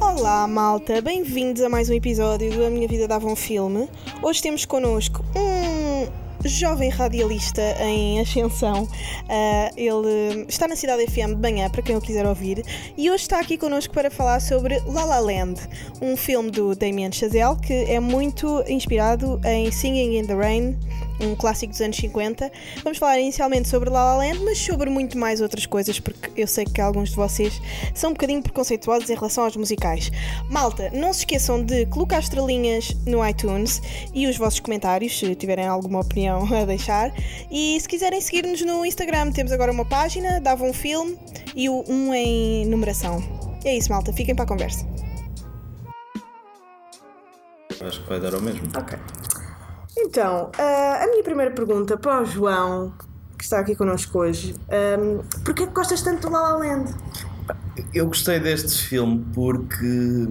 Olá, 0.00 0.46
malta, 0.46 1.02
bem-vindos 1.02 1.62
a 1.62 1.68
mais 1.68 1.90
um 1.90 1.92
episódio 1.92 2.50
do 2.50 2.64
A 2.64 2.70
Minha 2.70 2.86
Vida 2.86 3.08
Dava 3.08 3.26
um 3.26 3.34
Filme. 3.34 3.88
Hoje 4.22 4.40
temos 4.40 4.64
connosco 4.64 5.24
um 5.34 5.59
jovem 6.44 6.90
radialista 6.90 7.62
em 7.80 8.20
ascensão. 8.20 8.88
Ah, 9.28 9.70
ele 9.76 10.46
está 10.48 10.66
na 10.66 10.76
Cidade 10.76 11.06
FM 11.06 11.34
de 11.34 11.36
manhã, 11.36 11.68
para 11.70 11.82
quem 11.82 11.96
o 11.96 12.00
quiser 12.00 12.26
ouvir, 12.26 12.64
e 12.96 13.10
hoje 13.10 13.22
está 13.22 13.40
aqui 13.40 13.56
connosco 13.56 13.92
para 13.92 14.10
falar 14.10 14.40
sobre 14.40 14.80
La 14.86 15.04
La 15.04 15.18
Land, 15.18 15.60
um 16.00 16.16
filme 16.16 16.50
do 16.50 16.74
Damien 16.74 17.12
Chazelle 17.12 17.56
que 17.60 17.72
é 17.72 18.00
muito 18.00 18.62
inspirado 18.68 19.40
em 19.44 19.70
Singing 19.70 20.18
in 20.18 20.26
the 20.26 20.34
Rain, 20.34 20.76
um 21.20 21.34
clássico 21.34 21.72
dos 21.72 21.80
anos 21.80 21.96
50. 21.96 22.50
Vamos 22.82 22.98
falar 22.98 23.18
inicialmente 23.18 23.68
sobre 23.68 23.90
La 23.90 24.04
La 24.04 24.16
Land, 24.16 24.40
mas 24.40 24.58
sobre 24.58 24.90
muito 24.90 25.18
mais 25.18 25.40
outras 25.40 25.66
coisas, 25.66 26.00
porque 26.00 26.30
eu 26.40 26.46
sei 26.46 26.64
que 26.64 26.80
alguns 26.80 27.10
de 27.10 27.16
vocês 27.16 27.60
são 27.94 28.10
um 28.10 28.12
bocadinho 28.12 28.42
preconceituosos 28.42 29.10
em 29.10 29.14
relação 29.14 29.44
aos 29.44 29.56
musicais. 29.56 30.10
Malta, 30.48 30.90
não 30.92 31.12
se 31.12 31.20
esqueçam 31.20 31.62
de 31.62 31.86
colocar 31.86 32.18
estrelinhas 32.18 32.94
no 33.06 33.26
iTunes 33.26 33.82
e 34.14 34.26
os 34.26 34.36
vossos 34.36 34.60
comentários, 34.60 35.18
se 35.18 35.34
tiverem 35.34 35.66
alguma 35.66 36.00
opinião 36.00 36.42
a 36.54 36.64
deixar. 36.64 37.12
E 37.50 37.78
se 37.80 37.88
quiserem 37.88 38.20
seguir-nos 38.20 38.60
no 38.62 38.84
Instagram, 38.84 39.30
temos 39.32 39.52
agora 39.52 39.70
uma 39.72 39.84
página, 39.84 40.40
dava 40.40 40.64
um 40.64 40.72
filme 40.72 41.18
e 41.54 41.68
o 41.68 41.84
um 41.88 42.14
em 42.14 42.66
numeração. 42.66 43.22
É 43.64 43.76
isso, 43.76 43.90
malta, 43.90 44.12
fiquem 44.12 44.34
para 44.34 44.44
a 44.44 44.48
conversa. 44.48 44.86
Acho 47.80 48.02
que 48.02 48.08
vai 48.08 48.20
dar 48.20 48.34
ao 48.34 48.40
mesmo. 48.40 48.68
Ok. 48.76 48.98
Então, 50.02 50.50
ah, 50.58 51.04
a 51.04 51.06
minha 51.08 51.22
primeira 51.22 51.50
pergunta 51.50 51.96
para 51.96 52.22
o 52.22 52.24
João, 52.24 52.92
que 53.38 53.44
está 53.44 53.58
aqui 53.60 53.74
connosco 53.74 54.18
hoje, 54.18 54.54
um, 54.98 55.18
porquê 55.44 55.66
que 55.66 55.72
gostas 55.72 56.02
tanto 56.02 56.28
do 56.28 56.32
La 56.32 56.40
La 56.52 56.56
Land? 56.58 56.94
Eu 57.94 58.06
gostei 58.06 58.38
deste 58.40 58.86
filme 58.88 59.24
porque, 59.34 60.28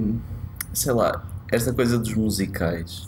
sei 0.74 0.94
lá, 0.94 1.24
esta 1.52 1.74
coisa 1.74 1.98
dos 1.98 2.14
musicais. 2.14 3.08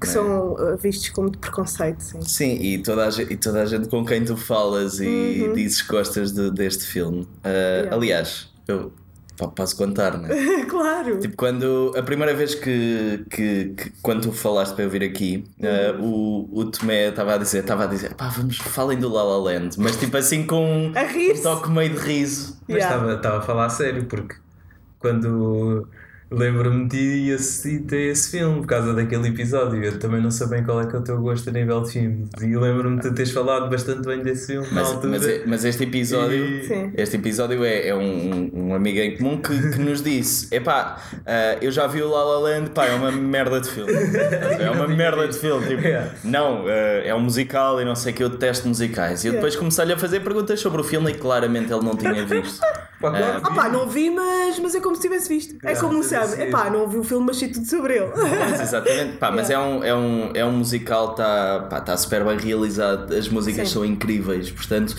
Que 0.00 0.06
Né? 0.06 0.12
são 0.12 0.56
ah, 0.58 0.76
vistos 0.76 1.08
como 1.10 1.30
de 1.30 1.38
preconceito, 1.38 2.00
sim. 2.02 2.20
Sim, 2.20 2.52
e 2.60 2.82
toda 2.82 3.06
a 3.06 3.10
gente, 3.10 3.32
e 3.32 3.36
toda 3.36 3.62
a 3.62 3.66
gente 3.66 3.88
com 3.88 4.04
quem 4.04 4.24
tu 4.24 4.36
falas 4.36 5.00
e 5.00 5.50
dizes 5.54 5.80
que 5.82 5.88
gostas 5.88 6.32
de- 6.32 6.50
deste 6.50 6.84
filme. 6.84 7.26
Ah, 7.42 7.94
Aliás, 7.94 8.50
eu 8.68 8.92
posso 9.36 9.76
contar, 9.76 10.16
não 10.18 10.28
é? 10.28 10.64
claro! 10.66 11.18
Tipo, 11.18 11.36
quando 11.36 11.92
a 11.96 12.02
primeira 12.02 12.34
vez 12.34 12.54
que, 12.54 13.24
que, 13.30 13.64
que- 13.76 13.92
quando 14.02 14.22
tu 14.22 14.32
falaste 14.32 14.74
para 14.74 14.84
eu 14.84 14.90
vir 14.90 15.02
aqui, 15.04 15.44
ah, 15.62 15.96
o, 16.00 16.48
o 16.52 16.64
Tomé 16.70 17.08
estava 17.08 17.34
a 17.34 17.38
dizer, 17.38 17.60
estava 17.60 17.84
a 17.84 17.86
dizer, 17.86 18.14
pá, 18.14 18.28
vamos, 18.28 18.56
falem 18.58 18.98
do 18.98 19.08
La 19.08 19.22
La 19.22 19.36
Land, 19.38 19.76
mas 19.78 19.96
tipo 19.96 20.16
assim 20.16 20.44
com 20.46 20.90
A 20.94 21.02
rir-se. 21.02 21.40
um 21.40 21.42
toque 21.42 21.70
meio 21.70 21.90
de 21.90 21.98
riso. 21.98 22.56
Mas 22.68 22.78
Yeah. 22.78 23.12
estava 23.14 23.38
a 23.38 23.42
falar 23.42 23.66
a 23.66 23.70
sério, 23.70 24.04
porque 24.06 24.34
quando 24.98 25.86
lembro-me 26.30 26.88
de 26.88 26.96
ti 26.96 27.28
e 27.28 27.32
assisti 27.32 27.94
a 27.94 27.98
esse 27.98 28.30
filme 28.32 28.60
por 28.60 28.66
causa 28.66 28.92
daquele 28.92 29.28
episódio, 29.28 29.82
eu 29.82 29.98
também 29.98 30.20
não 30.20 30.30
sei 30.30 30.46
bem 30.48 30.64
qual 30.64 30.80
é 30.80 30.86
que 30.86 30.96
é 30.96 30.98
o 30.98 31.02
teu 31.02 31.18
gosto 31.20 31.48
a 31.48 31.52
nível 31.52 31.80
de 31.82 31.92
filmes. 31.92 32.28
E 32.42 32.56
lembro-me 32.56 33.00
de 33.00 33.10
teres 33.12 33.30
falado 33.30 33.70
bastante 33.70 34.04
bem 34.06 34.22
desse 34.22 34.48
filme 34.48 34.66
na 34.68 34.74
Mas, 34.74 34.88
altura. 34.90 35.08
mas, 35.10 35.28
é- 35.28 35.42
mas 35.46 35.64
este 35.64 35.84
episódio, 35.84 36.44
E- 36.44 36.92
este 36.96 37.16
episódio 37.16 37.64
é, 37.64 37.88
é 37.88 37.94
um, 37.94 38.50
um 38.52 38.74
amigo 38.74 38.98
em 38.98 39.16
comum 39.16 39.38
que, 39.40 39.70
que 39.70 39.78
nos 39.78 40.02
disse: 40.02 40.52
Epá, 40.54 41.00
ah, 41.24 41.56
eu 41.60 41.70
já 41.70 41.86
vi 41.86 42.02
o 42.02 42.08
La 42.10 42.24
La 42.24 42.38
Land, 42.40 42.70
pá, 42.70 42.86
é 42.86 42.94
uma 42.94 43.12
merda 43.12 43.60
de 43.60 43.68
filme. 43.70 43.92
É 44.58 44.70
uma 44.70 44.88
merda 44.88 45.28
de 45.28 45.38
filme. 45.38 45.66
Tipo. 45.66 45.82
Não, 46.24 46.64
ah, 46.66 46.70
é 47.04 47.14
um 47.14 47.20
musical 47.20 47.80
e 47.80 47.84
não 47.84 47.94
sei 47.94 48.12
o 48.12 48.16
que, 48.16 48.22
eu 48.24 48.28
detesto 48.28 48.66
musicais. 48.66 49.24
E 49.24 49.28
eu 49.28 49.34
depois 49.34 49.54
comecei-lhe 49.54 49.92
a 49.92 49.98
fazer 49.98 50.20
perguntas 50.20 50.58
sobre 50.60 50.80
o 50.80 50.84
filme 50.84 51.10
e 51.12 51.14
claramente 51.14 51.72
ele 51.72 51.84
não 51.84 51.96
tinha 51.96 52.24
visto. 52.26 52.60
Pá, 52.98 53.10
claro 53.10 53.40
que 53.42 53.46
Ah 53.50 53.54
pá, 53.54 53.68
não 53.68 53.86
vi, 53.86 54.08
mas, 54.08 54.58
mas 54.58 54.74
é 54.74 54.80
como 54.80 54.96
se 54.96 55.02
tivesse 55.02 55.28
visto. 55.28 55.54
É 55.62 55.74
como 55.74 55.98
o 55.98 56.02
ser. 56.24 56.42
É 56.42 56.50
pá, 56.50 56.70
não 56.70 56.88
vi 56.88 56.98
o 56.98 57.04
filme, 57.04 57.26
mas 57.26 57.38
sei 57.38 57.48
tudo 57.48 57.66
sobre 57.66 57.96
ele. 57.96 58.10
Mas, 58.14 58.60
exatamente, 58.60 59.16
pá, 59.18 59.30
mas 59.30 59.50
é 59.50 59.58
um, 59.58 59.84
é 59.84 59.94
um, 59.94 60.30
é 60.34 60.44
um 60.44 60.52
musical, 60.52 61.10
está 61.10 61.80
tá 61.80 61.96
super 61.96 62.24
bem 62.24 62.38
realizado, 62.38 63.12
as 63.14 63.28
músicas 63.28 63.68
Sim. 63.68 63.74
são 63.74 63.84
incríveis, 63.84 64.50
portanto, 64.50 64.96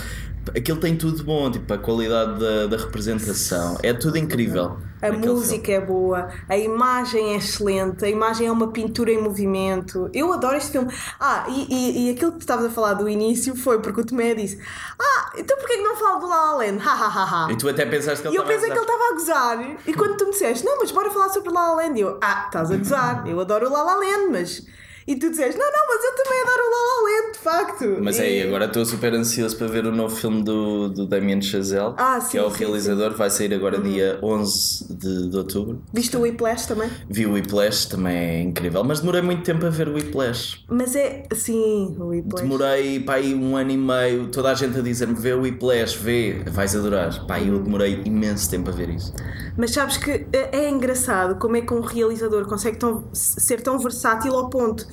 aquilo 0.56 0.80
tem 0.80 0.96
tudo 0.98 1.24
bom, 1.24 1.50
tipo, 1.52 1.74
a 1.74 1.78
qualidade 1.78 2.40
da, 2.40 2.68
da 2.68 2.78
representação, 2.78 3.78
é 3.84 3.94
tudo 3.94 4.18
incrível. 4.18 4.78
A 5.02 5.12
música 5.12 5.72
é 5.72 5.80
boa, 5.80 6.28
a 6.50 6.58
imagem 6.58 7.34
é 7.34 7.38
excelente, 7.38 8.04
a 8.04 8.10
imagem 8.10 8.48
é 8.48 8.52
uma 8.52 8.72
pintura 8.72 9.12
em 9.12 9.22
movimento. 9.22 10.10
Eu 10.12 10.34
adoro 10.34 10.58
este 10.58 10.72
filme. 10.72 10.92
Ah, 11.20 11.46
e, 11.50 11.68
e, 11.72 12.08
e 12.08 12.14
aquilo 12.16 12.32
que 12.32 12.38
tu 12.40 12.42
estavas 12.42 12.66
a 12.66 12.70
falar 12.72 12.96
do 12.96 13.08
início 13.08 13.56
foi 13.56 13.80
porque 13.80 14.02
o 14.02 14.06
Tomé 14.06 14.34
disse: 14.34 14.60
Ah, 15.00 15.32
então 15.38 15.56
porquê 15.58 15.78
que 15.78 15.84
não 15.84 15.96
falo 15.96 16.20
do 16.22 16.28
La 16.28 16.52
La 16.52 16.58
Land? 16.58 16.82
Ha 16.84 16.92
ha 16.92 17.08
ha 17.08 17.24
ha. 17.24 17.26
filme. 17.46 17.54
E 17.54 17.58
tu 17.58 17.70
até 17.70 17.86
pensaste 17.86 18.24
que 18.24 18.28
E 18.28 18.32
ele 18.32 18.38
eu 18.40 18.42
estava 18.42 18.56
a 18.56 18.60
pensei 18.60 18.72
que 18.72 18.80
ele 18.80 18.86
gozar. 18.88 18.98
estava 18.98 19.44
a 19.54 19.58
gozar. 19.60 19.78
E 19.88 19.94
quando 19.94 20.18
tu 20.18 20.26
me 20.26 20.32
disseste, 20.32 20.66
não, 20.66 20.80
mas 20.80 20.92
bora 20.92 21.12
falar 21.12 21.30
sobre 21.30 21.52
La 21.54 21.68
La 21.68 21.76
Land, 21.76 22.00
eu, 22.00 22.18
ah, 22.24 22.46
estás 22.48 22.72
a 22.72 22.78
gozar. 22.78 23.28
Eu 23.28 23.40
adoro 23.40 23.68
o 23.68 23.72
La 23.72 23.84
La 23.84 23.96
Land, 23.98 24.30
mas. 24.32 24.66
E 25.08 25.16
tu 25.16 25.30
disseste, 25.30 25.58
não, 25.58 25.66
não, 25.66 25.88
mas 25.88 26.04
eu 26.04 26.24
também 26.24 26.42
adoro 26.42 26.62
o 26.64 26.70
La 26.72 26.78
La 26.88 27.22
Land, 27.22 27.32
de 27.34 27.40
facto. 27.40 28.04
Mas 28.04 28.18
e... 28.20 28.22
aí, 28.22 28.42
agora 28.44 28.66
estou 28.66 28.86
super 28.86 29.14
ansioso 29.14 29.56
para 29.58 29.68
ver 29.68 29.86
o 29.86 29.92
novo 29.96 30.14
filme 30.16 30.44
do, 30.44 30.90
do 30.90 31.06
Damien 31.08 31.42
Chazelle, 31.42 31.94
Ah, 31.98 32.20
que 32.20 32.32
sim, 32.32 32.38
é 32.38 32.44
o 32.44 32.50
sim, 32.52 32.58
realizador, 32.66 33.14
vai 33.16 33.30
sair 33.30 33.54
agora 33.54 33.80
dia 33.80 34.20
11 34.22 34.94
de, 34.98 35.30
de 35.30 35.38
outubro. 35.38 35.82
Viste 35.94 36.18
o 36.18 36.22
Whiplash 36.22 36.66
também? 36.68 36.90
Vi 37.10 37.26
o 37.26 37.34
Whiplash, 37.34 37.86
também 37.88 38.18
é 38.18 38.42
incrível, 38.42 38.84
mas 38.84 39.00
demorei 39.00 39.22
muito 39.22 39.44
tempo 39.44 39.66
a 39.66 39.70
ver 39.70 39.88
o 39.88 39.94
Whiplash. 39.94 40.66
Mas 40.70 40.96
é. 40.96 41.24
Sim, 41.34 41.96
o 42.00 42.08
Whiplash. 42.08 42.42
Demorei 42.44 43.00
pá, 43.00 43.14
aí 43.16 43.34
um 43.34 43.56
ano 43.56 43.72
e 43.72 43.78
meio, 43.78 44.28
toda 44.28 44.52
a 44.52 44.54
gente 44.54 44.78
a 44.78 44.82
dizer-me: 44.82 45.14
vê 45.16 45.32
o 45.34 45.42
Whiplash, 45.42 45.96
vê, 45.98 46.44
vais 46.52 46.76
adorar. 46.76 47.26
Pá, 47.26 47.40
eu 47.40 47.58
demorei 47.60 48.02
imenso 48.04 48.50
tempo 48.50 48.70
a 48.70 48.74
ver 48.74 48.90
isso. 48.90 49.14
Mas 49.56 49.72
sabes 49.72 49.98
que 49.98 50.28
é 50.34 50.48
é 50.58 50.70
engraçado 50.70 51.40
como 51.40 51.56
é 51.56 51.62
que 51.62 51.74
um 51.74 51.80
realizador 51.82 52.46
consegue 52.46 52.78
tão- 52.78 53.08
ser 53.14 53.62
tão 53.62 53.80
versátil 53.80 54.36
ao 54.36 54.50
ponto 54.50 54.86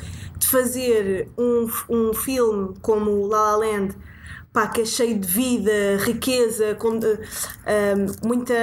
de 0.45 0.51
fazer 0.51 1.29
um, 1.39 1.69
um 1.89 2.15
filme 2.15 2.75
como 2.81 3.11
o 3.11 3.27
La 3.27 3.53
La 3.53 3.57
Land. 3.57 3.95
Pá, 4.53 4.69
que 4.69 4.83
é 4.83 4.85
cheio 4.85 5.19
de 5.19 5.27
vida, 5.27 5.73
riqueza, 5.99 6.77
com 6.77 6.95
eh, 6.95 7.19
ah, 7.67 7.95
muita, 8.25 8.55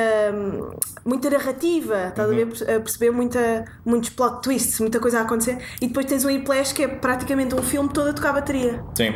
muita 1.04 1.30
narrativa, 1.30 2.08
estás 2.08 2.30
a, 2.30 2.34
ver, 2.34 2.48
a 2.48 2.80
perceber 2.80 3.12
muita, 3.12 3.66
muitos 3.84 4.10
plot 4.12 4.42
twists, 4.42 4.80
muita 4.80 5.02
coisa 5.02 5.20
a 5.20 5.24
acontecer, 5.24 5.58
e 5.82 5.88
depois 5.88 6.06
tens 6.06 6.24
o 6.24 6.28
Whiplash 6.28 6.74
que 6.74 6.84
é 6.84 6.88
praticamente 6.88 7.54
um 7.56 7.62
filme 7.62 7.90
todo 7.90 8.12
a 8.12 8.14
tocar 8.14 8.32
bateria. 8.32 8.82
Sim. 8.96 9.12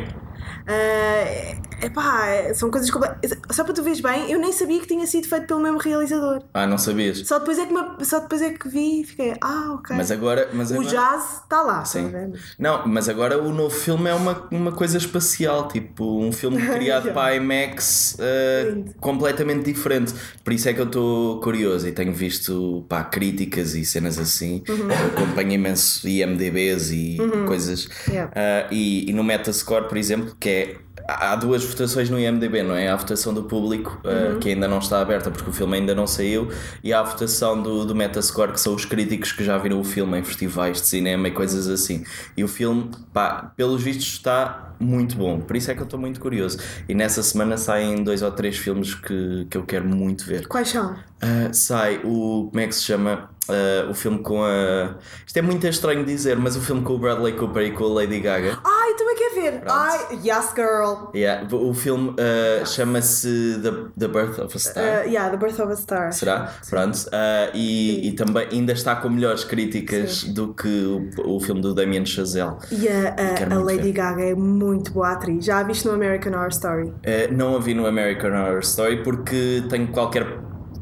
Ah, 0.66 1.56
epá, 1.82 2.54
são 2.54 2.70
coisas 2.70 2.90
comple- 2.90 3.10
Só 3.50 3.64
para 3.64 3.72
tu 3.74 3.82
veres 3.82 4.00
bem, 4.00 4.30
eu 4.30 4.38
nem 4.38 4.52
sabia 4.52 4.80
que 4.80 4.86
tinha 4.86 5.06
sido 5.06 5.26
feito 5.28 5.46
pelo 5.46 5.60
mesmo 5.60 5.78
realizador. 5.78 6.42
Ah, 6.54 6.66
não 6.66 6.78
sabias? 6.78 7.18
Só 7.26 7.38
depois 7.38 7.58
é 7.58 7.66
que, 7.66 7.72
me- 7.72 8.04
só 8.04 8.20
depois 8.20 8.42
é 8.42 8.50
que 8.50 8.68
vi 8.68 9.00
e 9.00 9.04
fiquei, 9.04 9.34
ah, 9.40 9.72
ok. 9.74 9.96
Mas 9.96 10.10
agora. 10.10 10.48
Mas 10.52 10.70
o 10.70 10.74
agora... 10.74 10.88
jazz 10.88 11.40
está 11.42 11.62
lá, 11.62 11.84
Sim. 11.84 12.06
estás 12.06 12.14
a 12.14 12.26
ver? 12.28 12.40
Não, 12.58 12.86
mas 12.86 13.08
agora 13.08 13.42
o 13.42 13.52
novo 13.52 13.74
filme 13.74 14.08
é 14.10 14.14
uma, 14.14 14.46
uma 14.50 14.72
coisa 14.72 14.96
espacial, 14.98 15.68
tipo 15.68 16.18
um 16.20 16.32
filme 16.32 16.56
criado 16.68 17.12
para 17.12 17.28
a 17.32 17.34
IMAX 17.36 18.16
uh, 18.18 18.84
completamente 19.00 19.64
diferente. 19.64 20.14
Por 20.42 20.52
isso 20.52 20.68
é 20.68 20.74
que 20.74 20.80
eu 20.80 20.86
estou 20.86 21.40
curioso 21.40 21.86
e 21.88 21.92
tenho 21.92 22.12
visto 22.12 22.84
pá, 22.88 23.04
críticas 23.04 23.74
e 23.74 23.84
cenas 23.84 24.18
assim. 24.18 24.62
Uhum. 24.68 24.90
Eu 24.90 25.06
acompanho 25.08 25.52
imenso 25.52 26.06
IMDBs 26.08 26.90
e 26.90 27.16
coisas. 27.46 27.88
Yeah. 28.08 28.30
Uh, 28.32 28.72
e, 28.72 29.10
e 29.10 29.12
no 29.12 29.22
Metascore, 29.24 29.88
por 29.88 29.96
exemplo, 29.98 30.36
que 30.38 30.48
é. 30.48 30.76
Há 31.08 31.36
duas 31.36 31.64
votações 31.64 32.10
no 32.10 32.18
IMDB, 32.18 32.62
não 32.62 32.74
é? 32.74 32.88
Há 32.88 32.94
a 32.94 32.96
votação 32.96 33.32
do 33.32 33.44
público, 33.44 34.00
uh, 34.04 34.34
Uhum. 34.34 34.40
que 34.40 34.48
ainda 34.48 34.66
não 34.66 34.78
está 34.78 35.00
aberta 35.00 35.30
porque 35.30 35.48
o 35.50 35.52
filme 35.52 35.76
ainda 35.76 35.94
não 35.94 36.06
saiu, 36.06 36.48
e 36.82 36.92
há 36.92 37.00
a 37.00 37.02
votação 37.04 37.62
do, 37.62 37.84
do 37.84 37.94
Metascore, 37.94 38.52
que 38.52 38.60
são 38.60 38.74
os 38.74 38.84
críticos 38.84 39.30
que 39.32 39.44
já 39.44 39.56
viram 39.58 39.78
o 39.80 39.84
filme 39.84 40.18
em 40.18 40.24
festivais 40.24 40.80
de 40.80 40.86
cinema 40.88 41.28
e 41.28 41.30
coisas 41.30 41.68
assim. 41.68 42.04
E 42.36 42.42
o 42.42 42.48
filme, 42.48 42.90
pá, 43.12 43.52
pelos 43.56 43.82
vistos, 43.82 44.06
está 44.14 44.65
muito 44.78 45.16
bom. 45.16 45.40
Por 45.40 45.56
isso 45.56 45.70
é 45.70 45.74
que 45.74 45.80
eu 45.80 45.84
estou 45.84 45.98
muito 45.98 46.20
curioso. 46.20 46.58
E 46.88 46.94
nessa 46.94 47.22
semana 47.22 47.56
saem 47.56 48.02
dois 48.02 48.22
ou 48.22 48.30
três 48.30 48.56
filmes 48.56 48.94
que, 48.94 49.46
que 49.50 49.56
eu 49.56 49.64
quero 49.64 49.86
muito 49.86 50.24
ver. 50.24 50.46
Quais 50.46 50.68
são? 50.68 50.92
Uh, 50.92 51.52
sai 51.52 52.00
o. 52.04 52.48
Como 52.50 52.60
é 52.60 52.66
que 52.66 52.74
se 52.74 52.82
chama? 52.82 53.30
Uh, 53.48 53.88
o 53.90 53.94
filme 53.94 54.18
com 54.18 54.42
a. 54.42 54.96
Isto 55.24 55.36
é 55.36 55.42
muito 55.42 55.66
estranho 55.66 56.04
dizer, 56.04 56.36
mas 56.36 56.56
o 56.56 56.60
filme 56.60 56.82
com 56.82 56.94
o 56.94 56.98
Bradley 56.98 57.32
Cooper 57.34 57.62
e 57.62 57.70
com 57.70 57.84
a 57.84 57.88
Lady 57.88 58.18
Gaga. 58.18 58.58
Ai, 58.64 58.94
também 58.94 59.16
quero 59.16 59.34
ver. 59.36 59.62
Ai, 59.66 60.18
yes, 60.24 60.52
girl. 60.54 61.10
Yeah, 61.14 61.46
o 61.54 61.72
filme 61.72 62.10
uh, 62.10 62.66
chama-se 62.66 63.60
The, 63.62 63.70
The 63.96 64.08
Birth 64.08 64.38
of 64.40 64.56
a 64.56 64.58
Star. 64.58 64.84
Uh, 64.84 65.08
yeah, 65.08 65.30
The 65.30 65.36
Birth 65.36 65.60
of 65.60 65.72
a 65.72 65.76
Star. 65.76 66.12
Será? 66.12 66.52
Pronto. 66.68 66.96
Uh, 67.06 67.54
e, 67.54 68.08
e 68.08 68.12
também 68.12 68.48
ainda 68.50 68.72
está 68.72 68.96
com 68.96 69.08
melhores 69.08 69.44
críticas 69.44 70.24
do 70.24 70.52
que 70.52 70.68
o, 70.68 71.36
o 71.36 71.40
filme 71.40 71.60
do 71.62 71.72
Damien 71.72 72.04
Chazelle. 72.04 72.56
E 72.72 72.88
a, 72.88 73.14
a, 73.14 73.54
a 73.54 73.58
Lady 73.62 73.82
ver. 73.84 73.92
Gaga 73.92 74.24
é 74.24 74.34
muito 74.34 74.65
boa 74.92 75.12
atriz. 75.12 75.44
Já 75.44 75.60
a 75.60 75.62
viste 75.62 75.86
no 75.86 75.94
American 75.94 76.32
Horror 76.32 76.48
Story? 76.48 76.84
Uh, 76.88 76.92
não 77.32 77.56
a 77.56 77.58
vi 77.58 77.74
no 77.74 77.86
American 77.86 78.30
Horror 78.30 78.60
Story 78.60 79.02
porque 79.02 79.62
tenho 79.68 79.88
qualquer 79.88 80.26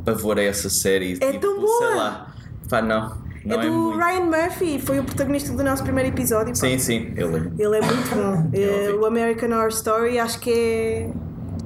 pavor 0.04 0.38
a 0.38 0.42
essa 0.42 0.68
série. 0.68 1.18
É 1.20 1.32
tipo, 1.32 1.40
tão 1.40 1.60
boa! 1.60 1.78
Sei 1.78 1.96
lá. 1.96 2.34
Pá, 2.68 2.82
não. 2.82 3.24
Não 3.44 3.60
é 3.60 3.66
é 3.66 3.68
do 3.68 3.72
muito. 3.74 3.98
Ryan 3.98 4.24
Murphy, 4.24 4.78
foi 4.78 4.98
o 4.98 5.04
protagonista 5.04 5.52
do 5.52 5.62
nosso 5.62 5.82
primeiro 5.82 6.08
episódio. 6.08 6.48
pá. 6.48 6.54
Sim, 6.54 6.78
sim, 6.78 7.12
eu 7.16 7.30
lembro. 7.30 7.52
Ele 7.58 7.76
é 7.76 7.80
muito 7.80 8.14
bom. 8.14 8.50
Eh, 8.54 8.88
ouvi. 8.88 9.02
o 9.02 9.06
American 9.06 9.50
Horror 9.50 9.68
Story 9.68 10.18
acho 10.18 10.40
que 10.40 10.50
é, 10.50 11.10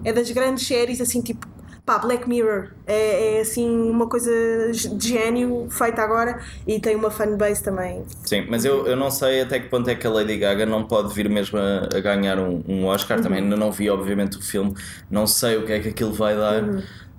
é 0.05 0.13
das 0.13 0.31
grandes 0.31 0.67
séries, 0.67 1.01
assim, 1.01 1.21
tipo, 1.23 1.47
pá, 1.89 1.99
Black 1.99 2.29
Mirror. 2.29 2.69
É, 2.87 3.37
é, 3.37 3.41
assim 3.41 3.67
uma 3.67 4.07
coisa 4.07 4.31
de 4.71 5.09
gênio 5.09 5.69
feita 5.71 6.03
agora 6.03 6.39
e 6.67 6.79
tem 6.79 6.95
uma 6.95 7.11
fanbase 7.11 7.63
também. 7.63 8.05
Sim, 8.27 8.47
mas 8.51 8.67
eu, 8.67 8.87
eu 8.87 8.95
não 8.95 9.11
sei 9.11 9.41
até 9.41 9.59
que 9.59 9.69
ponto 9.71 9.89
é 9.89 9.95
que 9.95 10.07
a 10.07 10.11
Lady 10.11 10.37
Gaga 10.37 10.67
não 10.67 10.85
pode 10.85 11.15
vir 11.15 11.31
mesmo 11.31 11.59
a, 11.59 11.97
a 11.97 12.01
ganhar 12.01 12.39
um, 12.39 12.63
um 12.69 12.85
Oscar. 12.85 13.23
Também 13.23 13.43
ainda 13.43 13.57
não 13.57 13.73
vi, 13.73 13.89
obviamente, 13.89 14.37
o 14.37 14.43
filme, 14.43 14.75
não 15.11 15.27
sei 15.27 15.57
o 15.57 15.65
que 15.65 15.73
é 15.73 15.81
que 15.81 15.89
aquilo 15.89 16.13
vai 16.13 16.37
dar, 16.37 16.63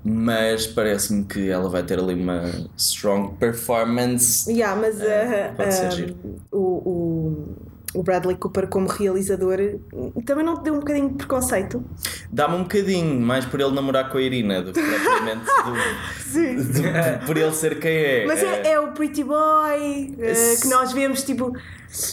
mas 0.04 0.68
parece-me 0.68 1.25
que 1.25 1.50
ela 1.50 1.68
vai 1.68 1.81
ter 1.81 1.98
ali 1.98 2.13
uma 2.13 2.44
strong 2.77 3.36
performance. 3.38 4.51
Yeah, 4.51 4.80
mas 4.80 5.01
eh, 5.01 5.51
pode 5.57 5.74
ser 5.74 5.92
giro. 5.92 6.16
o, 6.51 6.60
o, 6.60 7.56
o 7.94 8.04
Bradley 8.04 8.36
Cooper 8.38 8.68
como 8.68 8.88
realizador 8.88 9.58
também 10.26 10.46
não 10.46 10.56
te 10.58 10.64
deu 10.64 10.76
um 10.76 10.80
bocadinho 10.80 11.10
de 11.10 11.16
preconceito. 11.16 11.84
Dá-me 12.32 12.56
um 12.56 12.64
bocadinho 12.64 13.20
mais 13.20 13.46
por 13.46 13.60
ele 13.60 13.72
namorar 13.72 14.10
com 14.12 14.18
a 14.18 14.22
Irina 14.22 14.62
do 14.62 14.72
que 14.74 14.82
propriamente 14.82 15.46
do, 15.46 15.74
Sim. 16.32 16.56
do- 16.56 17.26
por 17.26 17.36
ele 17.38 17.52
ser 17.54 17.80
quem 17.80 17.92
é. 17.92 18.26
Mas 18.28 18.44
é, 18.44 18.72
é 18.74 18.80
o 18.80 18.92
Pretty 18.92 19.24
Boy 19.24 20.16
eh, 20.20 20.56
que 20.62 20.68
nós 20.68 20.92
vemos, 20.94 21.24
tipo, 21.24 21.52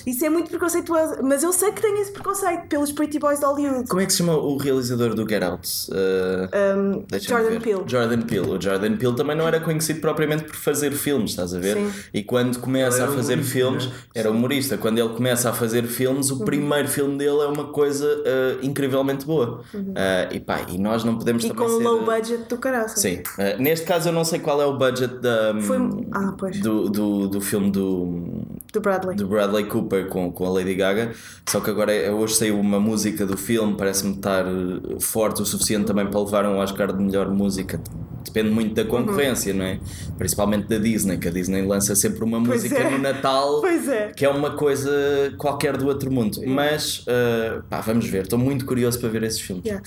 isso 0.06 0.25
é 0.25 0.31
muito 0.31 0.49
preconceituoso, 0.49 1.17
mas 1.23 1.43
eu 1.43 1.52
sei 1.52 1.70
que 1.73 1.82
tenho 1.82 1.99
esse 2.00 2.11
preconceito 2.11 2.67
pelos 2.69 2.93
Pretty 2.93 3.19
Boys 3.19 3.40
de 3.40 3.44
Hollywood. 3.44 3.87
Como 3.88 4.00
é 4.00 4.06
que 4.06 4.12
se 4.12 4.19
chama 4.19 4.34
o 4.34 4.56
realizador 4.56 5.14
do 5.14 5.28
Get 5.28 5.43
Out? 5.43 5.69
Uh, 5.90 6.46
Um, 6.56 7.19
Jordan. 7.20 7.61
Peele. 7.61 7.82
Jordan 7.87 8.23
Peele. 8.23 8.49
O 8.50 8.61
Jordan 8.61 8.96
Peele 8.96 9.14
também 9.14 9.37
não 9.37 9.46
era 9.46 9.61
conhecido 9.61 10.00
propriamente 10.00 10.44
por 10.44 10.56
fazer 10.56 10.93
filmes, 10.93 11.32
estás 11.32 11.52
a 11.55 11.58
ver? 11.58 11.76
Sim. 11.76 11.93
E 12.14 12.23
quando 12.23 12.58
começa 12.58 13.05
a 13.05 13.08
fazer 13.08 13.43
filmes, 13.43 13.87
né? 13.87 13.93
era 14.14 14.31
humorista. 14.31 14.78
Quando 14.78 14.99
ele 14.99 15.11
começa 15.11 15.50
a 15.50 15.52
fazer 15.52 15.65
filmes, 15.88 16.30
Uhum. 16.30 16.38
o 16.38 16.44
primeiro 16.44 16.88
filme 16.88 17.16
dele 17.18 17.40
é 17.40 17.46
uma 17.46 17.64
coisa 17.64 18.06
uh, 18.06 18.64
incrivelmente 18.64 19.24
boa. 19.26 19.60
Uh, 19.74 20.32
e 20.32 20.40
pá, 20.40 20.60
e 20.68 20.78
nós 20.78 21.04
não 21.04 21.16
podemos 21.18 21.44
Uhum. 21.44 21.50
E 21.50 21.54
também 21.54 21.68
com 21.68 21.78
ser... 21.78 21.84
low 21.84 22.04
budget 22.04 22.48
do 22.48 22.56
caraças. 22.58 23.00
Sim. 23.00 23.16
Uh, 23.38 23.60
neste 23.62 23.86
caso 23.86 24.08
eu 24.08 24.12
não 24.12 24.24
sei 24.24 24.38
qual 24.38 24.60
é 24.60 24.66
o 24.66 24.76
budget 24.76 25.14
da, 25.18 25.54
Foi. 25.60 25.78
Ah, 26.12 26.34
pois. 26.38 26.60
do, 26.60 26.88
do, 26.88 27.28
do 27.28 27.40
filme 27.40 27.70
do, 27.70 28.44
Do 28.72 28.80
Bradley. 28.80 29.16
do 29.16 29.26
Bradley 29.26 29.64
Cooper 29.66 30.08
com, 30.08 30.30
com 30.32 30.46
a 30.46 30.50
Lady 30.50 30.74
Gaga. 30.74 31.12
Só 31.48 31.60
que 31.60 31.70
agora 31.70 31.92
é- 31.92 32.10
hoje 32.10 32.34
saiu 32.34 32.58
uma 32.58 32.78
música 32.80 33.24
do 33.26 33.36
filme, 33.36 33.74
parece-me 33.76 34.14
estar 34.14 34.44
eh, 34.46 34.96
forte 35.00 35.42
o 35.42 35.44
suficiente 35.46 35.86
também 35.86 36.06
para 36.06 36.20
levar 36.20 36.46
um 36.46 36.58
Oscar 36.58 36.92
de 36.92 37.02
melhor 37.02 37.28
música. 37.30 37.80
Depende 38.26 38.50
muito 38.50 38.75
da 38.75 38.84
concorrência, 38.84 39.55
não 39.55 39.64
é? 39.64 39.78
Principalmente 40.19 40.67
da 40.67 40.78
Disney, 40.78 41.17
que 41.19 41.28
a 41.28 41.31
Disney 41.31 41.62
lança 41.62 41.94
sempre 41.94 42.23
uma 42.25 42.43
Pois 42.43 42.62
música 42.62 42.82
é. 42.82 42.90
no 42.90 42.99
Natal. 42.99 43.61
Pois 43.61 43.88
é. 43.88 44.08
Que 44.08 44.25
é 44.25 44.28
uma 44.28 44.50
coisa 44.50 44.90
qualquer 45.38 45.76
do 45.76 45.87
outro 45.87 46.11
mundo. 46.11 46.40
Mas, 46.46 47.05
eh, 47.06 47.61
pá, 47.70 47.81
vamos 47.81 48.06
ver. 48.06 48.23
Estou 48.23 48.38
muito 48.38 48.67
curioso 48.67 48.99
para 48.99 49.08
ver 49.08 49.23
esses 49.23 49.40
filmes. 49.40 49.64
Yeah. 49.64 49.82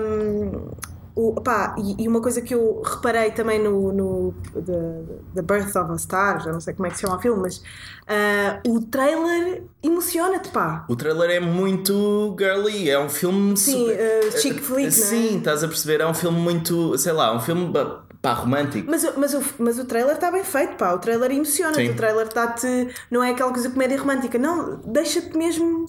Um, 0.00 0.70
o, 1.14 1.34
pá, 1.40 1.74
e, 1.78 2.02
e 2.04 2.08
uma 2.08 2.20
coisa 2.20 2.42
que 2.42 2.54
eu 2.54 2.82
reparei 2.82 3.30
também 3.30 3.62
no, 3.62 3.92
no 3.92 4.34
the, 4.52 5.16
the 5.34 5.42
Birth 5.42 5.76
of 5.76 5.92
a 5.92 5.98
Star, 5.98 6.42
já 6.42 6.52
não 6.52 6.60
sei 6.60 6.74
como 6.74 6.86
é 6.86 6.90
que 6.90 6.96
se 6.96 7.02
chama 7.02 7.16
o 7.16 7.20
filme, 7.20 7.40
mas 7.42 7.62
ah, 8.08 8.60
o 8.66 8.80
trailer 8.80 9.64
emociona-te, 9.82 10.48
pá. 10.50 10.84
O 10.88 10.96
trailer 10.96 11.30
é 11.30 11.40
muito 11.40 12.34
girly, 12.38 12.90
é 12.90 12.98
um 12.98 13.08
filme 13.08 13.56
Sim, 13.56 13.88
super... 13.88 14.32
chick 14.40 14.60
flick, 14.60 14.86
é? 14.88 14.90
Sim, 14.90 15.38
estás 15.38 15.62
a 15.62 15.68
perceber, 15.68 16.00
é 16.00 16.06
um 16.06 16.14
filme 16.14 16.38
muito, 16.38 16.96
sei 16.98 17.12
lá, 17.12 17.34
um 17.34 17.40
filme 17.40 17.72
pá, 18.20 18.32
romântico. 18.32 18.90
Mas, 18.90 19.04
o- 19.04 19.12
mas, 19.16 19.34
o, 19.34 19.42
mas 19.58 19.78
o 19.78 19.84
trailer 19.84 20.14
está 20.14 20.30
bem 20.30 20.42
feito, 20.44 20.76
pá. 20.76 20.92
O 20.94 20.98
trailer 20.98 21.30
emociona-te. 21.30 21.90
O 21.90 21.94
trailer 21.96 22.26
está-te. 22.26 22.88
Não 23.10 23.22
é 23.22 23.30
aquela 23.30 23.52
coisa 23.52 23.70
comédia 23.70 23.98
romântica, 23.98 24.38
não. 24.38 24.76
Deixa-te 24.84 25.36
mesmo. 25.36 25.86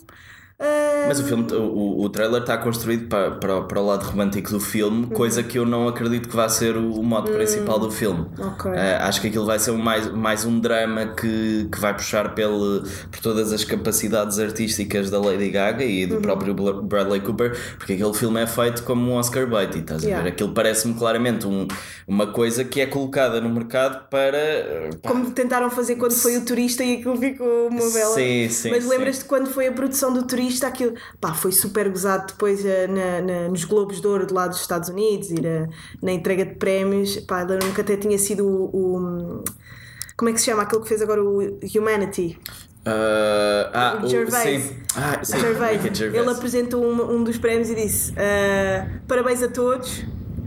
Ah, 0.59 1.05
Mas 1.07 1.19
o 1.19 1.23
filme, 1.23 1.45
o, 1.53 2.01
o- 2.03 2.09
trailer 2.09 2.41
está 2.41 2.57
construído 2.57 3.07
para, 3.07 3.31
para, 3.31 3.61
para 3.63 3.79
o 3.81 3.85
lado 3.85 4.03
romântico 4.05 4.49
do 4.51 4.59
filme, 4.59 5.03
Uhum. 5.03 5.09
coisa 5.09 5.43
que 5.43 5.59
eu 5.59 5.65
não 5.65 5.87
acredito 5.87 6.29
que 6.29 6.35
vá 6.35 6.47
ser 6.49 6.77
o, 6.77 6.93
o 6.93 7.03
modo 7.03 7.31
principal 7.31 7.77
do 7.77 7.91
filme. 7.91 8.21
Hum, 8.39 8.47
ok. 8.47 8.71
Eh, 8.73 8.95
acho 9.01 9.21
que 9.21 9.27
aquilo 9.27 9.45
vai 9.45 9.59
ser 9.59 9.71
um 9.71 9.77
mais, 9.77 10.11
mais 10.11 10.45
um 10.45 10.59
drama 10.59 11.07
que, 11.07 11.67
que 11.71 11.79
vai 11.79 11.93
puxar 11.93 12.33
pelo, 12.33 12.81
por 13.11 13.19
todas 13.21 13.51
as 13.53 13.63
capacidades 13.63 14.39
artísticas 14.39 15.09
da 15.11 15.19
Lady 15.19 15.49
Gaga 15.49 15.83
e 15.83 16.03
Uhum. 16.05 16.09
do 16.09 16.21
próprio 16.21 16.53
Bla- 16.53 16.81
Bradley 16.81 17.19
Cooper, 17.21 17.55
porque 17.77 17.93
aquele 17.93 18.13
filme 18.13 18.41
é 18.41 18.47
feito 18.47 18.83
como 18.83 19.11
um 19.11 19.15
Oscar 19.15 19.47
bait, 19.47 19.75
estás 19.77 20.03
a 20.03 20.05
Yeah. 20.07 20.23
ver? 20.23 20.29
Aquilo 20.29 20.53
parece-me 20.53 20.93
claramente 20.95 21.45
um, 21.45 21.67
uma 22.07 22.27
coisa 22.27 22.63
que 22.63 22.79
é 22.81 22.85
colocada 22.85 23.41
no 23.41 23.49
mercado 23.49 24.07
para. 24.09 24.37
eh, 24.37 24.89
pá, 25.01 25.09
Como 25.09 25.29
tentaram 25.31 25.69
fazer 25.69 25.95
quando 25.97 26.13
foi 26.13 26.37
o 26.37 26.45
turista 26.45 26.83
e 26.83 26.95
aquilo 26.95 27.17
ficou 27.17 27.67
uma 27.67 27.89
bela. 27.91 28.13
Sim, 28.15 28.47
sim, 28.49 28.69
Mas 28.71 28.87
lembras-te 28.87 29.25
quando 29.25 29.47
foi 29.49 29.67
a 29.67 29.71
produção 29.71 30.13
do 30.13 30.23
turista, 30.23 30.44
aquilo 30.67 30.93
pá, 31.19 31.33
foi 31.33 31.51
super 31.51 31.89
gozado 31.89 32.27
depois 32.27 32.65
eh, 32.65 32.87
na, 32.87 33.21
na- 33.21 33.47
nos 33.49 33.63
Globos 33.65 33.99
de 34.01 34.07
Ouro 34.07 34.25
de 34.25 34.33
lá 34.33 34.47
dos 34.47 34.61
Estados 34.61 34.89
Unidos 34.89 35.29
e 35.31 35.41
na, 35.41 35.67
na 36.01 36.11
entrega 36.11 36.45
de 36.45 36.55
prémios. 36.55 37.17
Pá, 37.21 37.41
lembro-me 37.43 37.73
que 37.73 37.81
até 37.81 37.97
tinha 37.97 38.17
sido 38.17 38.45
o, 38.45 38.65
o- 38.75 39.43
Como 40.17 40.29
é 40.29 40.33
que 40.33 40.39
se 40.39 40.45
chama 40.45 40.63
aquele 40.63 40.81
que 40.81 40.87
fez 40.87 41.01
agora 41.01 41.23
o 41.23 41.39
Humanity? 41.75 42.37
ah, 42.85 43.69
ah, 43.73 43.99
O 44.01 44.05
o- 44.05 44.07
Gervais. 44.09 44.63
sim. 44.63 44.75
Ah, 44.95 45.23
sim. 45.23 45.37
Gervais. 45.41 45.81
Ele 46.01 46.29
apresentou 46.29 46.83
um, 46.85 47.15
um 47.17 47.23
dos 47.23 47.37
prémios 47.37 47.69
e 47.69 47.75
disse: 47.75 48.13
ah, 48.17 48.87
Parabéns 49.07 49.41
a 49.43 49.47
todos, 49.47 50.03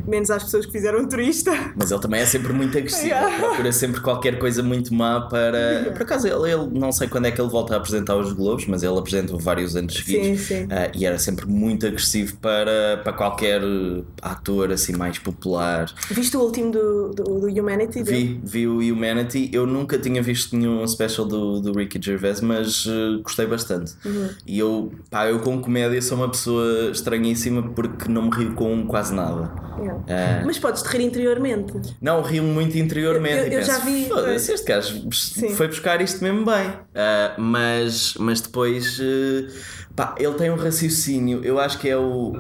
menos 0.08 0.30
às 0.30 0.42
pessoas 0.44 0.66
que 0.66 0.72
fizeram 0.72 1.02
o 1.02 1.08
turista. 1.08 1.52
Mas 1.76 1.90
ele 1.90 2.00
também 2.00 2.20
é 2.20 2.26
sempre 2.26 2.52
muito 2.52 2.76
agressivo, 2.76 3.08
Yeah. 3.08 3.38
procura 3.38 3.72
sempre 3.72 4.00
qualquer 4.00 4.38
coisa 4.38 4.62
muito 4.62 4.92
má 4.92 5.20
para. 5.22 5.90
Por 5.92 6.02
acaso, 6.02 6.26
ele, 6.28 6.52
ele 6.52 6.68
não 6.78 6.92
sei 6.92 7.08
quando 7.08 7.26
é 7.26 7.30
que 7.30 7.40
ele 7.40 7.48
volta 7.48 7.74
a 7.74 7.76
apresentar 7.78 8.16
os 8.16 8.32
Globos, 8.32 8.66
mas 8.66 8.82
ele 8.82 8.98
apresentou 8.98 9.38
vários 9.38 9.74
anos 9.76 9.94
seguidos 9.94 10.42
sim. 10.42 10.66
ah, 10.70 10.90
e 10.94 11.06
era 11.06 11.18
sempre 11.18 11.46
muito 11.46 11.86
agressivo 11.86 12.36
para, 12.36 13.00
para 13.02 13.12
qualquer 13.12 13.62
eh, 13.62 14.02
ator 14.20 14.72
assim 14.72 14.94
mais 14.94 15.18
popular. 15.18 15.90
Viste 16.10 16.36
o 16.36 16.40
último 16.40 16.70
do, 16.70 17.10
do, 17.10 17.24
do 17.40 17.46
Humanity? 17.46 18.02
dele? 18.02 18.40
Vi, 18.44 18.60
vi 18.60 18.66
o 18.68 18.78
Humanity, 18.78 19.50
eu 19.52 19.66
nunca 19.66 19.98
tinha 19.98 20.22
visto 20.22 20.56
nenhum 20.56 20.86
special 20.86 21.26
do, 21.26 21.60
do 21.60 21.72
Ricky 21.72 21.98
Gervais, 22.00 22.40
mas 22.40 22.84
eh, 22.86 23.22
gostei 23.22 23.46
bastante. 23.46 23.94
Uhum. 24.04 24.28
E 24.46 24.58
eu, 24.58 24.92
pá, 25.10 25.26
eu 25.26 25.40
com 25.40 25.60
comédia 25.60 26.00
sou 26.02 26.18
uma 26.18 26.28
pessoa 26.28 26.90
estranhíssima 26.90 27.62
porque 27.62 28.08
não 28.10 28.22
me 28.22 28.30
rio 28.36 28.54
com 28.54 28.86
quase 28.86 29.14
nada. 29.14 29.50
Yeah. 29.78 29.97
Ah, 30.08 30.42
Mas 30.44 30.58
podes 30.58 30.82
te 30.82 30.88
rir 30.88 31.02
interiormente. 31.04 31.72
Não, 32.00 32.22
rio 32.22 32.42
muito 32.42 32.76
interiormente. 32.78 33.38
Eu- 33.38 33.44
eu 33.44 33.50
penso, 33.58 33.66
já 33.70 33.78
vi, 33.78 34.06
"Foda-se, 34.08 34.52
este 34.52 34.66
gajo 34.66 35.08
Sim. 35.12 35.50
foi 35.54 35.68
buscar 35.68 36.00
isto 36.00 36.22
mesmo 36.22 36.44
bem. 36.44 36.72
Ah, 36.94 37.34
mas, 37.38 38.14
mas 38.18 38.40
depois, 38.40 38.98
eh, 39.00 39.48
pá, 39.96 40.14
ele 40.18 40.34
tem 40.34 40.50
um 40.50 40.56
raciocínio. 40.56 41.40
Eu 41.44 41.58
acho 41.58 41.78
que 41.78 41.88
é 41.88 41.96
o. 41.96 42.36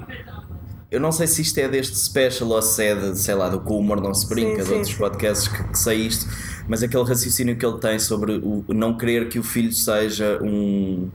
Eu 0.90 0.98
não 1.00 1.12
sei 1.12 1.26
se 1.26 1.42
isto 1.42 1.58
é 1.58 1.68
deste 1.68 1.96
special 1.98 2.48
ou 2.48 2.62
se 2.62 2.82
é 2.82 2.94
de, 2.94 3.18
sei 3.18 3.34
lá, 3.34 3.50
do 3.50 3.58
Humor 3.74 4.00
Não 4.00 4.14
Se 4.14 4.26
Brinca, 4.26 4.56
Sim, 4.56 4.62
de 4.62 4.64
sim, 4.68 4.72
outros 4.74 4.92
sim. 4.92 4.98
podcasts 4.98 5.48
que, 5.48 5.62
que 5.64 5.78
sei 5.78 5.96
isto, 5.98 6.26
mas 6.66 6.82
aquele 6.82 7.04
raciocínio 7.04 7.56
que 7.58 7.66
ele 7.66 7.78
tem 7.78 7.98
sobre 7.98 8.32
o 8.42 8.64
não 8.68 8.96
querer 8.96 9.28
que 9.28 9.38
o 9.38 9.42
filho 9.42 9.70
seja 9.72 10.38
um. 10.42 11.10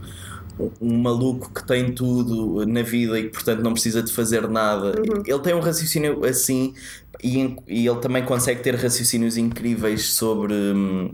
Um 0.79 0.97
maluco 1.01 1.51
que 1.51 1.65
tem 1.65 1.91
tudo 1.91 2.65
na 2.67 2.83
vida 2.83 3.17
e 3.19 3.23
que, 3.23 3.29
portanto, 3.29 3.61
não 3.61 3.73
precisa 3.73 4.03
de 4.03 4.11
fazer 4.13 4.47
nada. 4.47 4.93
Uhum. 4.99 5.23
Ele 5.25 5.39
tem 5.39 5.53
um 5.55 5.59
raciocínio 5.59 6.23
assim 6.25 6.73
e, 7.23 7.55
e 7.67 7.87
ele 7.87 7.99
também 7.99 8.23
consegue 8.23 8.61
ter 8.61 8.75
raciocínios 8.75 9.35
incríveis 9.37 10.13
sobre. 10.13 10.53
hum, 10.53 11.11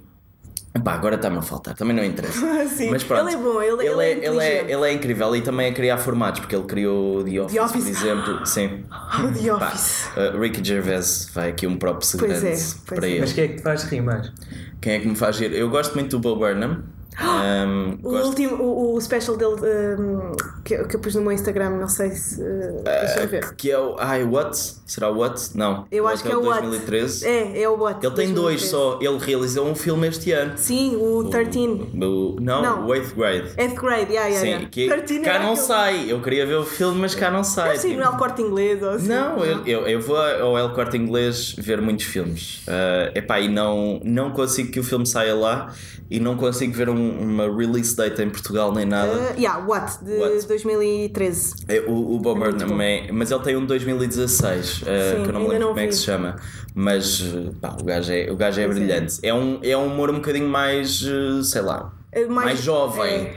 Pá, 0.83 0.93
agora 0.93 1.15
está-me 1.15 1.37
a 1.37 1.41
faltar, 1.41 1.73
também 1.75 1.95
não 1.95 2.03
interessa. 2.03 2.39
Sim. 2.69 2.91
Mas 2.91 3.03
pronto, 3.03 3.27
Ele 3.27 3.33
é 3.33 3.37
bom, 3.37 3.61
ele, 3.61 3.87
ele, 3.87 3.87
ele, 3.87 4.03
é, 4.03 4.11
é, 4.11 4.27
ele, 4.29 4.43
é, 4.43 4.71
ele 4.71 4.87
é 4.89 4.93
incrível 4.93 5.35
e 5.35 5.41
também 5.41 5.71
a 5.71 5.73
criar 5.73 5.97
formatos, 5.97 6.41
porque 6.41 6.55
ele 6.55 6.65
criou 6.65 7.23
The 7.23 7.41
Office, 7.41 7.59
Office. 7.59 7.83
por 7.83 7.89
exemplo. 7.89 8.45
Sim. 8.45 8.83
O 9.17 9.33
The 9.33 9.49
Pá, 9.57 9.67
Office. 9.67 10.05
uh, 10.15 10.39
Ricky 10.39 10.63
Gervais 10.63 11.29
vai 11.33 11.49
aqui 11.49 11.65
um 11.65 11.75
próprio 11.75 12.07
Pois 12.19 12.37
segredo 12.37 12.45
é, 12.45 12.95
para 12.95 13.07
é. 13.07 13.11
ele. 13.11 13.19
Mas 13.21 13.33
quem 13.33 13.43
é 13.43 13.47
que 13.47 13.55
te 13.55 13.63
faz 13.63 13.83
rir 13.83 14.01
mais? 14.01 14.31
Quem 14.79 14.93
é 14.93 14.99
que 14.99 15.07
me 15.07 15.15
faz 15.15 15.39
rir? 15.39 15.51
Eu 15.53 15.69
gosto 15.69 15.95
muito 15.95 16.11
do 16.11 16.19
Bo 16.19 16.35
Burnham. 16.35 16.83
Um, 17.21 17.97
O 18.03 18.11
gosto- 18.11 18.27
último, 18.29 18.55
o, 18.63 18.95
o 18.95 19.01
special 19.01 19.35
dele 19.35 19.55
um, 19.99 20.31
que, 20.63 20.77
que 20.85 20.95
eu 20.95 20.99
pus 20.99 21.15
no 21.15 21.21
meu 21.21 21.31
Instagram, 21.31 21.71
não 21.71 21.87
sei 21.87 22.11
se. 22.11 22.41
Uh, 22.41 22.81
deixa 22.83 23.19
eu 23.21 23.27
ver. 23.27 23.55
que 23.55 23.69
é 23.71 23.77
o. 23.77 23.95
Ai, 23.99 24.23
What? 24.23 24.57
Será 24.85 25.09
What? 25.09 25.51
Não. 25.55 25.85
Eu 25.91 26.07
acho 26.07 26.23
que 26.23 26.31
é 26.31 26.35
o 26.37 26.43
What. 26.45 26.61
2013. 26.61 27.27
É, 27.27 27.61
é 27.63 27.69
o 27.69 27.77
What. 27.77 28.05
Ele 28.05 28.15
tem 28.15 28.33
dois 28.33 28.61
2013. 28.61 28.67
só. 28.69 28.99
Ele 29.01 29.17
realizou 29.25 29.67
um 29.67 29.75
filme 29.75 30.07
este 30.07 30.31
ano. 30.31 30.53
Sim, 30.57 30.95
o 30.95 31.25
13. 31.25 31.49
O, 31.59 32.37
não, 32.39 32.61
Não. 32.61 32.85
o 32.85 32.89
8th 32.89 33.13
grade. 33.15 33.51
Eighth 33.57 33.75
grade, 33.75 34.11
yeah, 34.13 34.27
yeah, 34.27 34.39
Sim, 34.39 34.47
yeah. 34.47 34.67
que 34.69 34.87
13 34.87 35.19
cá 35.21 35.39
não 35.39 35.51
aquele- 35.53 35.67
sai. 35.67 36.05
Eu 36.11 36.21
queria 36.21 36.45
ver 36.45 36.55
o 36.55 36.63
filme, 36.65 36.99
mas 37.01 37.15
cá 37.15 37.29
não 37.29 37.43
sai. 37.43 37.71
Deve 37.73 37.89
tipo. 37.89 37.99
no 37.99 38.05
El 38.05 38.17
Corte 38.17 38.41
Inglês 38.41 38.81
ou 38.81 38.89
assim. 38.91 39.07
Não, 39.07 39.43
eu, 39.45 39.65
eu, 39.65 39.87
eu 39.87 40.01
vou 40.01 40.17
ao 40.17 40.57
El 40.57 40.69
Corte 40.71 40.95
Inglês 40.97 41.55
ver 41.57 41.81
muitos 41.81 42.05
filmes. 42.05 42.61
Uh, 42.67 43.11
epá, 43.17 43.39
e 43.39 43.47
não, 43.49 43.99
não 44.03 44.31
consigo 44.31 44.71
que 44.71 44.79
o 44.79 44.83
filme 44.83 45.05
saia 45.05 45.35
lá 45.35 45.73
e 46.09 46.19
não 46.19 46.35
consigo 46.37 46.73
ver 46.73 46.89
um- 46.89 47.08
uma 47.09 47.43
release 47.55 47.95
date 47.95 48.21
em 48.21 48.29
Portugal 48.29 48.73
nem 48.73 48.85
nada. 48.85 49.11
Uh, 49.11 49.39
yeah, 49.39 49.65
What? 49.65 50.03
De 50.03 50.17
What? 50.17 50.47
2013. 50.47 51.53
É, 51.67 51.79
o, 51.81 52.15
o 52.15 52.19
Bob 52.19 52.39
Burnham 52.39 52.81
é, 52.81 53.11
mas 53.11 53.31
ele 53.31 53.41
tem 53.43 53.55
um 53.55 53.61
de 53.61 53.67
2016, 53.67 54.81
uh, 54.81 54.85
que 54.85 55.29
eu 55.29 55.33
não 55.33 55.41
me 55.41 55.47
lembro 55.47 55.59
não 55.59 55.67
como 55.69 55.79
é 55.79 55.83
que 55.83 55.91
vi. 55.91 55.95
se 55.97 56.03
chama. 56.03 56.35
Mas 56.75 57.19
uh, 57.21 57.53
pá, 57.59 57.75
o 57.79 57.83
gajo 57.83 58.11
é, 58.11 58.31
o 58.31 58.35
gajo 58.35 58.61
é 58.61 58.65
Pois 58.65 58.77
é. 58.77 58.79
brilhante. 58.79 59.19
É. 59.23 59.33
um, 59.33 59.59
é 59.63 59.75
um 59.77 59.87
humor 59.87 60.09
um 60.09 60.15
bocadinho 60.15 60.47
mais, 60.47 61.01
uh, 61.01 61.43
sei 61.43 61.61
lá, 61.61 61.91
mais, 62.15 62.29
mais- 62.29 62.59
jovem. 62.61 63.03
é. 63.13 63.35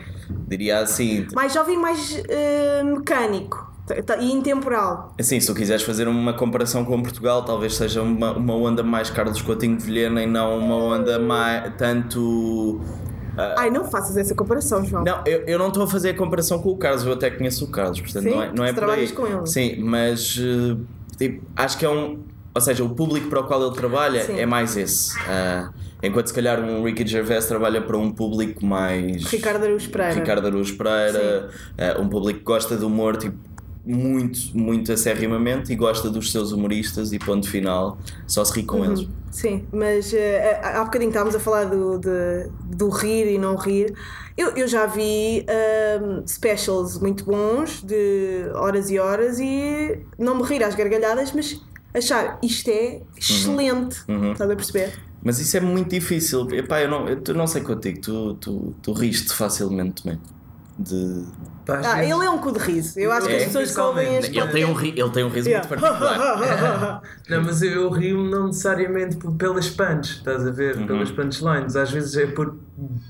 Diria 0.48 0.78
assim. 0.80 1.26
Mais 1.34 1.52
jovem, 1.52 1.76
mais 1.78 2.12
uh, 2.18 2.84
mecânico 2.84 3.70
e 4.20 4.32
intemporal. 4.32 5.12
Assim, 5.18 5.38
se 5.40 5.46
tu 5.46 5.54
quiseres 5.54 5.82
fazer 5.82 6.08
uma 6.08 6.32
comparação 6.32 6.84
com 6.84 7.02
Portugal, 7.02 7.44
talvez 7.44 7.74
seja 7.74 8.00
uma, 8.00 8.32
uma 8.32 8.54
onda 8.54 8.82
mais 8.82 9.10
Carlos 9.10 9.42
Coutinho 9.42 9.76
de 9.76 9.84
Vilhena 9.84 10.22
e 10.22 10.26
não 10.26 10.56
uma 10.58 10.76
onda 10.76 11.18
mais 11.18 11.74
tanto. 11.76 12.80
Ai, 13.36 13.70
não 13.70 13.84
faças 13.84 14.16
essa 14.16 14.34
comparação, 14.34 14.84
João. 14.84 15.04
Não, 15.04 15.22
eu, 15.26 15.40
eu 15.46 15.58
não 15.58 15.68
estou 15.68 15.84
a 15.84 15.86
fazer 15.86 16.10
a 16.10 16.14
comparação 16.14 16.58
com 16.58 16.70
o 16.70 16.76
Carlos, 16.76 17.04
eu 17.04 17.12
até 17.12 17.30
conheço 17.30 17.64
o 17.64 17.68
Carlos, 17.68 18.00
portanto 18.00 18.24
Sim, 18.24 18.30
não 18.30 18.42
é, 18.42 18.52
não 18.52 18.64
é 18.64 18.72
por 18.72 18.90
aí. 18.90 19.08
com 19.08 19.26
ele. 19.26 19.46
Sim, 19.46 19.76
mas 19.82 20.38
eh, 20.40 20.76
tipo, 21.16 21.44
acho 21.56 21.78
que 21.78 21.84
é 21.84 21.88
um. 21.90 22.20
Ou 22.54 22.60
seja, 22.60 22.84
o 22.84 22.90
público 22.90 23.28
para 23.30 23.40
o 23.40 23.44
qual 23.44 23.64
ele 23.64 23.74
trabalha 23.74 24.24
Sim. 24.24 24.38
é 24.38 24.44
mais 24.44 24.76
esse. 24.76 25.18
Ah, 25.26 25.70
enquanto 26.02 26.26
se 26.26 26.34
calhar 26.34 26.60
um 26.60 26.84
Ricky 26.84 27.06
Gervais 27.06 27.46
trabalha 27.46 27.80
para 27.80 27.96
um 27.96 28.10
público 28.10 28.64
mais. 28.66 29.24
Ricardo 29.24 29.64
Araújo 29.64 29.88
Pereira. 29.88 30.14
Ricardo 30.14 30.46
Araújo 30.46 30.76
Pereira, 30.76 31.48
ah, 31.78 31.98
um 31.98 32.08
público 32.08 32.40
que 32.40 32.44
gosta 32.44 32.76
de 32.76 32.84
humor 32.84 33.16
tipo, 33.16 33.38
muito, 33.84 34.38
muito 34.56 34.92
acerrimamente 34.92 35.72
e 35.72 35.76
gosta 35.76 36.08
dos 36.10 36.30
seus 36.30 36.52
humoristas 36.52 37.12
e 37.12 37.18
ponto 37.18 37.48
final, 37.48 37.98
só 38.26 38.44
se 38.44 38.52
ri 38.54 38.64
com 38.64 38.84
eles. 38.84 39.08
Sim, 39.30 39.66
mas 39.72 40.12
eh, 40.12 40.60
há 40.62 40.84
bocadinho 40.84 41.08
estávamos 41.08 41.34
a 41.34 41.40
falar 41.40 41.64
do, 41.64 41.98
de- 41.98 42.50
do 42.76 42.88
rir 42.90 43.26
e 43.34 43.38
não 43.38 43.56
rir. 43.56 43.92
Eu, 44.36 44.50
eu 44.56 44.68
já 44.68 44.86
vi 44.86 45.44
ahm, 45.48 46.22
specials 46.26 46.98
muito 46.98 47.24
bons, 47.24 47.82
de 47.82 48.46
horas 48.54 48.90
e 48.90 48.98
horas, 48.98 49.38
e 49.40 50.06
não 50.18 50.36
me 50.36 50.42
rir 50.44 50.62
às 50.62 50.74
gargalhadas, 50.74 51.32
mas 51.32 51.60
achar 51.94 52.38
isto 52.42 52.68
é 52.70 53.02
excelente. 53.16 53.96
Estás 54.32 54.50
a 54.50 54.56
perceber? 54.56 54.92
Mas 55.22 55.38
isso 55.38 55.56
é 55.56 55.60
muito 55.60 55.88
difícil. 55.90 56.48
Epá, 56.52 56.80
eu 56.82 56.90
não, 56.90 57.08
eu 57.08 57.34
não 57.34 57.46
sei 57.46 57.62
contigo, 57.62 58.00
tu, 58.00 58.34
tu, 58.34 58.74
tu 58.82 58.92
riste 58.92 59.32
facilmente 59.34 60.02
também. 60.02 60.20
De... 60.82 61.24
Ah, 61.68 62.02
ele 62.02 62.24
é 62.24 62.28
um 62.30 62.38
cu 62.38 62.50
de 62.52 62.58
riso. 62.58 62.98
Eu 62.98 63.12
acho 63.12 63.26
que 63.28 63.32
É, 63.32 63.36
as 63.36 63.44
pessoas 63.44 63.72
que 63.74 63.80
ouvem 63.80 64.16
este 64.16 64.36
Ele 64.36 64.48
tem 64.48 64.64
um, 64.64 64.72
ri- 64.72 64.94
ele 64.96 65.10
tem 65.10 65.24
um 65.24 65.28
riso 65.28 65.48
muito 65.48 65.68
particular. 65.68 67.02
Não, 67.28 67.42
mas 67.44 67.62
eu, 67.62 67.70
eu 67.82 67.90
rio 67.90 68.24
não 68.24 68.46
necessariamente 68.48 69.16
pelas 69.38 69.70
punch, 69.70 70.16
estás 70.18 70.46
a 70.46 70.50
ver? 70.50 70.76
Uhum. 70.76 70.86
Pelas 70.86 71.10
punchlines. 71.12 71.76
Às 71.76 71.90
vezes 71.92 72.16
é 72.16 72.26
por 72.26 72.56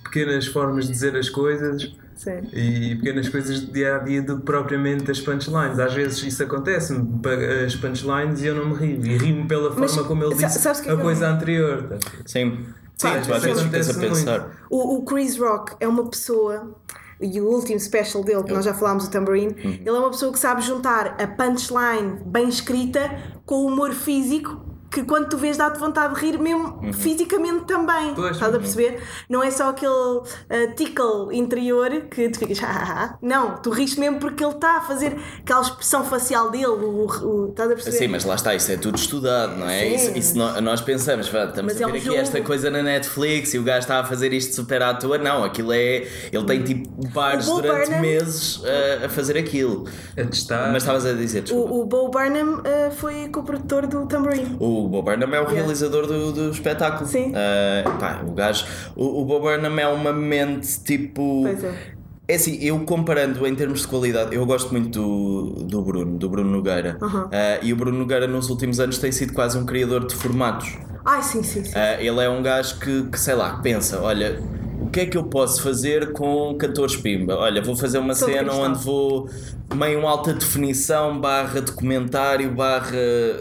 pequenas 0.05 0.47
formas 0.47 0.87
de 0.87 0.93
dizer 0.93 1.17
as 1.17 1.31
coisas 1.31 1.95
Sim. 2.15 2.43
e 2.53 2.95
pequenas 2.97 3.29
coisas 3.31 3.61
do 3.63 3.73
dia 3.73 3.97
a 3.97 3.99
dia 4.01 4.23
do 4.23 4.37
que 4.39 4.43
propriamente 4.45 5.11
as 5.11 5.21
punchlines. 5.21 5.79
Às 5.79 5.95
vezes 5.95 6.23
isso 6.23 6.43
acontece-me, 6.43 7.21
pa- 7.21 7.31
as 7.65 7.75
punchlines 7.75 8.43
e 8.43 8.47
eu 8.47 8.55
não 8.55 8.67
me 8.69 8.75
rio. 8.75 9.07
E 9.07 9.17
rio-me 9.17 9.47
pela 9.49 9.71
Mas 9.75 9.95
forma 9.95 10.09
como 10.09 10.25
ele 10.25 10.35
disse 10.35 10.69
é 10.69 10.71
a 10.71 10.75
que 10.75 10.97
coisa 10.99 11.29
anterior. 11.31 11.85
tá? 11.85 11.97
Sim, 12.27 12.67
sim 12.97 13.09
Pá, 13.09 13.19
tu 13.21 13.33
às 13.33 13.43
vezes 13.43 13.63
ficas 13.63 13.89
a 13.89 13.93
acontece 13.93 13.99
pensar. 14.25 14.51
O, 14.71 14.99
o 14.99 15.05
Chris 15.05 15.39
Rock 15.39 15.75
é 15.81 15.89
uma 15.89 16.07
pessoa, 16.09 16.75
e 17.23 17.41
o 17.41 17.47
último 17.49 17.79
special 17.81 18.23
dele, 18.25 18.43
que 18.43 18.53
nós 18.53 18.65
já 18.65 18.75
falámos, 18.75 19.07
o 19.07 19.11
Tambourine, 19.11 19.55
Uhum. 19.65 19.71
ele 19.71 19.89
é 19.89 19.93
uma 19.93 20.11
pessoa 20.11 20.33
que 20.33 20.39
sabe 20.39 20.63
juntar 20.63 21.17
a 21.21 21.27
punchline 21.27 22.21
bem 22.27 22.49
escrita 22.49 23.11
com 23.47 23.57
o 23.57 23.67
humor 23.67 23.93
físico. 23.93 24.72
Que 24.93 25.03
quando 25.05 25.29
tu 25.29 25.39
vês 25.39 25.57
dá-te 25.57 25.79
vontade 25.79 26.15
de 26.15 26.21
rir, 26.21 26.39
mesmo 26.39 26.79
Uhum. 26.83 26.93
fisicamente 26.93 27.65
também. 27.65 28.15
Pois. 28.15 28.33
Estás 28.33 28.55
a 28.55 28.59
perceber? 28.59 29.01
Não 29.29 29.43
é 29.43 29.51
só 29.51 29.71
aquele 29.71 29.91
uh, 29.91 30.75
tickle 30.77 31.29
interior 31.33 31.91
que 32.11 32.29
tu 32.29 32.39
ficas. 32.39 32.59
"Ah, 32.63 32.67
ah, 32.69 33.05
ah." 33.05 33.19
Não, 33.23 33.57
tu 33.57 33.71
riste 33.71 33.99
mesmo 33.99 34.19
porque 34.21 34.45
ele 34.45 34.53
está 34.53 34.77
a 34.77 34.81
fazer 34.83 35.17
aquela 35.41 35.63
expressão 35.63 36.05
facial 36.05 36.51
dele. 36.51 36.67
O, 36.67 37.07
o- 37.07 37.49
estás 37.51 37.71
a 37.71 37.75
perceber? 37.75 37.97
Sim, 37.97 38.09
mas 38.09 38.25
lá 38.25 38.35
está, 38.35 38.55
isso 38.55 38.71
é 38.71 38.77
tudo 38.77 38.97
estudado, 38.99 39.57
não 39.57 39.69
é? 39.69 39.87
Isso, 39.89 40.19
isso 40.19 40.37
nó- 40.37 40.61
nós 40.61 40.81
pensamos, 40.83 41.27
"Vá, 41.29 41.45
estamos 41.45 41.73
Mas 41.73 41.81
a 41.81 41.85
é 41.85 41.87
ver 41.87 41.93
um 41.93 41.97
aqui 41.97 42.05
jogo. 42.07 42.19
esta 42.19 42.41
coisa 42.43 42.71
na 42.71 42.83
Netflix 42.83 43.55
e 43.55 43.59
o 43.59 43.63
gajo 43.63 43.79
está 43.81 44.01
a 44.01 44.05
fazer 44.05 44.33
isto 44.35 44.55
super 44.55 44.83
à 44.83 44.93
toa. 44.93 45.17
Não, 45.17 45.43
aquilo 45.43 45.73
é. 45.73 46.07
Ele 46.31 46.45
tem 46.47 46.63
tipo 46.63 46.89
bares 47.09 47.47
durante 47.47 47.87
Burnham- 47.87 48.01
meses 48.03 48.63
a, 49.03 49.07
a 49.07 49.09
fazer 49.09 49.39
aquilo. 49.39 49.85
A 50.19 50.25
testar. 50.25 50.71
Mas 50.71 50.83
estavas 50.83 51.07
a 51.07 51.13
dizer, 51.15 51.43
desculpa. 51.43 51.73
O, 51.73 51.81
o 51.81 51.85
Bo 51.87 52.09
Burnham 52.11 52.59
uh, 52.59 52.91
foi 52.95 53.29
co-produtor 53.29 53.87
do 53.87 54.05
Tambourine. 54.07 54.57
O 54.61 54.82
Bob 54.89 55.05
Burnham 55.05 55.35
é 55.35 55.41
o 55.41 55.47
realizador 55.47 56.07
do, 56.07 56.33
do 56.33 56.51
espetáculo. 56.51 57.09
Sim. 57.09 57.33
Ah, 57.35 57.91
pá, 57.99 58.23
o 58.27 58.33
gajo. 58.33 58.65
O, 58.97 59.23
o 59.23 59.25
Bob 59.25 59.43
Burnham 59.43 59.79
é 59.79 59.89
uma 59.89 60.13
mente 60.13 60.83
tipo. 60.85 61.43
Pois 61.43 61.65
é. 61.65 61.93
É 62.29 62.37
assim, 62.37 62.57
eu 62.63 62.79
comparando 62.85 63.45
em 63.47 63.55
termos 63.55 63.81
de 63.81 63.89
qualidade, 63.89 64.35
eu 64.35 64.47
gosto 64.47 64.71
muito 64.71 64.89
do, 64.89 65.65
do 65.65 65.83
Bruno, 65.83 66.17
do 66.17 66.31
Bruno 66.31 66.51
Nogueira. 66.51 66.97
Uhum. 67.03 67.29
Ah, 67.33 67.59
e 67.61 67.73
o 67.73 67.77
Bruno 67.77 67.99
Nogueira 67.99 68.27
nos 68.29 68.49
últimos 68.49 68.79
anos 68.79 68.99
tem 68.99 69.11
sido 69.11 69.33
quase 69.33 69.59
um 69.59 69.67
criador 69.67 70.07
de 70.07 70.15
formatos. 70.15 70.79
Ai, 71.05 71.23
sim, 71.23 71.43
sim, 71.43 71.65
sim. 71.65 71.73
Ah, 71.75 72.01
ele 72.01 72.21
é 72.21 72.29
um 72.29 72.41
gajo 72.41 72.79
que, 72.79 73.03
que, 73.05 73.19
sei 73.19 73.35
lá, 73.35 73.59
pensa: 73.59 74.01
olha, 74.01 74.41
o 74.62 74.62
que 74.93 75.01
é 75.01 75.07
que 75.07 75.17
eu 75.17 75.25
posso 75.25 75.63
fazer 75.63 76.13
com 76.13 76.55
14 76.59 76.99
pimba? 76.99 77.35
Olha, 77.37 77.63
vou 77.63 77.75
fazer 77.77 77.99
uma 77.99 78.15
cena 78.15 78.53
onde 78.53 78.79
vou 78.85 79.29
meio 79.75 80.07
alta 80.07 80.35
definição, 80.35 81.19
barra 81.19 81.61
documentário, 81.63 82.51
barra 82.55 82.93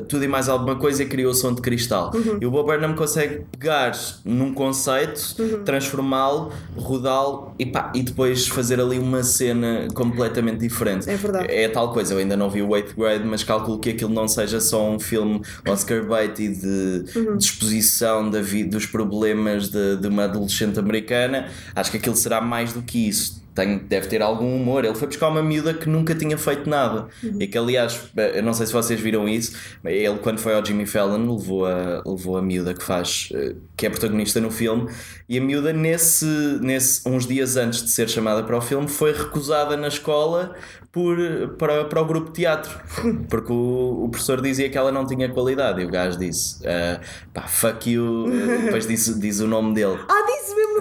tudo 0.08 0.24
e 0.24 0.28
mais 0.30 0.48
alguma 0.48 0.78
coisa 0.78 1.04
e 1.04 1.06
criou 1.06 1.32
o 1.32 1.36
som 1.36 1.54
de 1.54 1.62
cristal. 1.62 2.12
Uhum. 2.16 2.38
E 2.40 2.46
o 2.46 2.52
Bob 2.52 2.68
Burnham 2.68 2.96
consegue 2.96 3.42
pegar 3.52 3.92
num 4.24 4.54
conceito, 4.54 5.36
Uhum. 5.40 5.64
transformá-lo, 5.66 6.52
rodá-lo 6.78 7.54
e, 7.60 7.66
pá, 7.66 7.92
e 7.94 8.02
depois 8.02 8.48
fazer 8.48 8.80
ali 8.80 8.98
uma 8.98 9.24
cena 9.24 9.88
completamente 9.94 10.60
diferente. 10.60 11.10
É 11.10 11.16
verdade. 11.18 11.48
É 11.54 11.68
tal 11.68 11.92
coisa, 11.92 12.14
eu 12.14 12.18
ainda 12.20 12.38
não 12.38 12.50
vi 12.50 12.62
o 12.62 12.70
8th 12.70 12.96
grade, 12.98 13.26
mas 13.26 13.44
calculo 13.44 13.78
que 13.80 13.90
aquilo 13.90 14.14
não 14.14 14.28
seja 14.28 14.62
só 14.62 14.90
um 14.90 15.00
filme 15.00 15.42
Oscar 15.68 16.06
bait 16.06 16.40
e 16.40 16.48
de, 16.48 17.04
Uhum. 17.16 17.36
de 17.38 17.44
exposição 17.44 18.30
da 18.30 18.42
vi- 18.42 18.64
dos 18.64 18.86
problemas 18.86 19.68
de, 19.70 19.98
de 19.98 20.08
uma 20.08 20.24
adolescente 20.24 20.80
americana. 20.80 21.41
Acho 21.76 21.92
que 21.92 21.98
aquilo 21.98 22.16
será 22.16 22.42
mais 22.42 22.74
do 22.74 22.82
que 22.82 23.08
isso. 23.08 23.42
Tem, 23.54 23.80
deve 23.80 24.08
ter 24.08 24.22
algum 24.22 24.56
humor. 24.56 24.86
Ele 24.86 24.96
foi 24.96 25.08
buscar 25.08 25.28
uma 25.28 25.44
miúda 25.44 25.74
que 25.74 25.90
nunca 25.90 26.16
tinha 26.16 26.38
feito 26.38 26.70
nada. 26.70 27.08
E 27.40 27.48
que, 27.48 27.58
aliás, 27.58 28.00
eu 28.16 28.42
não 28.42 28.54
sei 28.54 28.66
se 28.66 28.74
vocês 28.74 29.00
viram 29.00 29.28
isso, 29.28 29.54
ele, 29.84 30.18
quando 30.20 30.40
foi 30.40 30.56
ao 30.56 30.66
Jimmy 30.66 30.86
Fallon, 30.86 31.36
levou 31.36 31.66
a, 31.66 32.02
levou 32.06 32.38
a 32.38 32.42
miúda 32.42 32.74
que 32.74 32.84
faz, 32.84 33.30
eh, 33.34 33.56
que 33.76 33.86
é 33.86 33.90
protagonista 33.90 34.40
no 34.40 34.50
filme. 34.50 34.90
E 35.28 35.38
a 35.38 35.42
miúda, 35.42 35.74
nesse, 35.74 36.26
nesse, 36.62 37.08
uns 37.08 37.28
dias 37.28 37.58
antes 37.58 37.84
de 37.84 37.90
ser 37.90 38.10
chamada 38.10 38.42
para 38.44 38.58
o 38.58 38.62
filme, 38.62 38.88
foi 38.88 39.12
recusada 39.12 39.76
na 39.76 39.90
escola 39.90 40.56
por, 40.92 41.18
para, 41.58 41.86
para 41.86 42.02
o 42.02 42.06
grupo 42.06 42.28
de 42.28 42.36
teatro. 42.36 42.80
Porque 43.30 43.52
o, 43.52 44.06
o 44.06 44.10
professor 44.10 44.42
dizia 44.42 44.70
que 44.70 44.78
ela 44.78 44.92
não 44.92 45.06
tinha 45.06 45.30
qualidade. 45.30 45.82
E 45.82 45.86
o 45.86 45.90
gajo 45.90 46.18
disse: 46.18 46.66
ah, 46.66 47.00
pá, 47.34 47.44
fuck 47.44 47.90
you. 47.90 48.26
Depois 48.64 48.88
diz, 48.88 49.20
diz 49.20 49.40
o 49.40 49.48
nome 49.48 49.74
dele. 49.74 49.98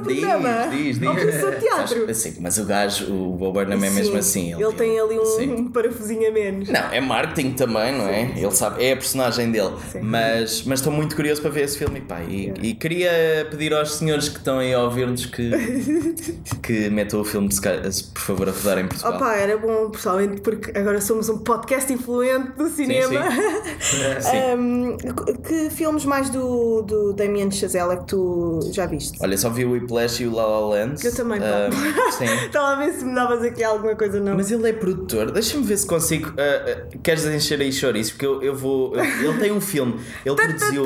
No 0.01 0.09
Diz, 0.09 0.21
programa. 0.21 0.69
diz, 0.71 0.99
diz. 0.99 1.09
Ao 1.45 1.53
teatro. 1.53 2.05
Acho- 2.05 2.15
Sim, 2.15 2.35
mas 2.41 2.59
o 2.59 2.65
gajo, 2.65 3.13
o 3.13 3.37
Bob 3.37 3.55
Burnham 3.55 3.83
é 3.85 3.91
mesmo 3.91 4.17
assim. 4.17 4.53
Ele, 4.53 4.73
tem 4.73 4.99
ali 4.99 5.19
um, 5.19 5.25
Sim. 5.25 5.69
parafusinho 5.69 6.29
a 6.29 6.33
menos. 6.33 6.69
Não, 6.69 6.81
é 6.93 7.01
marketing 7.01 7.53
também, 7.53 7.97
não 7.97 8.07
é? 8.07 8.33
Ele 8.37 8.51
sabe, 8.51 8.85
é 8.85 8.93
a 8.93 8.97
personagem 8.97 9.51
dele. 9.51 9.73
Sim. 9.91 10.01
Mas, 10.03 10.63
mas 10.65 10.81
estou 10.81 10.93
muito 10.93 11.15
curioso 11.17 11.41
para 11.43 11.51
ver 11.51 11.65
esse 11.65 11.79
filme. 11.79 11.99
E, 11.99 12.03
pá, 12.03 12.21
e, 12.23 12.53
e 12.63 12.75
queria 12.75 13.11
pedir 13.51 13.73
aos 13.75 13.95
senhores 13.95 14.29
que 14.29 14.39
estão 14.39 14.59
aí 14.59 14.73
a 14.75 14.83
ouvir-nos 14.83 15.27
que, 15.27 15.51
que 16.63 16.91
metam 16.91 17.21
o 17.21 17.25
filme, 17.25 17.49
de 17.49 17.55
Sky, 17.55 17.69
por 18.15 18.21
favor, 18.21 18.49
a 18.49 18.53
rodar 18.53 18.79
em 18.79 18.87
Portugal. 18.89 19.15
Opa, 19.17 19.35
era 19.35 19.57
bom, 19.57 19.91
pessoalmente, 19.91 20.41
porque 20.41 20.77
agora 20.79 21.01
somos 21.01 21.29
um 21.29 21.39
podcast 21.39 21.93
influente 21.93 22.51
do 22.57 22.69
cinema. 22.69 23.21
Um, 24.57 24.97
que 25.47 25.71
filmes 25.71 26.05
mais 26.05 26.31
do, 26.31 26.83
do 26.83 27.13
Damien 27.13 27.51
Chazelle 27.51 27.93
é 27.93 27.97
que 27.97 28.07
tu 28.07 28.61
já 28.73 28.87
viste? 28.87 29.19
Olha, 29.21 29.37
só 29.37 29.51
vi 29.51 29.65
o 29.65 29.77
Whiplash 29.91 30.23
e 30.23 30.27
o 30.27 30.35
La 30.35 30.47
La 30.47 30.61
Land. 30.61 31.05
Eu 31.05 31.15
também, 31.15 31.41
pá. 31.41 31.47
Ah, 31.47 32.11
sim. 32.13 32.25
Estava 32.47 32.69
a 32.69 32.77
ver 32.77 32.93
se 32.93 33.05
me 33.05 33.15
davas 33.15 33.43
aqui 33.43 33.63
alguma 33.65 33.95
coisa 33.97 34.21
não. 34.21 34.37
Mas 34.37 34.51
ele 34.51 34.69
é 34.69 34.73
produtor, 34.73 35.31
deixa-me 35.31 35.65
ver 35.65 35.77
se 35.77 35.87
consigo. 35.87 36.33
ah, 36.39 36.87
ah, 36.95 36.99
queres 37.03 37.25
encher 37.27 37.61
aí 37.61 37.73
chouriço? 37.73 38.13
Porque 38.13 38.27
eu, 38.27 38.43
eu 38.43 38.55
vou. 38.55 38.95
Ele 38.97 39.39
tem 39.39 39.53
um 39.53 39.61
filme, 39.61 40.01
ele 40.25 40.37
produziu. 40.37 40.85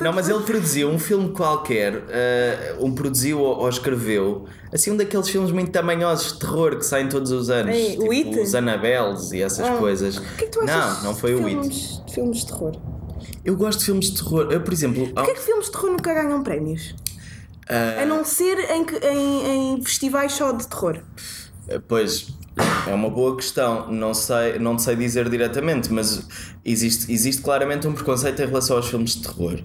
Não, 0.00 0.12
mas 0.12 0.28
ele 0.28 0.40
produziu 0.42 0.88
um 0.88 0.98
filme 0.98 1.30
qualquer, 1.32 1.94
ah, 2.08 2.76
um 2.80 2.92
produziu 2.94 3.38
ou, 3.40 3.58
ou 3.60 3.68
escreveu, 3.68 4.44
assim, 4.72 4.90
um 4.90 4.96
daqueles 4.96 5.28
filmes 5.28 5.50
muito 5.50 5.70
tamanhosos 5.70 6.32
de 6.34 6.38
terror 6.40 6.76
que 6.76 6.84
saem 6.84 7.08
todos 7.08 7.30
os 7.30 7.50
anos. 7.50 7.74
Ei, 7.74 7.96
o 7.98 8.08
tipo 8.08 8.12
It? 8.12 8.40
os 8.40 8.54
Annabelles 8.54 9.32
e 9.32 9.42
essas 9.42 9.66
Ah, 9.68 9.76
coisas. 9.76 10.16
O 10.16 10.20
que 10.36 10.44
é 10.44 10.46
que 10.46 10.52
tu 10.52 10.60
achas 10.60 10.96
não, 11.02 11.10
não 11.10 11.14
foi 11.14 11.34
de 11.34 11.42
o 11.42 11.46
It. 11.46 11.50
filmes, 11.60 12.02
de 12.06 12.14
filmes 12.14 12.38
de 12.38 12.46
terror? 12.46 12.72
Eu 13.44 13.56
gosto 13.56 13.78
de 13.80 13.84
filmes 13.86 14.10
de 14.10 14.22
terror. 14.22 14.48
Eu, 14.52 14.60
por 14.60 14.72
exemplo, 14.72 15.04
há- 15.16 15.22
Porquê 15.22 15.30
é 15.30 15.34
que 15.34 15.40
filmes 15.40 15.66
de 15.66 15.72
terror 15.72 15.90
nunca 15.90 16.14
ganham 16.14 16.42
prémios? 16.42 16.94
Ah. 17.68 18.02
A 18.02 18.06
não 18.06 18.24
ser 18.24 18.58
em, 18.70 18.84
em, 19.02 19.74
em 19.74 19.82
festivais 19.82 20.32
só 20.32 20.52
de 20.52 20.66
terror. 20.66 21.00
Pois, 21.88 22.28
é 22.86 22.94
uma 22.94 23.08
boa 23.08 23.36
questão. 23.36 23.90
Não 23.90 24.12
sei, 24.14 24.58
não 24.58 24.78
sei 24.78 24.96
dizer 24.96 25.28
diretamente, 25.28 25.92
mas 25.92 26.26
existe, 26.64 27.12
existe 27.12 27.42
claramente 27.42 27.86
um 27.86 27.92
preconceito 27.92 28.40
em 28.42 28.46
relação 28.46 28.76
aos 28.76 28.88
filmes 28.88 29.16
de 29.16 29.22
terror. 29.22 29.58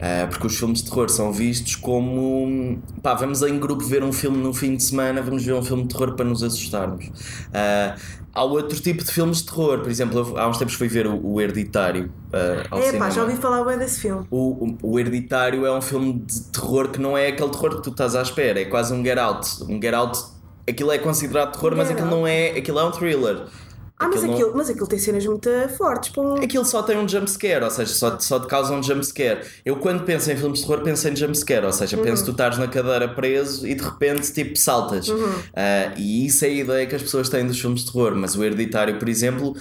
Ah, 0.00 0.26
porque 0.28 0.46
os 0.46 0.56
filmes 0.56 0.82
de 0.82 0.88
terror 0.90 1.08
são 1.08 1.32
vistos 1.32 1.76
como 1.76 2.80
pá, 3.02 3.14
vamos 3.14 3.42
em 3.42 3.58
grupo 3.58 3.84
ver 3.84 4.02
um 4.02 4.12
filme 4.12 4.38
no 4.38 4.52
fim 4.54 4.76
de 4.76 4.82
semana, 4.82 5.20
vamos 5.22 5.44
ver 5.44 5.52
um 5.54 5.62
filme 5.62 5.82
de 5.84 5.88
terror 5.94 6.14
para 6.14 6.24
nos 6.24 6.42
assustarmos. 6.42 7.10
Ah, 7.52 7.96
há 8.32 8.44
outro 8.44 8.80
tipo 8.80 9.02
de 9.04 9.10
filmes 9.10 9.38
de 9.38 9.46
terror, 9.46 9.80
por 9.80 9.90
exemplo, 9.90 10.38
há 10.38 10.48
uns 10.48 10.56
tempos 10.56 10.74
fui 10.74 10.88
ver 10.88 11.06
o, 11.06 11.20
o 11.24 11.40
Hereditário 11.40 12.10
ah, 12.32 12.64
ao 12.70 12.78
É 12.78 12.82
pá, 12.82 12.86
cinema. 12.86 13.10
já 13.10 13.22
ouvi 13.22 13.36
falar 13.36 13.64
bem 13.64 13.76
desse 13.78 14.00
filme. 14.00 14.26
O, 14.30 14.66
o, 14.66 14.78
o 14.94 14.98
Hereditário 15.00 15.66
é 15.66 15.76
um 15.76 15.82
filme 15.82 16.14
de 16.14 16.40
terror 16.44 16.88
que 16.88 17.00
não 17.00 17.18
é 17.18 17.28
aquele 17.28 17.50
terror 17.50 17.76
que 17.76 17.82
tu 17.82 17.90
estás 17.90 18.14
à 18.14 18.22
espera, 18.22 18.60
é 18.60 18.64
quase 18.64 18.94
um 18.94 19.04
Get 19.04 19.18
Out. 19.18 19.64
Um 19.68 19.80
Get 19.80 19.94
Out, 19.94 20.18
aquilo 20.68 20.92
é 20.92 20.98
considerado 20.98 21.52
terror, 21.52 21.74
mas 21.76 21.90
aquilo 21.90 22.08
não 22.10 22.26
é. 22.26 22.50
Aquilo 22.50 22.78
é 22.78 22.84
um 22.84 22.90
thriller. 22.90 23.44
Ah, 24.02 24.08
mas 24.08 24.16
Aquilo 24.16 24.26
não- 24.28 24.34
aquilo, 24.34 24.52
mas 24.56 24.70
aquilo 24.70 24.86
tem 24.86 24.98
cenas 24.98 25.26
muito 25.26 25.50
fortes 25.76 26.10
um. 26.16 26.36
Aquilo 26.36 26.64
só 26.64 26.82
tem 26.82 26.96
um 26.96 27.06
jumpscare, 27.06 27.62
ou 27.62 27.70
seja, 27.70 27.92
só, 27.92 28.18
só 28.18 28.40
te 28.40 28.46
causa 28.46 28.72
um 28.72 28.82
jumpscare. 28.82 29.40
Eu 29.62 29.76
quando 29.76 30.04
penso 30.04 30.30
em 30.32 30.36
filmes 30.38 30.60
de 30.60 30.66
terror 30.66 30.82
penso 30.82 31.06
em 31.06 31.14
jumpscare, 31.14 31.66
ou 31.66 31.72
seja, 31.72 31.98
penso 31.98 32.22
que 32.24 32.30
tu 32.30 32.32
estás 32.32 32.56
na 32.56 32.66
cadeira 32.66 33.08
preso 33.08 33.66
e 33.66 33.74
de 33.74 33.82
repente 33.84 34.32
tipo 34.32 34.56
saltas. 34.58 35.06
Ah, 35.54 35.92
e 35.98 36.24
isso 36.26 36.42
é 36.46 36.48
a 36.48 36.50
ideia 36.50 36.86
que 36.86 36.94
as 36.94 37.02
pessoas 37.02 37.28
têm 37.28 37.46
dos 37.46 37.60
filmes 37.60 37.84
de 37.84 37.92
terror, 37.92 38.14
mas 38.16 38.34
o 38.36 38.42
Hereditário, 38.42 38.98
por 38.98 39.06
exemplo, 39.06 39.54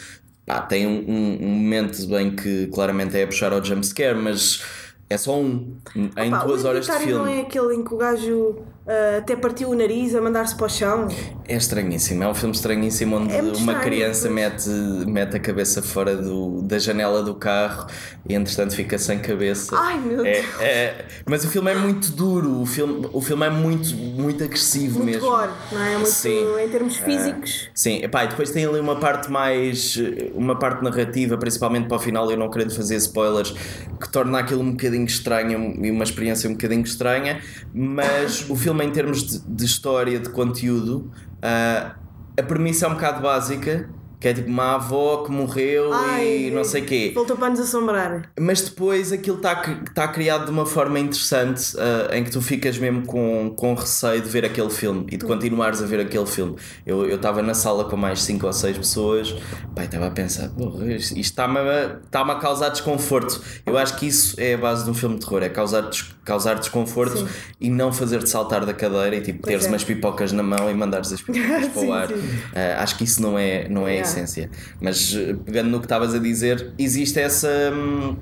pá, 0.46 0.62
tem 0.62 0.88
um, 0.88 1.04
um- 1.06 1.38
um 1.46 1.50
momento 1.50 2.08
bem 2.08 2.34
que 2.34 2.68
claramente 2.68 3.18
é 3.18 3.24
a 3.24 3.28
puxar 3.28 3.52
ao 3.52 3.62
jumpscare, 3.62 4.16
mas 4.18 4.64
é 5.10 5.18
só 5.18 5.38
um 5.38 5.76
em 6.16 6.30
Pá, 6.32 6.46
duas 6.46 6.64
horas 6.64 6.86
de 6.86 6.92
Hereditário 6.92 7.08
filme. 7.08 7.20
não 7.20 7.28
é 7.28 7.42
aquele 7.42 7.76
em 7.76 7.84
que 7.84 7.94
o 7.94 7.98
gajo 7.98 8.56
ah, 8.90 9.18
até 9.20 9.36
partiu 9.36 9.70
o 9.70 9.76
nariz 9.76 10.16
a 10.16 10.22
mandar-se 10.22 10.56
para 10.56 10.66
o 10.66 10.70
chão. 10.70 11.08
É 11.48 11.56
estranhíssimo, 11.56 12.24
é 12.24 12.28
um 12.28 12.34
filme 12.36 12.54
estranhíssimo 12.56 13.16
onde 13.18 13.34
É 13.36 13.42
uma 13.42 13.52
estranho, 13.54 13.80
criança 13.82 14.22
pois. 14.30 14.34
mete, 14.34 14.70
mete 15.10 15.36
a 15.38 15.40
cabeça 15.40 15.82
fora 15.82 16.16
do, 16.16 16.62
da 16.62 16.78
janela 16.78 17.24
do 17.24 17.34
carro 17.36 17.88
e 18.28 18.36
entretanto 18.36 18.76
fica 18.76 18.98
sem 19.00 19.20
cabeça. 19.20 19.76
Ai, 19.78 20.00
meu 20.00 20.26
É- 20.26 20.34
Deus. 20.42 20.62
é- 20.62 21.06
mas 21.26 21.44
o 21.44 21.48
filme 21.50 21.72
é 21.72 21.76
muito 21.76 22.12
duro, 22.12 22.62
o 22.62 22.66
filme, 22.66 23.08
o 23.14 23.22
filme 23.22 23.46
é 23.46 23.50
muito, 23.50 23.96
muito 23.96 24.44
agressivo 24.44 25.00
Muito 25.00 25.12
mesmo. 25.14 25.28
gore, 25.30 25.52
não 25.72 25.82
é? 25.84 25.94
Muito 25.96 26.10
Sim. 26.10 26.46
em 26.64 26.70
termos 26.70 26.98
físicos. 26.98 27.70
Sim, 27.74 28.04
epá, 28.04 28.26
e 28.26 28.28
depois 28.28 28.52
tem 28.52 28.66
ali 28.66 28.80
uma 28.80 29.00
parte 29.00 29.32
mais. 29.32 29.98
uma 30.36 30.58
parte 30.58 30.84
narrativa, 30.84 31.38
principalmente 31.38 31.88
para 31.88 31.98
o 31.98 32.00
final, 32.00 32.30
eu 32.32 32.38
não 32.38 32.50
querendo 32.50 32.76
fazer 32.76 32.96
spoilers, 32.98 33.54
que 34.00 34.10
torna 34.12 34.40
aquilo 34.40 34.62
um 34.62 34.72
bocadinho 34.72 35.06
estranho 35.06 35.76
e 35.84 35.90
uma 35.92 36.04
experiência 36.04 36.50
um 36.50 36.54
bocadinho 36.54 36.84
estranha, 36.84 37.42
mas 37.74 38.48
o 38.50 38.56
filme, 38.56 38.79
em 38.84 38.92
termos 38.92 39.24
de, 39.24 39.40
de 39.40 39.66
história, 39.66 40.20
de 40.20 40.30
conteúdo, 40.30 41.12
ah, 41.42 41.96
a 42.38 42.44
premissa 42.44 42.86
é 42.86 42.90
um 42.90 42.94
bocado 42.94 43.22
básica. 43.22 43.90
Que 44.20 44.28
é 44.28 44.34
tipo 44.34 44.50
uma 44.50 44.76
avó 44.76 45.24
que 45.24 45.32
morreu 45.32 45.94
Ai, 45.94 46.48
e 46.48 46.52
não 46.52 46.64
sei 46.64 46.82
quê. 46.82 47.12
Voltou 47.16 47.38
para 47.38 47.52
nos 47.52 47.60
assombrar. 47.62 48.30
Mas 48.40 48.62
depois 48.62 49.12
aquilo 49.14 49.38
está 49.38 49.56
tá 49.96 50.08
criado 50.10 50.46
de 50.46 50.52
uma 50.52 50.66
forma 50.66 51.00
interessante 51.00 51.74
ah, 51.78 52.16
em 52.18 52.24
que 52.24 52.30
tu 52.32 52.42
ficas 52.42 52.78
mesmo 52.78 53.06
com, 53.06 53.54
com 53.56 53.74
receio 53.74 54.22
de 54.22 54.28
ver 54.28 54.44
aquele 54.44 54.70
filme 54.70 55.06
e 55.10 55.18
de 55.18 55.26
continuares 55.26 55.82
a 55.82 55.86
ver 55.86 56.02
aquele 56.02 56.26
filme. 56.26 56.56
Eu 56.86 57.16
estava 57.16 57.42
na 57.42 57.54
sala 57.54 57.86
com 57.86 57.96
mais 57.96 58.22
5 58.24 58.46
ou 58.46 58.52
6 58.54 58.78
pessoas 58.78 59.30
e 59.78 59.82
estava 59.84 60.08
a 60.08 60.12
pensar, 60.12 60.50
"Porra, 60.50 60.86
isto 60.94 61.18
está-me 61.18 61.58
a, 61.60 62.00
está-me 62.04 62.32
a 62.32 62.36
causar 62.36 62.70
desconforto. 62.70 63.42
Eu 63.66 63.78
acho 63.78 63.96
que 63.98 64.06
isso 64.08 64.36
é 64.40 64.56
a 64.56 64.58
base 64.58 64.84
de 64.84 64.90
um 64.90 64.94
filme 64.94 65.16
de 65.18 65.26
terror, 65.26 65.44
é 65.44 65.50
causar, 65.50 65.90
causar 66.26 66.56
desconforto 66.56 67.18
Sim. 67.20 67.28
e 67.62 67.70
não 67.70 67.94
fazer-te 67.94 68.30
saltar 68.30 68.66
da 68.66 68.74
cadeira 68.74 69.16
e 69.16 69.22
tipo, 69.22 69.40
Pois 69.42 69.52
teres 69.52 69.66
é. 69.66 69.70
umas 69.70 69.84
pipocas 69.84 70.32
na 70.32 70.44
mão 70.44 70.70
e 70.70 70.74
mandares 70.74 71.12
as 71.14 71.22
pipocas 71.22 71.68
para 71.74 71.82
o 71.82 71.94
ar. 71.94 72.10
Ah, 72.54 72.84
acho 72.84 72.98
que 72.98 73.04
isso 73.06 73.22
não 73.22 73.38
é, 73.40 73.68
não 73.70 73.88
é. 73.88 74.09
Essência. 74.10 74.50
Mas 74.82 75.14
eh, 75.16 75.36
pegando 75.46 75.70
no 75.70 75.80
que 75.80 75.86
estavas 75.86 76.14
a 76.14 76.20
dizer, 76.20 76.74
existe 76.78 77.20
essa, 77.20 77.50
hum, 77.74 78.16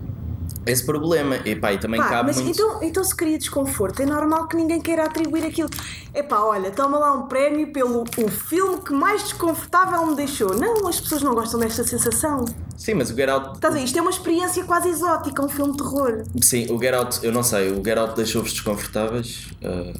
esse 0.65 0.85
problema. 0.85 1.37
E, 1.45 1.55
pá, 1.55 1.73
e 1.73 1.77
também 1.77 1.99
Pá, 1.99 2.09
cabe 2.09 2.27
mas 2.27 2.37
muito. 2.41 2.51
então, 2.51 2.83
então 2.83 3.03
se 3.03 3.15
cria 3.15 3.37
desconforto, 3.37 4.01
é 4.01 4.05
normal 4.05 4.47
que 4.47 4.55
ninguém 4.55 4.81
queira 4.81 5.05
atribuir 5.05 5.45
aquilo. 5.45 5.69
Epá, 6.13 6.39
olha, 6.41 6.71
toma 6.71 6.97
lá 6.97 7.13
um 7.13 7.27
prémio 7.27 7.71
pelo 7.71 8.03
o 8.03 8.27
filme 8.29 8.81
que 8.81 8.93
mais 8.93 9.23
desconfortável 9.23 10.05
me 10.07 10.15
deixou. 10.15 10.55
Não, 10.57 10.87
as 10.87 10.99
pessoas 10.99 11.21
não 11.21 11.33
gostam 11.33 11.59
desta 11.59 11.83
sensação. 11.83 12.45
Sim, 12.75 12.95
mas 12.95 13.09
o 13.09 13.15
Get 13.15 13.29
Out. 13.29 13.55
Estás 13.55 13.73
a 13.73 13.77
ver? 13.77 13.83
Isto 13.85 13.97
é 13.97 14.01
uma 14.01 14.11
experiência 14.11 14.63
quase 14.63 14.89
exótica, 14.89 15.43
um 15.43 15.49
filme 15.49 15.71
de 15.71 15.77
terror. 15.79 16.23
Sim, 16.41 16.67
o 16.71 16.77
Get 16.79 16.93
Out, 16.93 17.19
eu 17.25 17.31
não 17.31 17.41
sei, 17.43 17.71
o 17.71 17.83
Get 17.83 17.97
Out 17.97 18.15
deixou-vos 18.15 18.51
desconfortáveis. 18.53 19.47
Ah, 19.63 19.93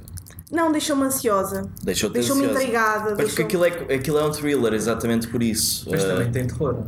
Não, 0.51 0.71
deixou-me 0.71 1.03
ansiosa. 1.03 1.69
deixou-te 1.83 2.13
Deixou-me 2.13 2.43
ansiosa. 2.43 2.61
intrigada. 2.63 3.15
Mas 3.17 3.33
porque 3.33 3.43
deixou- 3.43 3.63
aquilo 3.65 3.65
é, 3.91 3.95
aquilo 3.95 4.17
é 4.19 4.23
um 4.25 4.31
thriller, 4.31 4.73
exatamente 4.73 5.27
por 5.27 5.43
isso. 5.43 5.87
Mas 5.91 6.03
Ah, 6.03 6.07
também 6.07 6.31
tem 6.31 6.47
terror. 6.47 6.83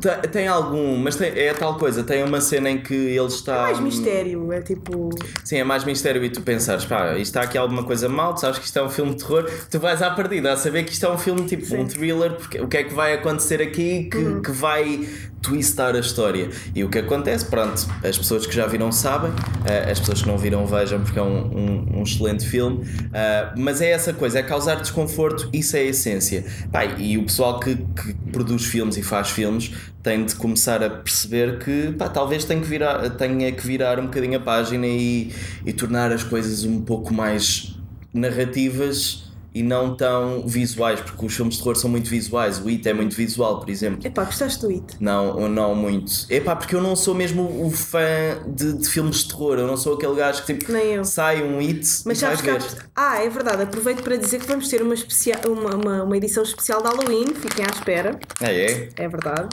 Tem, 0.00 0.30
tem 0.30 0.48
algum, 0.48 0.96
mas 0.96 1.16
tem, 1.16 1.28
é 1.36 1.50
a 1.50 1.54
tal 1.54 1.76
coisa, 1.76 2.02
tem 2.02 2.22
uma 2.24 2.40
cena 2.40 2.70
em 2.70 2.78
que 2.80 2.94
ele 2.94 3.26
está. 3.26 3.54
É 3.54 3.62
mais 3.72 3.80
mistério, 3.80 4.52
é 4.52 4.60
tipo. 4.60 5.10
Sim, 5.44 5.56
é 5.58 5.64
mais 5.64 5.84
mistério 5.84 6.24
e 6.24 6.30
tu 6.30 6.40
pensares, 6.42 6.84
pá, 6.84 7.12
isto 7.12 7.22
está 7.22 7.42
aqui 7.42 7.56
alguma 7.56 7.84
coisa 7.84 8.08
mal, 8.08 8.34
tu 8.34 8.40
sabes 8.40 8.58
que 8.58 8.64
isto 8.66 8.78
é 8.78 8.82
um 8.82 8.90
filme 8.90 9.14
de 9.14 9.18
terror, 9.22 9.48
tu 9.70 9.78
vais 9.78 10.02
à 10.02 10.10
partida 10.10 10.52
a 10.52 10.56
saber 10.56 10.84
que 10.84 10.92
isto 10.92 11.06
é 11.06 11.10
um 11.12 11.18
filme 11.18 11.44
tipo 11.46 11.64
Sim. 11.64 11.76
Uhum. 11.76 11.82
um 11.82 11.86
thriller, 11.86 12.32
porque 12.34 12.60
o 12.60 12.66
que 12.68 12.76
é 12.76 12.84
que 12.84 12.92
vai 12.94 13.14
acontecer 13.14 13.60
aqui 13.62 14.08
que, 14.10 14.40
que 14.40 14.50
vai 14.50 15.06
twistar 15.42 15.94
a 15.96 16.00
história. 16.00 16.50
E 16.74 16.84
o 16.84 16.90
que 16.90 16.98
acontece, 16.98 17.46
pronto, 17.46 17.86
as 18.04 18.18
pessoas 18.18 18.44
que 18.46 18.54
já 18.54 18.66
viram 18.66 18.92
sabem, 18.92 19.32
eh, 19.64 19.90
as 19.90 19.98
pessoas 19.98 20.20
que 20.20 20.28
não 20.28 20.36
viram 20.36 20.66
vejam 20.66 21.00
porque 21.00 21.18
é 21.18 21.22
um, 21.22 21.38
um- 21.46 21.98
um 21.98 22.02
excelente 22.02 22.46
filme, 22.46 22.84
eh, 23.12 23.48
mas 23.56 23.80
é 23.80 23.90
essa 23.90 24.12
coisa, 24.12 24.38
é 24.40 24.42
causar 24.42 24.74
desconforto, 24.76 25.48
isso 25.50 25.76
é 25.76 25.80
a 25.80 25.84
essência. 25.84 26.44
Pá, 26.70 26.84
e 26.84 27.16
o 27.16 27.22
pessoal 27.24 27.58
que, 27.58 27.74
que 27.76 28.12
produz 28.30 28.66
filmes 28.66 28.98
e 28.98 29.02
faz 29.02 29.30
filmes 29.30 29.59
tem 30.02 30.24
de 30.24 30.34
começar 30.34 30.82
a 30.82 30.90
perceber 30.90 31.58
que 31.58 31.92
pá, 31.92 32.08
talvez 32.08 32.44
tenha 32.44 32.60
que, 32.60 32.66
virar, 32.66 33.08
tenha 33.10 33.52
que 33.52 33.66
virar 33.66 33.98
um 33.98 34.04
bocadinho 34.04 34.36
a 34.36 34.40
página 34.40 34.86
e, 34.86 35.32
e 35.64 35.72
tornar 35.72 36.12
as 36.12 36.22
coisas 36.22 36.64
um 36.64 36.82
pouco 36.82 37.12
mais 37.12 37.76
narrativas 38.12 39.29
e 39.54 39.62
não 39.62 39.94
tão 39.96 40.46
visuais, 40.46 41.00
porque 41.00 41.26
os 41.26 41.34
filmes 41.34 41.54
de 41.56 41.60
terror 41.62 41.76
são 41.76 41.90
muito 41.90 42.08
visuais, 42.08 42.58
o 42.58 42.68
It 42.68 42.88
é 42.88 42.92
muito 42.92 43.16
visual, 43.16 43.58
por 43.60 43.68
exemplo. 43.68 44.06
Epá, 44.06 44.24
gostaste 44.24 44.60
do 44.60 44.68
It? 44.68 44.84
Não, 45.00 45.48
não 45.48 45.74
muito. 45.74 46.12
Epá, 46.30 46.54
porque 46.54 46.74
eu 46.76 46.80
não 46.80 46.94
sou 46.94 47.14
mesmo 47.14 47.42
o 47.66 47.70
fã 47.70 47.98
de, 48.46 48.74
de 48.74 48.88
filmes 48.88 49.16
de 49.18 49.28
terror. 49.28 49.58
Eu 49.58 49.66
não 49.66 49.76
sou 49.76 49.94
aquele 49.94 50.14
gajo 50.14 50.42
que 50.44 50.54
tipo 50.54 50.70
Nem 50.72 50.94
eu. 50.94 51.04
sai 51.04 51.42
um 51.42 51.58
hit 51.58 51.80
Mas 52.04 52.18
e 52.18 52.20
sabes 52.20 52.40
vais 52.40 52.64
que 52.64 52.74
ver. 52.74 52.82
Ah, 52.94 53.22
é 53.22 53.28
verdade. 53.28 53.62
Aproveito 53.62 54.02
para 54.02 54.16
dizer 54.16 54.38
que 54.40 54.46
vamos 54.46 54.68
ter 54.68 54.82
uma, 54.82 54.94
especia... 54.94 55.40
uma, 55.46 55.74
uma, 55.74 56.02
uma 56.04 56.16
edição 56.16 56.42
especial 56.42 56.80
de 56.82 56.88
Halloween. 56.88 57.26
Fiquem 57.34 57.64
à 57.64 57.68
espera. 57.70 58.18
Ah, 58.40 58.52
é? 58.52 58.88
É 58.96 59.08
verdade. 59.08 59.48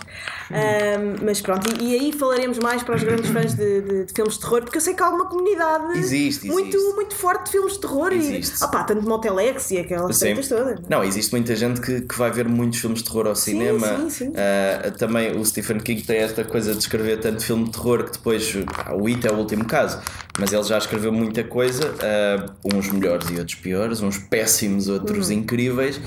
Ahm, 0.52 1.18
mas 1.26 1.42
pronto, 1.42 1.68
e, 1.82 1.92
e 1.92 2.00
aí 2.00 2.12
falaremos 2.14 2.58
mais 2.60 2.82
para 2.84 2.96
os 2.96 3.04
grandes 3.04 3.30
fãs 3.30 3.54
de, 3.54 3.82
de- 3.82 4.06
de 4.06 4.14
filmes 4.14 4.36
de 4.36 4.40
terror, 4.40 4.62
porque 4.62 4.78
eu 4.78 4.82
sei 4.82 4.94
que 4.94 5.04
há 5.04 5.10
uma 5.10 5.26
comunidade 5.26 5.98
Existe, 5.98 6.48
muito, 6.48 6.76
existe. 6.78 6.96
muito 6.96 7.16
forte 7.16 7.46
de 7.46 7.52
filmes 7.52 7.74
de 7.74 7.80
terror. 7.82 8.14
Existe. 8.14 8.64
E, 8.64 8.72
pá, 8.72 8.84
tanto 8.84 9.08
Motelex 9.08 9.72
e 9.72 9.78
aquelas 9.96 10.16
Sim. 10.18 10.26
tretas 10.36 10.48
todas. 10.50 10.80
Não, 10.90 11.04
existe 11.04 11.32
muita 11.32 11.56
gente 11.56 11.82
que, 11.82 12.02
que 12.02 12.18
vai 12.18 12.30
ver 12.32 12.48
muitos 12.48 12.80
filmes 12.80 13.00
de 13.00 13.06
terror 13.06 13.28
ao 13.28 13.36
cinema. 13.36 13.88
sim, 14.02 14.10
sim. 14.10 14.34
Ah, 14.36 14.92
também 14.92 15.36
o 15.38 15.44
Stephen 15.46 15.80
King 15.80 16.02
tem 16.04 16.18
esta 16.18 16.44
coisa 16.44 16.74
de 16.74 16.80
escrever 16.80 17.20
tanto 17.20 17.44
filme 17.44 17.66
de 17.66 17.72
terror 17.72 18.04
que 18.04 18.12
depois 18.12 18.54
ah, 18.86 18.94
o 18.96 19.08
It 19.08 19.26
é 19.28 19.32
o 19.32 19.36
último 19.38 19.66
caso, 19.66 20.00
mas 20.40 20.54
ele 20.54 20.64
já 20.64 20.78
escreveu 20.78 21.12
muita 21.12 21.44
coisa, 21.44 21.94
ah, 22.02 22.54
uns 22.76 22.90
melhores 22.92 23.30
e 23.30 23.38
outros 23.40 23.56
piores, 23.56 24.02
uns 24.02 24.18
péssimos, 24.18 24.88
outros 24.88 25.28
Uhum. 25.30 25.34
incríveis. 25.36 26.00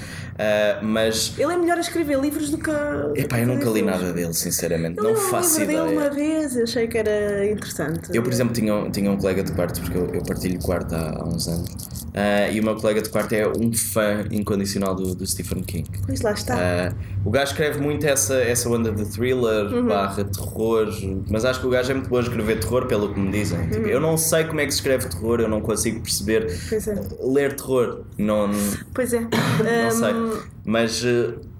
mas 0.83 1.35
Ele 1.39 1.53
é 1.53 1.57
melhor 1.57 1.77
a 1.77 1.81
escrever 1.81 2.19
livros 2.19 2.51
do 2.51 2.59
que. 2.59 2.71
a- 2.71 3.13
epá, 3.15 3.39
eu 3.41 3.47
nunca 3.47 3.69
li 3.71 3.83
nada 3.83 4.13
dele, 4.13 4.33
sinceramente. 4.33 4.99
Eu 4.99 5.05
não 5.05 5.11
li 5.13 5.17
um 5.19 5.21
faço 5.23 5.61
livro 5.61 5.75
ideia. 5.75 5.99
uma 5.99 6.11
vez, 6.11 6.57
eu 6.57 6.65
achei 6.65 6.87
que 6.89 6.97
era 6.99 7.47
interessante. 7.51 8.11
Eu, 8.15 8.23
por 8.23 8.33
exemplo, 8.33 8.55
tinha, 8.55 8.75
um- 8.75 8.91
tinha 8.91 9.11
um 9.11 9.17
colega 9.17 9.43
de 9.43 9.53
quarto, 9.53 9.81
porque 9.81 9.97
eu, 9.99 10.07
eu 10.15 10.23
partilho 10.23 10.59
quarto 10.61 10.95
há, 10.95 11.11
há 11.19 11.25
uns 11.29 11.47
anos, 11.49 11.71
ah, 12.15 12.51
e 12.51 12.61
o 12.61 12.65
meu 12.65 12.77
colega 12.77 13.01
de 13.03 13.09
quarto 13.09 13.33
é 13.33 13.47
um 13.49 13.73
fã 13.73 14.25
incondicional 14.31 14.95
do, 14.95 15.15
do 15.15 15.27
Stephen 15.27 15.63
King. 15.63 15.89
Pois 16.07 16.21
lá 16.23 16.33
está. 16.33 16.57
Ah, 16.57 16.93
o 17.25 17.31
gajo 17.31 17.53
escreve 17.53 17.81
muito 17.81 18.07
essa, 18.07 18.35
essa 18.35 18.69
onda 18.69 18.91
de 18.93 19.05
thriller 19.07 19.67
Uhum. 19.73 19.87
barra 19.87 20.25
terror, 20.25 20.89
mas 21.31 21.45
acho 21.45 21.61
que 21.61 21.67
o 21.67 21.71
gajo 21.71 21.91
é 21.91 21.95
muito 21.95 22.09
bom 22.09 22.17
a 22.17 22.21
escrever 22.21 22.61
terror, 22.61 22.87
pelo 22.87 23.13
que 23.15 23.21
me 23.21 23.31
dizem. 23.31 23.69
Tipo, 23.69 23.87
eu 23.89 24.01
não 24.01 24.17
sei 24.17 24.45
como 24.45 24.61
é 24.61 24.65
que 24.67 24.73
se 24.73 24.79
escreve 24.79 25.09
terror, 25.09 25.41
eu 25.41 25.49
não 25.49 25.61
consigo 25.61 26.01
perceber 26.01 26.47
Uhum. 26.47 26.59
Pois 26.69 26.89
é. 26.89 27.01
ler 27.23 27.57
terror. 27.57 28.01
Não, 28.19 28.51
Pois 28.95 29.13
é. 29.13 29.21
não 29.21 29.29
Ahm, 29.29 29.91
sei. 30.33 30.41
Mas 30.71 31.05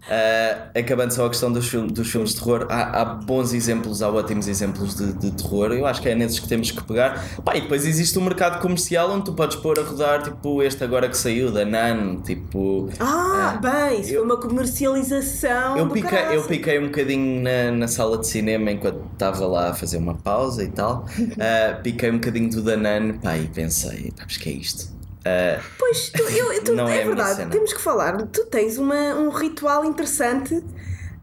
ah, 0.09 0.71
acabando 0.79 1.13
só 1.13 1.27
a 1.27 1.29
questão 1.29 1.53
dos, 1.53 1.69
filmes, 1.69 1.93
dos 1.93 2.09
filmes 2.11 2.31
de 2.31 2.37
terror, 2.37 2.67
há, 2.71 3.01
há 3.01 3.05
bons 3.05 3.53
exemplos, 3.53 4.03
há 4.03 4.09
ótimos 4.09 4.47
exemplos 4.49 4.95
de, 4.95 5.13
de 5.13 5.31
terror. 5.33 5.73
Eu 5.73 5.85
acho 5.87 6.01
que 6.01 6.09
é 6.09 6.15
nesses 6.15 6.39
que 6.39 6.49
temos 6.49 6.71
que 6.71 6.83
pegar. 6.85 7.23
Pá, 7.45 7.57
e 7.57 7.61
depois 7.63 7.85
existe 7.87 8.19
um 8.19 8.23
mercado 8.23 8.61
comercial 8.61 9.11
onde 9.11 9.25
tu 9.27 9.33
podes 9.35 9.57
pôr 9.57 9.79
a 9.79 9.83
rodar, 9.83 10.23
tipo 10.23 10.63
este 10.63 10.85
agora 10.85 11.09
que 11.09 11.17
saiu, 11.17 11.51
da 11.51 11.65
Nan, 11.65 12.21
tipo. 12.23 12.89
Ah, 12.99 13.59
bem, 13.61 14.01
isso 14.01 14.11
eu- 14.11 14.21
foi 14.21 14.25
uma 14.25 14.37
comercialização. 14.41 15.77
Eu 15.77 15.89
piquei, 15.89 16.19
eu 16.37 16.43
piquei 16.45 16.79
um 16.79 16.87
bocadinho 16.87 17.43
na, 17.43 17.71
na 17.73 17.89
sala 17.89 18.17
de 18.19 18.27
cinema 18.27 18.71
enquanto 18.71 19.01
estava 19.13 19.47
lá 19.47 19.71
a 19.71 19.75
fazer 19.75 19.99
uma 19.99 20.15
pausa 20.15 20.63
e 20.65 20.69
tal. 20.69 21.05
Ah, 21.39 21.79
piquei 21.83 22.11
um 22.11 22.15
bocadinho 22.15 22.51
do 22.51 22.63
Danone, 22.63 23.15
pá, 23.15 23.37
e 23.37 23.47
pensei, 23.49 24.13
pá, 24.17 24.25
mas 24.25 24.37
que 24.37 24.49
é 24.49 24.53
isto? 24.53 25.00
Ah, 25.25 25.61
Pois, 25.79 26.11
tu, 26.11 26.23
eu, 26.23 26.65
tu- 26.65 26.73
é 26.89 26.99
é, 26.99 27.03
a 27.03 27.07
verdade, 27.07 27.51
temos 27.51 27.73
que 27.73 27.81
falar. 27.81 28.27
Tu 28.29 28.47
tens 28.47 28.79
uma, 28.79 29.15
um 29.15 29.31
ritual 29.31 29.85
interessante 29.85 30.55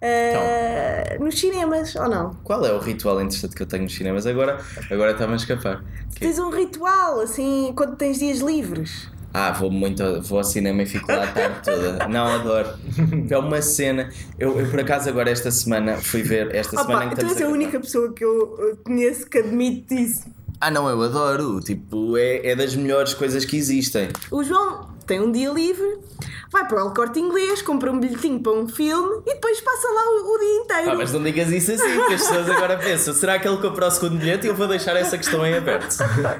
ah, 0.01 1.17
nos 1.19 1.39
cinemas, 1.39 1.95
ou 1.95 2.07
não? 2.09 2.35
qual 2.43 2.65
é 2.65 2.71
o 2.73 2.79
ritual 2.79 3.21
interessante 3.21 3.55
que 3.55 3.61
eu 3.63 3.67
tenho 3.67 3.83
nos 3.83 3.95
cinemas? 3.95 4.25
Agora, 4.25 4.59
agora 4.89 5.11
está-me 5.11 5.33
a 5.33 5.35
escapar. 5.35 5.83
Tu 6.13 6.19
tens 6.19 6.39
um 6.39 6.49
ritual, 6.49 7.19
assim, 7.21 7.73
quando 7.75 7.95
tens 7.95 8.17
dias 8.19 8.39
livres. 8.39 9.09
Ah, 9.33 9.51
vou 9.51 9.69
muito 9.69 10.01
ao- 10.03 10.21
vou 10.21 10.37
ao 10.39 10.43
cinema 10.43 10.81
e 10.81 10.85
fico 10.85 11.11
lá 11.11 11.25
a 11.25 11.27
tarde 11.31 11.61
toda. 11.63 12.05
Não, 12.07 12.25
adoro. 12.33 12.69
É 13.29 13.37
uma 13.37 13.61
cena. 13.61 14.09
Eu, 14.39 14.59
eu, 14.59 14.69
por 14.69 14.79
acaso 14.79 15.09
agora 15.09 15.29
esta 15.29 15.51
semana 15.51 15.97
fui 15.97 16.23
ver 16.23 16.55
esta 16.55 16.77
semana 16.77 17.05
em 17.05 17.09
que 17.09 17.15
Opa, 17.15 17.21
tu 17.21 17.25
estamos 17.25 17.33
és 17.33 17.41
a 17.41 17.45
gravar. 17.45 17.53
única 17.53 17.79
pessoa 17.79 18.13
que 18.13 18.23
eu 18.23 18.53
uh, 18.55 18.77
conheço 18.83 19.29
que 19.29 19.37
admite 19.39 19.93
isso. 19.95 20.36
Ah 20.59 20.71
não, 20.71 20.89
eu 20.89 21.01
adoro. 21.01 21.59
Tipo, 21.61 22.17
é, 22.17 22.47
é 22.47 22.55
das 22.55 22.75
melhores 22.75 23.13
coisas 23.13 23.45
que 23.45 23.57
existem. 23.57 24.09
O 24.31 24.43
João 24.43 24.89
tem 25.05 25.21
um 25.21 25.31
dia 25.31 25.51
livre, 25.51 25.99
vai 26.51 26.67
para 26.67 26.83
o 26.83 26.87
El 26.87 26.93
Corte 26.93 27.19
Inglês, 27.19 27.61
compra 27.61 27.91
um 27.91 27.99
bilhetinho 27.99 28.39
para 28.39 28.51
um 28.51 28.67
filme 28.67 29.21
e 29.25 29.33
depois 29.33 29.59
passa 29.61 29.87
lá 29.87 30.01
o, 30.09 30.35
o 30.35 30.39
dia 30.39 30.55
inteiro. 30.55 30.91
Ah, 30.91 30.95
mas 30.95 31.13
não 31.13 31.23
digas 31.23 31.49
isso 31.51 31.71
assim, 31.71 31.95
porque 31.95 32.13
as 32.13 32.27
pessoas 32.27 32.49
agora 32.49 32.77
pensam, 32.77 33.13
será 33.13 33.39
que 33.39 33.47
ele 33.47 33.57
comprou 33.57 33.87
o 33.87 33.91
segundo 33.91 34.17
bilhete? 34.17 34.45
E 34.45 34.49
eu 34.49 34.55
vou 34.55 34.67
deixar 34.67 34.95
essa 34.95 35.17
questão 35.17 35.45
em 35.45 35.55
aberto. 35.55 35.95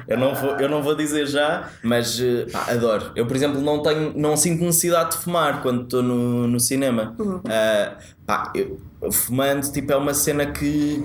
Eu 0.07 0.17
não 0.17 0.33
vou, 0.35 0.51
eu 0.51 0.69
não 0.69 0.81
vou 0.83 0.95
dizer 0.95 1.27
já, 1.27 1.69
mas 1.83 2.19
eh, 2.19 2.45
pá, 2.51 2.65
adoro. 2.69 3.11
Eu, 3.15 3.25
por 3.25 3.35
exemplo, 3.35 3.61
não 3.61 3.81
tenho, 3.81 4.13
não 4.15 4.37
sinto 4.37 4.63
necessidade 4.63 5.11
de 5.11 5.23
fumar 5.23 5.61
quando 5.61 5.83
estou 5.83 6.03
no, 6.03 6.47
no 6.47 6.59
cinema. 6.59 7.15
Ah, 7.45 7.97
pá, 8.25 8.51
eu, 8.55 8.79
fumando, 9.11 9.71
tipo, 9.71 9.91
é 9.91 9.95
uma 9.95 10.13
cena 10.13 10.45
que 10.45 11.03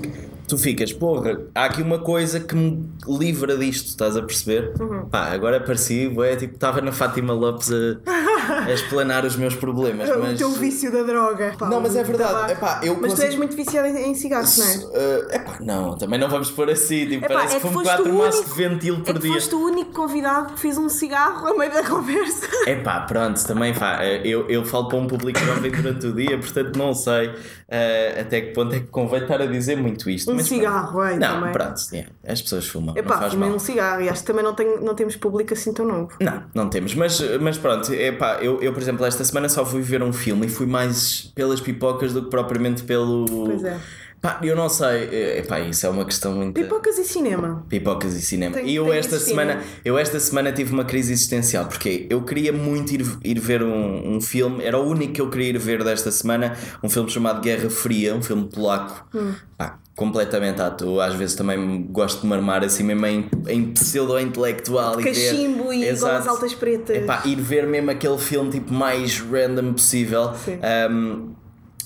tu 0.49 0.59
ficas, 0.59 0.93
porra, 0.93 1.41
há 1.55 1.65
aqui 1.65 1.83
uma 1.83 1.99
coisa 1.99 2.41
que 2.41 2.55
me 2.55 2.87
livra 3.07 3.57
disto, 3.57 3.87
estás 3.87 4.17
a 4.17 4.23
perceber? 4.23 4.73
Pá, 5.11 5.33
agora 5.33 5.61
pareci, 5.61 6.13
é 6.25 6.37
tipo, 6.37 6.55
estava 6.55 6.81
na 6.81 6.93
Fátima 6.93 7.33
Lopes 7.33 7.71
a, 7.73 7.99
a 8.67 8.71
explanar 8.73 9.25
os 9.25 9.37
meus 9.37 9.55
problemas. 9.55 10.09
o 10.11 10.19
mas... 10.19 10.39
teu 10.39 10.51
vício 10.51 10.91
da 10.93 11.03
droga. 11.03 11.55
Pá, 11.59 11.69
Não, 11.69 11.81
mas 11.81 11.97
é 11.97 12.03
o 12.03 12.05
verdade. 12.05 12.53
Epá, 12.53 12.81
eu 12.83 12.95
mas 12.95 13.03
tu 13.13 13.17
consigo- 13.17 13.23
és 13.27 13.37
muito 13.37 13.57
viciado 13.57 13.89
em, 13.89 14.11
em 14.11 14.15
cigarros, 14.15 14.57
não 14.59 14.67
é? 14.67 14.77
Uh, 14.77 15.35
epá, 15.35 15.57
não, 15.61 15.97
também 15.99 16.19
não 16.19 16.29
vamos 16.29 16.51
pôr 16.51 16.71
assim. 16.71 17.07
Tipo, 17.07 17.25
Epá, 17.25 17.35
parece 17.35 17.57
é 17.57 17.61
que 17.61 17.67
que 17.67 17.73
fumo 17.73 17.85
foste 17.85 17.97
4 18.03 18.13
o 18.15 18.19
maços 18.19 18.45
de 18.47 18.53
ventil 18.55 18.95
É 18.95 18.99
por 19.03 19.15
que 19.15 19.21
dia. 19.21 19.33
foste 19.35 19.55
o 19.55 19.65
único 19.65 19.93
convidado 19.93 20.55
que 20.55 20.61
fez 20.61 20.79
um 20.79 20.89
cigarro 20.89 21.47
a 21.49 21.59
meio 21.59 21.73
da 21.73 21.83
conversa. 21.89 22.47
Epá, 22.67 23.01
pronto, 23.01 23.45
também 23.47 23.75
pá, 23.75 24.05
eu, 24.05 24.49
eu 24.49 24.65
falo 24.65 24.89
para 24.89 24.99
um 24.99 25.07
público 25.07 25.39
jovem 25.41 25.71
durante 25.71 26.07
o 26.07 26.13
dia, 26.15 26.39
portanto 26.39 26.77
não 26.77 26.95
sei 26.95 27.29
uh, 27.29 28.21
até 28.21 28.41
que 28.41 28.53
ponto 28.53 28.75
é 28.75 28.81
que 28.81 28.87
convém 28.87 29.23
estar 29.23 29.41
a 29.41 29.47
dizer 29.47 29.77
muito 29.77 30.09
isto. 30.11 30.31
Um 30.31 30.35
mas 30.37 30.49
pronto. 30.49 30.61
cigarro, 30.61 31.03
é, 31.03 31.17
Não, 31.17 31.35
também. 31.41 31.53
pronto, 31.53 31.81
yeah, 31.93 32.11
as 32.27 32.43
pessoas 32.43 32.67
fumam, 32.67 32.97
Epá, 32.97 33.19
faz 33.19 33.33
fumei 33.33 33.51
um 33.51 33.59
cigarro 33.59 34.03
e 34.03 34.09
acho 34.09 34.21
que 34.21 34.27
também 34.27 34.45
não, 34.45 34.55
tenho, 34.55 34.81
não 34.81 34.95
temos 34.95 35.17
público 35.17 35.53
assim 35.55 35.73
tão 35.73 35.87
novo. 35.87 36.11
Não, 36.21 36.43
não 36.55 36.69
temos, 36.69 36.95
mas, 36.95 37.21
mas 37.41 37.59
pronto, 37.59 37.93
eu, 38.41 38.63
eu, 38.63 38.73
por 38.73 38.81
exemplo, 38.83 39.05
esta 39.05 39.25
semana 39.25 39.49
só 39.49 39.65
fui 39.65 39.83
ver 39.83 40.03
um 40.03 40.13
filme 40.13 40.47
e 40.47 40.49
fui 40.49 40.67
mais 40.67 41.33
pelas 41.35 41.61
pipocas 41.61 42.13
do 42.13 42.25
que 42.25 42.31
propriamente 42.31 42.83
pelo. 42.85 43.25
Pois 43.47 43.65
é. 43.65 43.79
Pá, 44.21 44.39
eu 44.41 44.55
não 44.55 44.69
sei, 44.69 45.09
eh, 45.11 45.39
epá, 45.41 45.59
isso 45.59 45.85
é 45.85 45.91
uma 45.91 46.05
questão 46.05 46.33
muito. 46.33 46.55
Pipocas 46.55 46.97
e 46.97 47.03
cinema. 47.05 47.67
Pipocas 47.69 48.15
e 48.15 48.23
cinema. 48.23 48.55
Tem- 48.55 48.69
e 48.69 48.77
eu 48.77 48.93
esta, 48.93 49.19
semana, 49.19 49.55
cinema. 49.55 49.71
eu 49.85 49.99
esta 49.99 50.21
semana 50.21 50.53
tive 50.53 50.73
uma 50.73 50.85
crise 50.85 51.13
existencial, 51.13 51.67
porque 51.67 52.07
eu 52.09 52.23
queria 52.23 52.53
muito 52.53 52.95
ir, 52.95 53.05
ir 53.25 53.41
ver 53.41 53.65
um, 53.65 54.15
um 54.15 54.21
filme, 54.21 54.63
era 54.63 54.79
o 54.79 54.87
único 54.89 55.15
que 55.15 55.21
eu 55.21 55.29
queria 55.29 55.49
ir 55.49 55.59
ver 55.59 55.83
desta 55.83 56.13
semana, 56.13 56.57
um 56.85 56.89
filme 56.89 57.11
chamado 57.11 57.41
Guerra 57.41 57.69
Fria, 57.69 58.15
um 58.15 58.23
filme 58.23 58.49
polaco. 58.49 59.09
Hum. 59.13 59.35
Pá, 59.59 59.81
completamente 59.95 60.61
à 60.61 60.71
toa, 60.71 61.05
às 61.07 61.15
vezes 61.15 61.35
também 61.35 61.83
gosto 61.91 62.23
de 62.23 62.27
me 62.27 62.35
armar 62.35 62.65
assim 62.65 62.83
mesmo 62.83 63.05
em, 63.07 63.29
em 63.49 63.65
pseudo-intelectual 63.73 65.01
e 65.01 65.05
Cachimbo 65.05 65.73
e 65.73 65.85
Exato. 65.87 66.13
golas 66.13 66.29
altas 66.29 66.55
pretas. 66.55 66.97
Epá, 66.97 67.23
ir 67.27 67.37
ver 67.37 67.67
mesmo 67.67 67.91
aquele 67.91 68.19
filme 68.19 68.51
tipo 68.51 68.73
mais 68.73 69.21
random 69.21 69.75
possível. 69.75 70.33
Sim. 70.35 70.59
Um, 70.91 71.33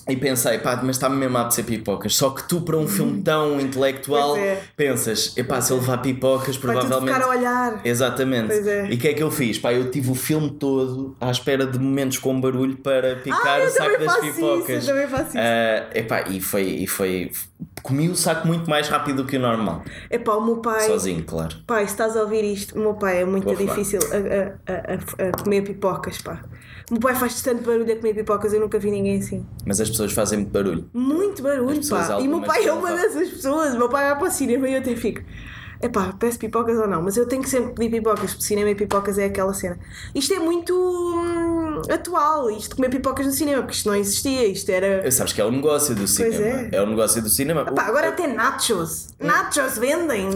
e 0.08 0.14
pensei, 0.16 0.58
pá, 0.58 0.78
mas 0.84 0.94
está-me 0.94 1.16
mesmo 1.16 1.36
a 1.36 1.40
apetecer 1.40 1.64
pipocas. 1.64 2.14
Só 2.14 2.30
que 2.30 2.44
tu, 2.48 2.60
para 2.60 2.76
um 2.76 2.86
filme 2.86 3.20
tão 3.22 3.60
intelectual, 3.60 4.36
é. 4.36 4.60
pensas, 4.76 5.36
epá, 5.36 5.60
se 5.60 5.72
eu 5.72 5.78
levar 5.78 5.98
pipocas, 5.98 6.56
Vai 6.56 6.76
provavelmente. 6.76 7.12
ficar 7.12 7.26
a 7.26 7.28
olhar. 7.28 7.80
Exatamente. 7.84 8.46
Pois 8.46 8.66
é. 8.68 8.88
E 8.88 8.94
o 8.94 8.98
que 8.98 9.08
é 9.08 9.14
que 9.14 9.22
eu 9.24 9.32
fiz? 9.32 9.58
Pá, 9.58 9.72
eu 9.72 9.90
tive 9.90 10.08
o 10.12 10.14
filme 10.14 10.48
todo 10.50 11.16
à 11.20 11.28
espera 11.28 11.66
de 11.66 11.76
momentos 11.80 12.18
com 12.18 12.40
barulho 12.40 12.76
para 12.76 13.16
picar 13.16 13.60
Ah, 13.60 13.64
o 13.66 13.68
saco 13.68 13.98
das 13.98 14.04
faço 14.04 14.26
isso, 14.26 14.34
pipocas. 14.36 14.88
eu 14.88 14.94
também 14.94 15.08
faço 15.08 15.28
isso. 15.30 15.38
Ah, 15.38 15.86
epá, 15.92 16.24
e 16.30 16.40
foi, 16.40 16.62
e 16.62 16.86
foi. 16.86 17.32
Comi 17.86 18.08
o 18.08 18.16
saco 18.16 18.46
muito 18.48 18.68
mais 18.68 18.88
rápido 18.88 19.22
do 19.22 19.24
que 19.28 19.36
o 19.36 19.40
normal. 19.40 19.82
Epá, 20.10 20.34
o 20.34 20.44
meu 20.44 20.56
pai. 20.56 20.80
Sozinho, 20.86 21.22
claro. 21.24 21.54
Pai, 21.66 21.84
se 21.86 21.92
estás 21.92 22.16
a 22.16 22.22
ouvir 22.22 22.42
isto, 22.44 22.74
o 22.76 22.80
meu 22.80 22.94
pai 22.94 23.22
é 23.22 23.24
muito 23.24 23.44
falar. 23.44 23.56
difícil 23.58 24.00
a, 24.10 24.72
a- 24.72 24.74
a- 24.74 25.28
a- 25.28 25.42
comer 25.42 25.62
pipocas, 25.62 26.20
pá. 26.20 26.40
O 26.90 26.94
meu 26.94 27.00
pai 27.00 27.14
faz 27.14 27.40
tanto 27.42 27.62
barulho 27.64 27.92
a 27.92 27.96
comer 27.96 28.14
pipocas, 28.14 28.52
eu 28.52 28.60
nunca 28.60 28.78
vi 28.78 28.90
ninguém 28.90 29.18
assim. 29.18 29.46
Mas 29.64 29.80
as 29.80 29.88
pessoas 29.88 30.12
fazem 30.12 30.38
muito 30.40 30.50
barulho. 30.52 30.88
Muito 30.92 31.42
barulho, 31.42 31.80
pá. 31.88 32.18
E 32.20 32.26
o 32.26 32.30
meu 32.30 32.42
pai 32.42 32.64
é 32.66 32.72
uma 32.72 32.90
dessas 32.92 33.28
pessoas. 33.30 33.74
O 33.74 33.78
meu 33.78 33.88
pai 33.88 34.04
vai 34.10 34.18
para 34.18 34.28
o 34.28 34.30
cinema 34.30 34.68
e 34.68 34.72
eu 34.74 34.80
até 34.80 34.94
fico. 34.96 35.20
Epá, 35.82 36.14
peço 36.18 36.38
pipocas 36.38 36.78
ou 36.78 36.88
não, 36.88 37.02
mas 37.02 37.18
eu 37.18 37.26
tenho 37.28 37.42
que 37.42 37.50
sempre 37.50 37.74
pedir 37.74 37.90
pipocas, 37.98 38.30
porque 38.32 38.44
cinema 38.46 38.70
e 38.70 38.74
pipocas 38.74 39.18
é 39.18 39.26
aquela 39.26 39.52
cena. 39.52 39.78
Isto 40.14 40.32
é 40.32 40.38
muito 40.38 40.72
hum, 40.74 41.65
atual, 41.90 42.50
isto 42.50 42.70
de 42.70 42.76
comer 42.76 42.88
pipocas 42.90 43.26
no 43.26 43.32
cinema, 43.32 43.62
porque 43.62 43.76
isto 43.76 43.88
não 43.88 43.96
existia, 43.96 44.46
isto 44.46 44.70
era. 44.70 45.10
Sabes 45.10 45.32
que 45.32 45.40
é 45.40 45.44
o 45.44 45.50
negócio 45.50 45.94
do 45.94 46.06
cinema. 46.06 46.68
é. 46.72 46.80
o 46.80 46.86
negócio 46.86 47.22
do 47.22 47.28
cinema. 47.28 47.64
Pá, 47.64 47.82
agora 47.82 48.08
até 48.08 48.26
nachos. 48.26 49.08
Nachos 49.20 49.78
vendem. 49.78 50.28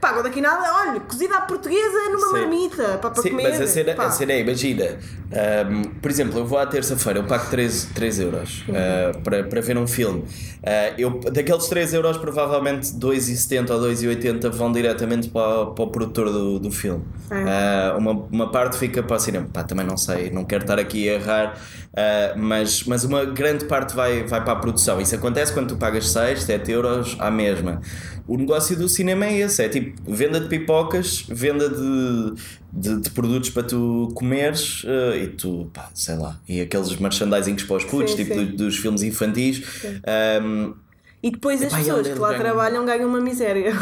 Agora 0.00 0.22
daqui 0.22 0.40
nada, 0.40 0.88
olha, 0.88 1.00
cozida 1.00 1.36
à 1.36 1.40
portuguesa 1.42 2.10
numa 2.10 2.26
Sim. 2.28 2.32
marmita 2.32 2.98
pá, 2.98 3.10
para 3.10 3.22
Sim, 3.22 3.30
comer. 3.30 3.50
mas 3.50 3.60
a 3.60 3.66
cena, 3.66 3.94
Pá. 3.94 4.06
a 4.06 4.10
cena 4.10 4.32
é, 4.32 4.40
imagina, 4.40 4.98
ahm, 5.32 5.82
por 6.00 6.10
exemplo, 6.10 6.38
eu 6.38 6.46
vou 6.46 6.58
à 6.58 6.66
terça-feira, 6.66 7.18
eu 7.20 7.24
pago 7.24 7.50
3, 7.50 7.90
3 7.94 8.20
euros 8.20 8.64
ah, 8.70 9.18
para, 9.22 9.44
para 9.44 9.60
ver 9.60 9.76
um 9.76 9.86
filme. 9.86 10.24
Ah, 10.62 10.94
eu, 10.98 11.20
daqueles 11.20 11.66
3 11.66 11.94
euros, 11.94 12.16
provavelmente 12.18 12.88
2,70 12.88 13.70
ou 13.70 13.80
2,80 13.82 14.50
vão 14.50 14.72
diretamente 14.72 15.28
para, 15.28 15.66
para 15.66 15.84
o 15.84 15.88
produtor 15.88 16.30
do, 16.32 16.58
do 16.58 16.70
filme. 16.70 17.04
Ah, 17.30 17.94
uma, 17.98 18.12
uma 18.12 18.50
parte 18.50 18.76
fica 18.76 19.02
para 19.02 19.16
o 19.16 19.18
cinema. 19.18 19.48
Pá, 19.52 19.62
também 19.62 19.86
não 19.86 19.96
sei, 19.96 20.30
não 20.30 20.44
quero 20.44 20.64
estar 20.66 20.78
aqui 20.78 21.08
a 21.08 21.14
errar, 21.14 21.58
ah, 21.96 22.34
mas, 22.36 22.84
mas 22.84 23.04
uma 23.04 23.24
grande 23.24 23.64
parte 23.64 23.94
vai, 23.94 24.24
vai 24.24 24.42
para 24.44 24.52
a 24.52 24.56
produção. 24.56 25.00
Isso 25.00 25.14
acontece 25.14 25.52
quando 25.52 25.68
tu 25.68 25.76
pagas 25.76 26.08
6, 26.10 26.42
7 26.42 26.70
euros 26.70 27.16
à 27.18 27.30
mesma. 27.30 27.80
O 28.28 28.36
negócio 28.36 28.76
do 28.76 28.88
cinema 28.88 29.26
é 29.26 29.38
esse: 29.38 29.62
é 29.62 29.68
tipo 29.68 30.00
venda 30.12 30.40
de 30.40 30.48
pipocas, 30.48 31.24
venda 31.28 31.68
de, 31.68 32.34
de, 32.72 33.00
de 33.02 33.10
produtos 33.10 33.50
para 33.50 33.62
tu 33.62 34.10
comeres 34.14 34.82
eh, 34.84 35.22
e 35.22 35.26
tu, 35.28 35.70
pá, 35.72 35.88
sei 35.94 36.16
lá, 36.16 36.38
e 36.48 36.60
aqueles 36.60 36.94
merchandisings 36.96 37.62
para 37.62 37.76
os 37.76 37.84
putos, 37.84 38.10
Sim, 38.12 38.16
tipo 38.24 38.34
sim. 38.34 38.44
do- 38.46 38.56
dos 38.56 38.76
filmes 38.78 39.02
infantis. 39.02 39.62
Ahm, 40.04 40.74
E 41.22 41.30
depois 41.30 41.60
as 41.60 41.68
Epá, 41.72 41.78
pessoas 41.78 42.06
que 42.08 42.18
lá 42.18 42.28
ganha. 42.28 42.40
trabalham 42.40 42.84
ganham 42.84 43.08
uma 43.08 43.20
miséria. 43.20 43.72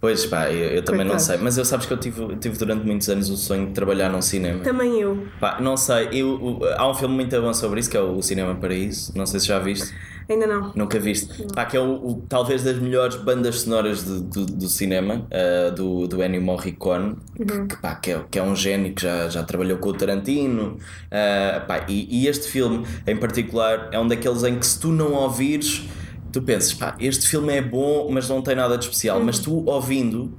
pois 0.00 0.26
pá, 0.26 0.50
eu, 0.50 0.70
eu 0.76 0.82
também 0.82 1.04
não 1.04 1.12
Coitado. 1.16 1.22
sei, 1.22 1.36
mas 1.38 1.56
eu 1.58 1.64
sabes 1.64 1.86
que 1.86 1.92
eu 1.92 1.98
tive, 1.98 2.20
eu 2.22 2.36
tive 2.36 2.56
durante 2.58 2.84
muitos 2.86 3.08
anos 3.08 3.28
o 3.30 3.36
sonho 3.36 3.66
de 3.68 3.72
trabalhar 3.72 4.08
num 4.08 4.22
cinema. 4.22 4.64
Também 4.64 4.98
eu. 5.00 5.26
Pá, 5.38 5.60
não 5.60 5.76
sei, 5.76 6.08
eu, 6.12 6.58
há 6.76 6.88
um 6.90 6.94
filme 6.94 7.14
muito 7.14 7.40
bom 7.40 7.52
sobre 7.54 7.80
isso 7.80 7.90
que 7.90 7.96
é 7.96 8.00
o 8.00 8.20
Cinema 8.22 8.54
Paraíso, 8.56 9.12
não 9.14 9.26
sei 9.26 9.38
se 9.40 9.46
já 9.46 9.58
viste. 9.58 9.94
Ainda 10.28 10.46
não. 10.46 10.72
Nunca 10.74 10.98
viste. 10.98 11.46
Pá, 11.54 11.64
que 11.64 11.74
é 11.76 11.80
o, 11.80 11.92
o- 11.94 12.22
talvez 12.28 12.62
das 12.62 12.78
melhores 12.78 13.16
bandas 13.16 13.60
sonoras 13.60 14.04
de- 14.04 14.20
do, 14.20 14.44
do 14.44 14.68
cinema, 14.68 15.26
ah, 15.32 15.70
do, 15.70 16.06
do 16.06 16.22
Ennio 16.22 16.42
Morricone, 16.42 17.16
que, 17.36 17.76
pá, 17.76 17.94
que, 17.94 18.10
é, 18.10 18.24
que 18.30 18.38
é 18.38 18.42
um 18.42 18.54
gênio 18.54 18.92
que 18.94 19.02
já, 19.02 19.28
já 19.30 19.42
trabalhou 19.42 19.78
com 19.78 19.88
o 19.88 19.94
Tarantino. 19.94 20.78
ah, 21.10 21.60
pá, 21.66 21.86
e, 21.88 22.24
e 22.24 22.26
este 22.28 22.46
filme, 22.48 22.84
em 23.06 23.16
particular, 23.16 23.88
é 23.90 23.98
um 23.98 24.06
daqueles 24.06 24.42
em 24.44 24.58
que 24.58 24.66
se 24.66 24.78
tu 24.78 24.88
não 24.88 25.12
ouvires, 25.14 25.84
tu 26.32 26.42
pensas, 26.42 26.72
pá, 26.74 26.96
este 27.00 27.26
filme 27.28 27.54
é 27.54 27.62
bom, 27.62 28.08
mas 28.10 28.28
não 28.28 28.42
tem 28.42 28.54
nada 28.54 28.76
de 28.76 28.84
especial. 28.84 29.20
Mas 29.22 29.38
tu 29.38 29.64
ouvindo. 29.66 30.32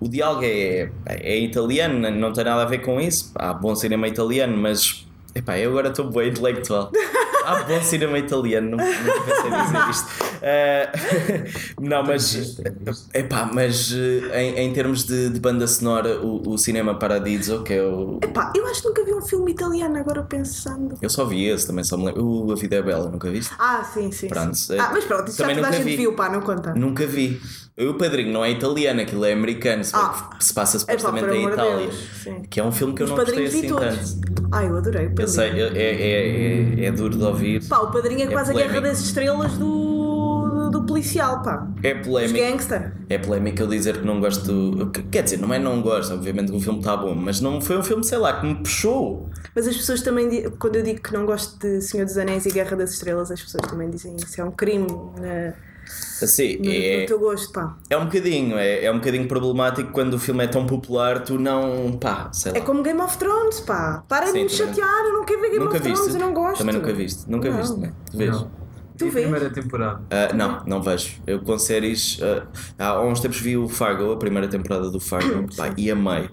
O 0.00 0.08
diálogo 0.08 0.42
é, 0.44 0.90
é 1.06 1.38
italiano, 1.38 2.10
não 2.10 2.32
tem 2.32 2.42
nada 2.44 2.62
a 2.62 2.64
ver 2.64 2.78
com 2.78 2.98
isso. 3.00 3.32
Há 3.34 3.52
bom 3.52 3.74
cinema 3.74 4.08
italiano, 4.08 4.56
mas 4.56 5.06
epá, 5.34 5.58
eu 5.58 5.70
agora 5.70 5.88
estou 5.88 6.10
bem 6.10 6.30
intelectual. 6.30 6.90
Há 7.44 7.62
bom 7.64 7.82
cinema 7.82 8.18
italiano, 8.18 8.70
nunca, 8.70 8.84
nunca 8.84 9.20
pensei 9.22 9.50
dizer 9.62 9.90
isto. 9.90 10.08
Ah, 10.42 10.92
não, 11.80 12.02
mas, 12.04 12.58
epá, 13.14 13.48
mas 13.52 13.92
eh, 13.92 14.42
em, 14.42 14.58
em 14.58 14.72
termos 14.72 15.04
de, 15.04 15.30
de 15.30 15.40
banda 15.40 15.66
sonora, 15.66 16.20
o, 16.20 16.50
o 16.50 16.58
Cinema 16.58 16.94
Paradiso, 16.98 17.62
que 17.62 17.74
é 17.74 17.82
o. 17.82 18.18
Pá, 18.32 18.52
eu 18.54 18.66
acho 18.66 18.82
que 18.82 18.88
nunca 18.88 19.04
vi 19.04 19.14
um 19.14 19.22
filme 19.22 19.52
italiano 19.52 19.98
agora 19.98 20.22
pensando. 20.22 20.96
Eu 21.00 21.10
só 21.10 21.24
vi 21.24 21.46
esse, 21.46 21.66
também 21.66 21.84
só 21.84 21.96
me 21.96 22.06
lembro. 22.06 22.24
O 22.24 22.52
A 22.52 22.56
Vida 22.56 22.76
é 22.76 22.82
Bela, 22.82 23.10
nunca 23.10 23.30
viste? 23.30 23.52
Ah, 23.58 23.82
sim, 23.84 24.10
sim. 24.12 24.28
Pronto, 24.28 24.56
sim. 24.56 24.74
é- 24.76 24.80
Ah, 24.80 24.90
mas 24.92 25.04
pronto, 25.04 25.28
isso 25.28 25.38
já 25.38 25.44
também 25.44 25.56
toda 25.56 25.68
a 25.68 25.72
gente 25.72 25.84
vi. 25.90 25.96
viu, 25.96 26.14
pá, 26.14 26.28
não 26.28 26.40
conta. 26.40 26.74
Nunca 26.74 27.06
vi. 27.06 27.40
Eu, 27.80 27.92
o 27.92 27.94
Padrinho 27.94 28.30
não 28.32 28.44
é 28.44 28.50
italiano, 28.50 29.00
aquilo 29.00 29.24
é 29.24 29.32
americano, 29.32 29.82
se, 29.82 29.92
Ah. 29.94 30.30
se 30.38 30.52
passa 30.52 30.76
É 30.76 30.80
supostamente 30.80 31.24
por 31.26 31.34
em 31.34 31.46
Itália. 31.48 31.76
Deus. 31.78 32.08
Que 32.50 32.60
é 32.60 32.64
um 32.64 32.70
filme 32.72 32.94
que 32.94 33.02
eu 33.02 33.04
Os 33.06 33.10
não 33.10 33.16
gostei 33.18 33.46
assim 33.46 33.68
tanto. 33.68 34.48
Ah, 34.52 34.64
eu 34.64 34.76
adorei. 34.76 35.06
o 35.06 35.14
Eu 35.18 35.26
sei, 35.28 35.48
Padrinho. 35.48 35.76
é, 35.76 35.82
é, 35.82 36.80
é, 36.82 36.84
é 36.84 36.92
duro 36.92 37.16
de 37.16 37.24
ouvir. 37.24 37.66
Pá, 37.68 37.78
o 37.78 37.90
padrinho 37.90 38.20
é 38.20 38.24
É 38.24 38.26
quase 38.26 38.50
a 38.50 38.54
guerra 38.54 38.68
polémico. 38.68 38.92
das 38.94 39.00
estrelas 39.00 39.52
do, 39.56 40.68
do 40.70 40.82
policial, 40.84 41.42
pá. 41.42 41.66
É 41.82 41.94
Os 41.98 42.06
polémico. 42.06 42.38
gangster. 42.38 42.92
É 43.08 43.16
polémico 43.18 43.62
eu 43.62 43.66
dizer 43.66 43.96
que 43.98 44.06
não 44.06 44.20
gosto. 44.20 44.90
Quer 45.10 45.22
dizer, 45.22 45.38
não 45.38 45.54
é 45.54 45.58
não 45.58 45.80
gosto, 45.80 46.12
obviamente 46.12 46.50
que 46.50 46.58
o 46.58 46.60
filme 46.60 46.80
está 46.80 46.96
bom, 46.98 47.14
mas 47.14 47.40
não 47.40 47.60
foi 47.62 47.78
um 47.78 47.82
filme, 47.82 48.04
sei 48.04 48.18
lá, 48.18 48.40
que 48.40 48.46
me 48.46 48.56
puxou. 48.56 49.30
Mas 49.56 49.66
as 49.66 49.74
pessoas 49.76 50.02
também, 50.02 50.50
quando 50.58 50.76
eu 50.76 50.82
digo 50.82 51.00
que 51.00 51.12
não 51.14 51.24
gosto 51.24 51.58
de 51.58 51.80
Senhor 51.80 52.04
dos 52.04 52.18
Anéis 52.18 52.44
e 52.44 52.50
Guerra 52.50 52.76
das 52.76 52.92
Estrelas, 52.92 53.30
as 53.30 53.40
pessoas 53.42 53.62
também 53.66 53.88
dizem 53.88 54.14
isso. 54.16 54.38
É 54.38 54.44
um 54.44 54.50
crime 54.52 54.86
na- 55.18 55.54
Assim, 56.22 56.58
no, 56.58 56.70
é, 56.70 57.00
no 57.00 57.06
teu 57.06 57.18
gosto, 57.18 57.50
pá. 57.52 57.76
é 57.88 57.96
um 57.96 58.04
bocadinho, 58.04 58.58
é, 58.58 58.84
é 58.84 58.92
um 58.92 58.96
bocadinho 58.96 59.26
problemático 59.26 59.90
quando 59.90 60.14
o 60.14 60.18
filme 60.18 60.44
é 60.44 60.46
tão 60.46 60.66
popular, 60.66 61.22
tu 61.22 61.38
não. 61.38 61.92
pá, 61.98 62.30
sei 62.32 62.52
lá. 62.52 62.58
É 62.58 62.60
como 62.60 62.82
Game 62.82 63.00
of 63.00 63.16
Thrones, 63.16 63.60
pá. 63.60 64.02
Parem 64.08 64.32
de 64.32 64.32
Sim, 64.32 64.44
me 64.44 64.50
também. 64.50 64.74
chatear, 64.74 65.04
eu 65.06 65.12
não 65.14 65.24
quero 65.24 65.40
ver 65.40 65.50
Game 65.50 65.64
Nunca 65.64 65.76
of 65.76 65.82
Thrones, 65.82 66.00
viste? 66.04 66.14
eu 66.20 66.26
não 66.26 66.34
gosto. 66.34 66.58
Também 66.58 66.74
nunca 66.74 66.92
viste. 66.92 67.30
Nunca 67.30 67.50
Não. 67.50 67.56
viste, 67.58 67.78
né? 67.78 67.92
Tu 68.10 68.18
vês? 68.18 68.30
Não. 68.30 68.50
Tu 68.98 69.06
a 69.06 69.10
vês? 69.10 69.24
primeira 69.30 69.50
temporada. 69.50 70.02
Ah, 70.10 70.32
não, 70.34 70.62
não 70.66 70.82
vejo. 70.82 71.22
Eu 71.26 71.40
com 71.40 71.58
séries. 71.58 72.18
ah, 72.78 72.86
há 72.86 73.00
uns 73.02 73.20
tempos 73.20 73.40
vi 73.40 73.56
o 73.56 73.66
Fargo, 73.66 74.12
a 74.12 74.16
primeira 74.18 74.46
temporada 74.46 74.90
do 74.90 75.00
Fargo, 75.00 75.46
pá, 75.56 75.72
e 75.76 75.90
amei. 75.90 76.28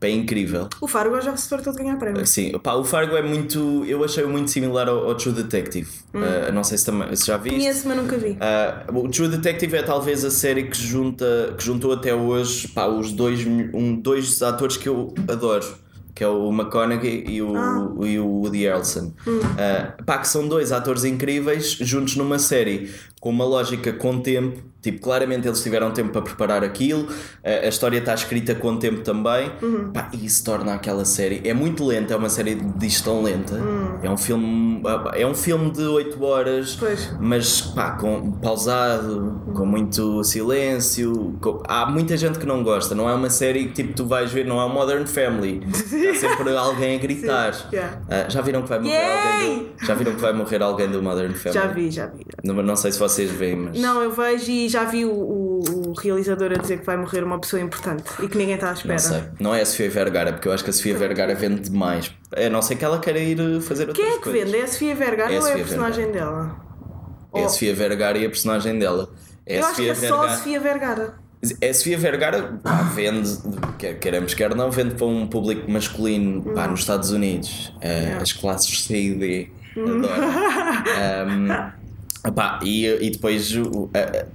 É 0.00 0.08
incrível. 0.10 0.68
O 0.80 0.86
Fargo 0.86 1.20
já 1.20 1.36
se 1.36 1.48
fartou 1.48 1.72
de 1.72 1.80
ganhar 1.80 1.96
prémios. 1.96 2.30
Sim, 2.30 2.52
pá, 2.62 2.74
o 2.74 2.84
Fargo 2.84 3.16
é 3.16 3.22
muito. 3.22 3.84
Eu 3.84 4.04
achei-o 4.04 4.28
muito 4.28 4.50
similar 4.50 4.88
ao, 4.88 5.08
ao 5.08 5.14
True 5.16 5.34
Detective. 5.34 5.88
Ah, 6.14 6.52
não 6.52 6.62
sei 6.62 6.78
se, 6.78 6.86
também, 6.86 7.14
se 7.16 7.26
já 7.26 7.36
viste. 7.36 7.58
Conheço, 7.58 7.88
mas 7.88 7.96
nunca 7.96 8.16
vi. 8.16 8.36
Ah, 8.40 8.84
o 8.92 9.08
True 9.08 9.28
Detective 9.28 9.76
é 9.76 9.82
talvez 9.82 10.24
a 10.24 10.30
série 10.30 10.64
que, 10.64 10.76
junta, 10.76 11.54
que 11.56 11.64
juntou 11.64 11.92
até 11.92 12.14
hoje 12.14 12.68
pá, 12.68 12.86
os 12.86 13.12
dois, 13.12 13.44
um, 13.44 13.96
dois 13.96 14.40
atores 14.40 14.76
que 14.76 14.88
eu 14.88 15.12
adoro, 15.26 15.66
que 16.14 16.22
é 16.22 16.28
o 16.28 16.50
McConaughey 16.52 17.24
e 17.26 17.42
o, 17.42 18.04
e 18.06 18.18
o 18.20 18.26
Woody 18.26 18.66
Harrelson. 18.66 19.12
Ah, 19.58 19.94
pá, 20.06 20.18
que 20.18 20.28
são 20.28 20.46
dois 20.46 20.70
atores 20.70 21.04
incríveis 21.04 21.72
juntos 21.72 22.14
numa 22.14 22.38
série 22.38 22.90
com 23.20 23.30
uma 23.30 23.44
lógica 23.44 23.92
com 23.92 24.20
tempo. 24.20 24.62
Tipo, 24.80 25.00
claramente 25.00 25.46
eles 25.46 25.60
tiveram 25.60 25.90
tempo 25.90 26.10
para 26.12 26.22
preparar 26.22 26.62
aquilo, 26.62 27.08
a, 27.44 27.66
a 27.66 27.68
história 27.68 27.98
está 27.98 28.14
escrita 28.14 28.54
com 28.54 28.76
tempo 28.76 29.00
também, 29.00 29.50
pá, 29.92 30.08
e 30.12 30.24
isso 30.24 30.44
torna 30.44 30.72
aquela 30.72 31.04
série. 31.04 31.42
É 31.44 31.52
muito 31.52 31.84
lenta, 31.84 32.14
é 32.14 32.16
uma 32.16 32.28
série 32.30 32.54
diz 32.76 33.00
tão 33.00 33.20
lenta. 33.20 33.60
É 34.04 34.08
um 34.08 34.16
filme. 34.16 34.80
É 35.14 35.26
um 35.26 35.34
filme 35.34 35.72
de 35.72 35.82
8 35.82 36.22
horas 36.24 36.76
Pois. 36.78 37.12
mas 37.20 37.60
pá, 37.60 37.90
com, 37.96 38.30
pausado, 38.40 39.42
com 39.52 39.66
muito 39.66 40.22
silêncio. 40.22 41.36
com- 41.40 41.60
há 41.66 41.86
muita 41.86 42.16
gente 42.16 42.38
que 42.38 42.46
não 42.46 42.62
gosta, 42.62 42.94
não 42.94 43.08
é 43.10 43.14
uma 43.14 43.30
série 43.30 43.66
que 43.66 43.82
tipo, 43.82 43.94
tu 43.94 44.06
vais 44.06 44.30
ver, 44.32 44.46
não 44.46 44.60
é 44.62 44.68
Modern 44.72 45.06
Family. 45.06 45.60
Há 46.08 46.14
sempre 46.14 46.56
alguém 46.56 46.96
a 46.96 46.98
gritar. 47.00 47.68
Yeah. 47.72 48.00
Ah, 48.08 48.26
já 48.28 48.40
viram 48.40 48.62
que 48.62 48.68
vai 48.68 48.78
morrer 48.78 48.92
Yay! 48.94 49.42
alguém 49.42 49.58
do, 49.76 49.86
Já 49.86 49.94
viram 49.94 50.14
que 50.14 50.20
vai 50.20 50.32
morrer 50.32 50.62
alguém 50.62 50.88
do 50.88 51.02
Modern 51.02 51.34
Family? 51.34 51.60
Já 51.60 51.66
vi, 51.66 51.90
já 51.90 52.06
vi. 52.06 52.24
Não, 52.44 52.54
não 52.62 52.76
sei 52.76 52.92
se 52.92 52.98
vocês 53.08 53.30
veem, 53.30 53.56
mas. 53.56 53.78
Não, 53.78 54.02
eu 54.02 54.12
vejo 54.12 54.50
e 54.50 54.68
já 54.68 54.84
vi 54.84 55.04
o, 55.04 55.10
o- 55.10 55.88
o 55.88 55.92
realizador 55.94 56.52
a 56.52 56.56
dizer 56.56 56.78
que 56.80 56.86
vai 56.86 56.96
morrer 56.96 57.24
uma 57.24 57.38
pessoa 57.38 57.60
importante 57.62 58.04
e 58.22 58.28
que 58.28 58.36
ninguém 58.38 58.54
está 58.54 58.70
à 58.70 58.72
espera. 58.74 58.92
Não 58.94 58.98
sei. 59.00 59.22
Não 59.40 59.54
é 59.54 59.60
a 59.62 59.66
Sofia 59.66 59.90
Vergara, 59.90 60.32
porque 60.32 60.48
eu 60.48 60.52
acho 60.52 60.62
que 60.64 60.70
a 60.70 60.72
Sofia 60.72 60.96
Vergara 60.96 61.34
vende 61.34 61.62
demais. 61.68 62.10
A 62.36 62.48
não 62.48 62.60
ser 62.62 62.76
que 62.76 62.84
ela 62.84 62.98
queira 63.00 63.18
ir 63.18 63.38
eh, 63.40 63.60
fazer 63.60 63.88
outras 63.88 63.96
Quem 64.06 64.14
é 64.14 64.18
que 64.18 64.24
coisas. 64.24 64.44
vende? 64.44 64.56
É 64.58 64.62
a 64.62 64.68
Sofia 64.68 64.94
Vergara 64.94 65.32
É 65.32 65.36
a 65.36 65.40
ou 65.40 65.46
é 65.48 65.52
a 65.52 65.56
personagem 65.56 66.12
dela? 66.12 66.56
É 67.34 67.44
a 67.44 67.48
Sofia 67.48 67.74
Vergara 67.74 68.18
e 68.18 68.24
a 68.26 68.28
personagem 68.30 68.78
dela. 68.78 69.10
É 69.46 69.58
eu 69.60 69.66
acho 69.66 69.76
que 69.76 69.88
é 69.88 69.94
só 69.94 70.04
a 70.04 70.18
Vergara. 70.18 70.36
Sofia 70.36 70.60
Vergara. 70.60 71.14
A 71.70 71.72
Sofia 71.74 71.98
Vergara 71.98 72.58
pá, 72.62 72.82
vende, 72.94 73.30
quer 73.78 73.94
queremos 74.00 74.34
quer 74.34 74.54
não, 74.56 74.70
vende 74.72 74.94
para 74.96 75.06
um 75.06 75.26
público 75.26 75.70
masculino 75.70 76.42
pá, 76.54 76.66
nos 76.66 76.80
Estados 76.80 77.10
Unidos. 77.12 77.72
Eh, 77.80 78.18
As 78.20 78.32
classes 78.32 78.82
C 78.84 78.96
e 78.96 79.14
D 79.14 79.50
adoram. 79.76 80.08
Um, 81.28 81.87
pá, 82.32 82.60
e, 82.62 82.86
e 82.86 83.10
depois, 83.10 83.52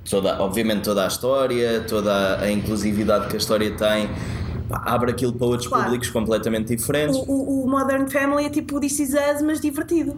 toda, 0.10 0.42
obviamente, 0.42 0.84
toda 0.84 1.04
a 1.04 1.08
história, 1.08 1.82
toda 1.88 2.40
a 2.42 2.52
inclusividade 2.52 3.28
que 3.28 3.36
a 3.36 3.38
história 3.38 3.72
tem, 3.76 4.10
abre 4.70 5.12
aquilo 5.12 5.34
para 5.34 5.48
outros 5.48 5.68
Claro. 5.68 5.84
públicos 5.86 6.10
completamente 6.10 6.76
diferentes. 6.76 7.16
O, 7.18 7.22
o- 7.32 7.64
o 7.66 7.70
Modern 7.70 8.08
Family 8.08 8.46
é 8.46 8.50
tipo 8.50 8.78
o 8.78 8.80
This 8.80 9.00
Is 9.00 9.10
Us, 9.14 9.42
mas 9.44 9.60
divertido. 9.62 10.16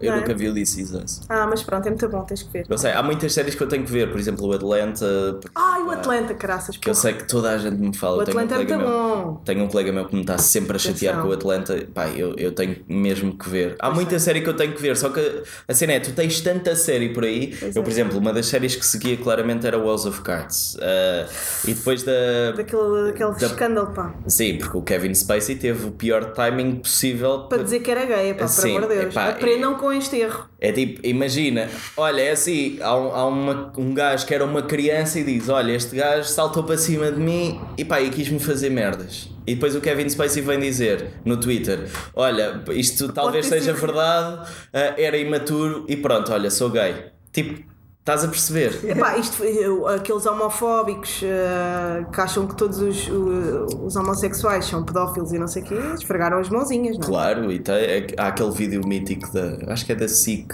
Eu 0.00 0.10
não 0.10 0.18
é? 0.18 0.20
nunca 0.20 0.34
vi 0.34 0.48
o 0.48 0.54
This 0.54 0.76
Is 0.78 0.92
Us. 0.92 1.20
Ah, 1.28 1.46
mas 1.48 1.62
pronto, 1.62 1.86
é 1.86 1.90
muito 1.90 2.08
bom, 2.08 2.22
tens 2.22 2.42
que 2.42 2.52
ver. 2.52 2.66
Eu 2.68 2.78
sei, 2.78 2.92
há 2.92 3.02
muitas 3.02 3.32
séries 3.32 3.54
que 3.54 3.62
eu 3.62 3.68
tenho 3.68 3.84
que 3.84 3.90
ver, 3.90 4.10
por 4.10 4.18
exemplo, 4.20 4.46
o 4.46 4.52
Atlanta. 4.52 5.38
Ai, 5.54 5.82
o 5.82 5.90
Atlanta, 5.90 6.34
caraças. 6.34 6.76
Que 6.76 6.88
eu 6.90 6.94
sei 6.94 7.14
que 7.14 7.26
toda 7.26 7.50
a 7.50 7.58
gente 7.58 7.76
me 7.76 7.96
fala. 7.96 8.22
O 8.22 8.24
tenho 8.24 8.36
um 8.36 8.40
Atlanta 8.40 8.54
é 8.54 8.58
muito 8.58 8.76
meu- 8.76 8.86
bom. 8.88 9.42
Tenho 9.44 9.64
um 9.64 9.68
colega 9.68 9.92
meu 9.92 10.04
que 10.06 10.14
me 10.14 10.20
está 10.22 10.38
sempre 10.38 10.76
a 10.76 10.78
chatear 10.78 11.14
Atenção. 11.14 11.22
com 11.22 11.30
o 11.30 11.32
Atlanta. 11.36 11.86
Pá, 11.94 12.08
eu, 12.08 12.34
eu 12.36 12.52
tenho 12.52 12.76
mesmo 12.88 13.36
que 13.36 13.48
ver. 13.48 13.76
Há 13.78 13.90
muita 13.90 14.18
série 14.18 14.40
que 14.40 14.48
eu 14.48 14.54
tenho 14.56 14.72
que 14.74 14.80
ver, 14.82 14.96
só 14.96 15.08
que 15.10 15.42
a 15.68 15.74
cena 15.74 15.92
é, 15.94 16.00
tu 16.00 16.12
tens 16.12 16.40
tanta 16.40 16.74
série 16.76 17.10
por 17.12 17.24
aí. 17.24 17.56
Pois 17.58 17.76
eu, 17.76 17.82
é. 17.82 17.84
por 17.84 17.90
exemplo, 17.90 18.18
uma 18.18 18.32
das 18.32 18.46
séries 18.46 18.76
que 18.76 18.84
seguia 18.86 19.16
claramente 19.16 19.66
era 19.66 19.78
House 19.78 20.06
of 20.06 20.20
Cards. 20.22 20.76
Ah, 20.80 21.26
e 21.66 21.74
depois 21.74 22.02
da. 22.02 22.52
Daquele, 22.56 23.06
daquele 23.12 23.30
Da- 23.32 23.46
escândalo, 23.46 23.88
pá. 23.94 24.14
Sim, 24.26 24.58
porque 24.58 24.76
o 24.76 24.82
Kevin 24.82 25.14
Spacey 25.14 25.56
teve 25.56 25.86
o 25.86 25.90
pior 25.92 26.32
timing 26.32 26.76
possível 26.76 27.40
Para 27.48 27.62
dizer 27.62 27.80
que 27.80 27.90
era 27.90 28.04
gay, 28.04 28.34
pá, 28.34 28.40
por 28.40 28.48
Sim, 28.48 28.76
amor 28.76 28.88
de 28.88 28.94
Deus. 28.96 29.12
epá, 29.14 29.28
Aprendam 29.30 29.74
com 29.80 29.90
este 29.90 30.16
erro. 30.16 30.44
É 30.60 30.70
tipo, 30.70 31.00
imagina, 31.06 31.68
olha, 31.96 32.20
é 32.20 32.32
assim, 32.32 32.78
há, 32.82 32.94
um, 32.94 33.14
há 33.14 33.26
uma, 33.26 33.72
um 33.78 33.94
gajo 33.94 34.26
que 34.26 34.34
era 34.34 34.44
uma 34.44 34.62
criança 34.62 35.18
e 35.18 35.24
diz, 35.24 35.48
olha, 35.48 35.72
este 35.72 35.96
gajo 35.96 36.28
saltou 36.28 36.62
para 36.62 36.76
cima 36.76 37.10
de 37.10 37.18
mim 37.18 37.58
e 37.78 37.84
pá, 37.84 37.98
e 37.98 38.10
quis-me 38.10 38.38
fazer 38.38 38.68
merdas. 38.68 39.30
E 39.46 39.54
depois 39.54 39.74
o 39.74 39.80
Kevin 39.80 40.06
Spacey 40.08 40.42
vem 40.42 40.60
dizer 40.60 41.14
no 41.24 41.38
Twitter, 41.38 41.88
olha, 42.14 42.62
isto 42.72 43.10
talvez 43.10 43.46
seja 43.46 43.72
verdade, 43.72 44.46
ah, 44.72 44.94
era 44.98 45.16
imaturo 45.16 45.86
e 45.88 45.96
pronto, 45.96 46.30
olha, 46.30 46.50
sou 46.50 46.68
gay. 46.68 46.94
Tipo, 47.32 47.69
estás 48.14 48.24
a 48.24 48.28
perceber? 48.28 48.80
Epá, 48.84 49.16
isto 49.16 49.42
aqueles 49.88 50.26
homofóbicos 50.26 51.20
eh, 51.22 52.04
que 52.12 52.20
acham 52.20 52.46
que 52.46 52.54
todos 52.56 52.78
os, 52.80 53.08
o- 53.08 53.86
os 53.86 53.96
homossexuais 53.96 54.64
são 54.66 54.82
pedófilos 54.84 55.32
e 55.32 55.38
não 55.38 55.46
sei 55.48 55.62
o 55.62 55.66
quê, 55.66 55.74
esfregaram 55.94 56.38
as 56.38 56.48
mãozinhas, 56.48 56.96
não 56.98 57.04
é? 57.04 57.06
Claro, 57.08 57.52
e 57.52 57.58
tem, 57.58 58.06
há 58.16 58.28
aquele 58.28 58.50
vídeo 58.50 58.86
mítico 58.86 59.32
da, 59.32 59.72
acho 59.72 59.84
que 59.86 59.92
é 59.92 59.94
da 59.94 60.08
SIC, 60.08 60.52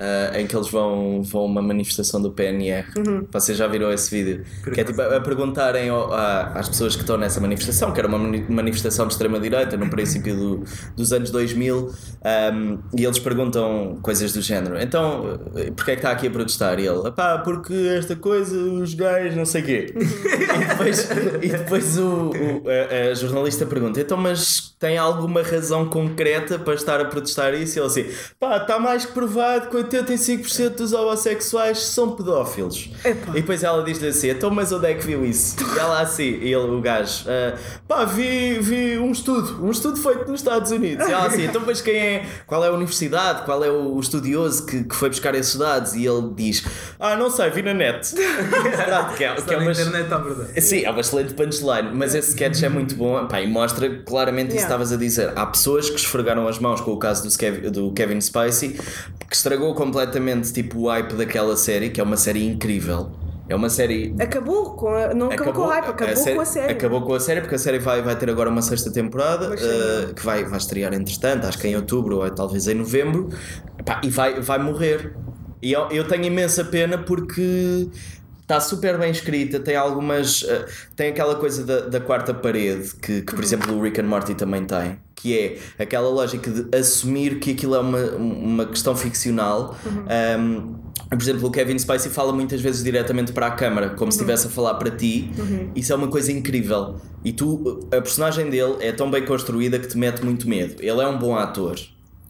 ah, 0.00 0.40
em 0.40 0.46
que 0.46 0.56
eles 0.56 0.68
vão, 0.70 1.22
vão 1.22 1.42
a 1.42 1.44
uma 1.44 1.62
manifestação 1.62 2.20
do 2.22 2.30
PNR. 2.32 2.86
Uhum. 2.96 3.26
Vocês 3.30 3.56
já 3.58 3.66
viram 3.66 3.92
esse 3.92 4.10
vídeo? 4.10 4.44
Que 4.72 4.80
é 4.80 4.84
tipo 4.84 5.00
a, 5.02 5.16
a 5.16 5.20
perguntarem 5.20 5.88
ao- 5.90 6.12
a- 6.12 6.52
às 6.54 6.68
pessoas 6.68 6.94
que 6.96 7.02
estão 7.02 7.16
nessa 7.18 7.40
manifestação, 7.40 7.92
que 7.92 7.98
era 8.00 8.08
uma 8.08 8.18
mani- 8.18 8.46
manifestação 8.48 9.06
de 9.06 9.12
extrema-direita 9.12 9.76
no 9.76 9.90
princípio 9.90 10.34
do- 10.34 10.64
dos 10.96 11.12
anos 11.12 11.30
2000, 11.30 11.92
ahm, 12.24 12.78
e 12.96 13.04
eles 13.04 13.18
perguntam 13.18 13.98
coisas 14.02 14.32
do 14.32 14.40
género. 14.40 14.80
Então, 14.80 15.38
eh, 15.56 15.70
porquê 15.70 15.90
é 15.92 15.94
que 15.94 16.00
está 16.00 16.10
aqui 16.10 16.26
a 16.28 16.30
protestar? 16.30 16.78
E 16.80 16.86
ele, 16.86 17.10
pá, 17.12 17.38
porque 17.38 17.74
esta 17.98 18.16
coisa, 18.16 18.56
os 18.56 18.94
gays, 18.94 19.36
não 19.36 19.44
sei 19.44 19.62
o 19.62 19.64
quê. 19.66 19.94
e 19.96 20.66
depois, 20.66 21.08
e 21.42 21.48
depois 21.48 21.98
o, 21.98 22.30
o- 22.30 22.62
a, 22.68 23.10
a 23.10 23.14
jornalista 23.14 23.66
pergunta: 23.66 24.00
então, 24.00 24.16
mas 24.16 24.74
tem 24.78 24.96
alguma 24.96 25.42
razão 25.42 25.86
concreta 25.88 26.58
para 26.58 26.74
estar 26.74 27.00
a 27.00 27.04
protestar 27.04 27.52
isso? 27.54 27.78
E 27.78 27.80
ele 27.80 27.86
assim: 27.86 28.06
pá, 28.38 28.56
está 28.56 28.78
mais 28.78 29.04
que 29.04 29.12
provado 29.12 29.68
que 29.68 29.76
85% 29.96 30.70
dos 30.76 30.92
homossexuais 30.92 31.78
são 31.78 32.12
pedófilos. 32.12 32.90
Epá. 33.04 33.30
E 33.32 33.40
depois 33.40 33.62
ela 33.62 33.82
diz-lhe 33.82 34.08
assim: 34.08 34.28
então, 34.30 34.50
mas 34.50 34.72
onde 34.72 34.86
é 34.86 34.94
que 34.94 35.06
viu 35.06 35.24
isso? 35.24 35.56
E 35.74 35.78
ela 35.78 36.00
assim, 36.00 36.22
e 36.40 36.52
ele, 36.52 36.56
o 36.70 36.80
gajo, 36.80 37.24
"Ah, 37.28 37.56
pá, 37.86 38.04
vi, 38.04 38.58
vi 38.60 38.98
um 38.98 39.10
estudo, 39.12 39.64
um 39.64 39.70
estudo 39.70 39.96
feito 40.00 40.30
nos 40.30 40.40
Estados 40.40 40.70
Unidos. 40.70 41.06
E 41.08 41.12
ela 41.12 41.26
assim: 41.26 41.44
então, 41.44 41.62
mas 41.66 41.80
quem 41.80 41.96
é, 41.96 42.26
qual 42.46 42.64
é 42.64 42.68
a 42.68 42.72
universidade, 42.72 43.44
qual 43.44 43.62
é 43.64 43.70
o 43.70 43.98
estudioso 43.98 44.66
que, 44.66 44.84
que 44.84 44.94
foi 44.94 45.08
buscar 45.08 45.34
esses 45.34 45.56
dados? 45.56 45.94
E 45.94 46.06
ele 46.06 46.30
diz: 46.34 46.64
ah, 46.98 47.16
não 47.16 47.30
sei, 47.30 47.50
vi 47.50 47.62
na 47.62 47.74
net. 47.74 48.14
Pronto, 48.14 49.14
que 49.16 49.24
é, 49.24 49.34
que 49.34 49.54
é 49.54 49.56
na 49.56 49.62
uma- 49.62 49.72
internet, 49.72 50.12
à 50.12 50.18
verdade. 50.18 50.60
Sim, 50.60 50.84
é 50.84 50.90
uma 50.90 51.00
excelente 51.00 51.34
punchline, 51.34 51.90
mas 51.94 52.14
esse 52.14 52.30
sketch 52.30 52.62
é 52.62 52.68
muito 52.68 52.94
bom 52.94 53.26
pá, 53.26 53.40
e 53.40 53.46
mostra 53.46 53.88
claramente 54.04 54.48
isso 54.48 54.56
que 54.56 54.60
Yeah. 54.60 54.84
estavas 54.84 54.92
a 54.92 54.96
dizer. 54.96 55.32
Há 55.36 55.46
pessoas 55.46 55.88
que 55.88 55.96
esfregaram 55.96 56.46
as 56.46 56.58
mãos 56.58 56.80
com 56.82 56.92
o 56.92 56.98
caso 56.98 57.26
do, 57.26 57.70
do 57.70 57.92
Kevin 57.92 58.20
Spacey, 58.20 58.78
que 59.28 59.34
estragou 59.34 59.74
completamente 59.80 60.52
tipo, 60.52 60.80
o 60.80 60.88
hype 60.88 61.14
daquela 61.14 61.56
série, 61.56 61.88
que 61.88 61.98
é 62.02 62.04
uma 62.04 62.18
série 62.18 62.46
incrível. 62.46 63.12
É 63.48 63.56
uma 63.56 63.70
série. 63.70 64.14
Acabou 64.20 64.74
com 64.74 64.88
a, 64.88 65.14
não 65.14 65.30
acabou, 65.30 65.54
com 65.54 65.60
o 65.62 65.66
hype, 65.66 65.86
acabou 65.86 66.34
com 66.34 66.40
a 66.40 66.44
série. 66.44 66.72
Acabou 66.72 67.02
com 67.02 67.14
a 67.14 67.20
série, 67.20 67.40
porque 67.40 67.54
a 67.54 67.58
série 67.58 67.78
vai, 67.78 68.02
vai 68.02 68.14
ter 68.14 68.28
agora 68.28 68.50
uma 68.50 68.60
sexta 68.60 68.92
temporada, 68.92 69.56
sim. 69.56 70.14
que 70.14 70.22
vai, 70.22 70.44
vai 70.44 70.58
estrear 70.58 70.92
entretanto, 70.92 71.46
acho 71.46 71.58
que 71.58 71.66
em 71.66 71.74
outubro 71.74 72.18
ou 72.18 72.30
talvez 72.30 72.68
em 72.68 72.74
novembro, 72.74 73.30
Pá, 73.84 74.02
e 74.04 74.10
vai, 74.10 74.38
vai 74.38 74.58
morrer. 74.58 75.16
E 75.62 75.72
eu, 75.72 75.88
eu 75.90 76.06
tenho 76.06 76.24
imensa 76.24 76.62
pena 76.62 76.98
porque 76.98 77.88
está 78.42 78.60
super 78.60 78.98
bem 78.98 79.10
escrita, 79.10 79.58
tem 79.58 79.76
algumas. 79.76 80.44
eh, 80.46 80.66
tem 80.94 81.08
aquela 81.08 81.36
coisa 81.36 81.64
da, 81.64 81.80
da 81.80 82.00
quarta 82.00 82.34
parede 82.34 82.94
que, 82.96 83.22
que, 83.22 83.34
por 83.34 83.42
exemplo, 83.42 83.74
o 83.74 83.82
Rick 83.82 83.98
and 84.00 84.04
Morty 84.04 84.34
também 84.34 84.64
tem, 84.64 84.98
que 85.20 85.38
é 85.38 85.58
aquela 85.82 86.08
lógica 86.08 86.50
de 86.50 86.76
assumir 86.76 87.38
que 87.38 87.52
aquilo 87.52 87.74
é 87.74 87.80
uma, 87.80 87.98
uma 88.16 88.66
questão 88.66 88.96
ficcional. 88.96 89.76
Um, 90.38 90.74
por 91.08 91.20
exemplo, 91.20 91.48
o 91.48 91.50
Kevin 91.50 91.78
Spacey 91.78 92.10
fala 92.10 92.32
muitas 92.32 92.60
vezes 92.60 92.84
diretamente 92.84 93.32
para 93.32 93.48
a 93.48 93.50
câmara, 93.50 93.90
como 93.90 94.12
se 94.12 94.18
estivesse 94.18 94.46
a 94.46 94.50
falar 94.50 94.74
para 94.74 94.90
ti. 94.90 95.30
Isso 95.74 95.92
é 95.92 95.96
uma 95.96 96.08
coisa 96.08 96.30
incrível. 96.30 96.96
E 97.24 97.32
tu, 97.32 97.80
a 97.86 98.00
personagem 98.00 98.48
dele 98.48 98.76
é 98.80 98.92
tão 98.92 99.10
bem 99.10 99.24
construída 99.24 99.78
que 99.78 99.88
te 99.88 99.98
mete 99.98 100.24
muito 100.24 100.48
medo. 100.48 100.76
Ele 100.78 101.00
é 101.00 101.06
um 101.06 101.18
bom 101.18 101.36
ator. 101.36 101.78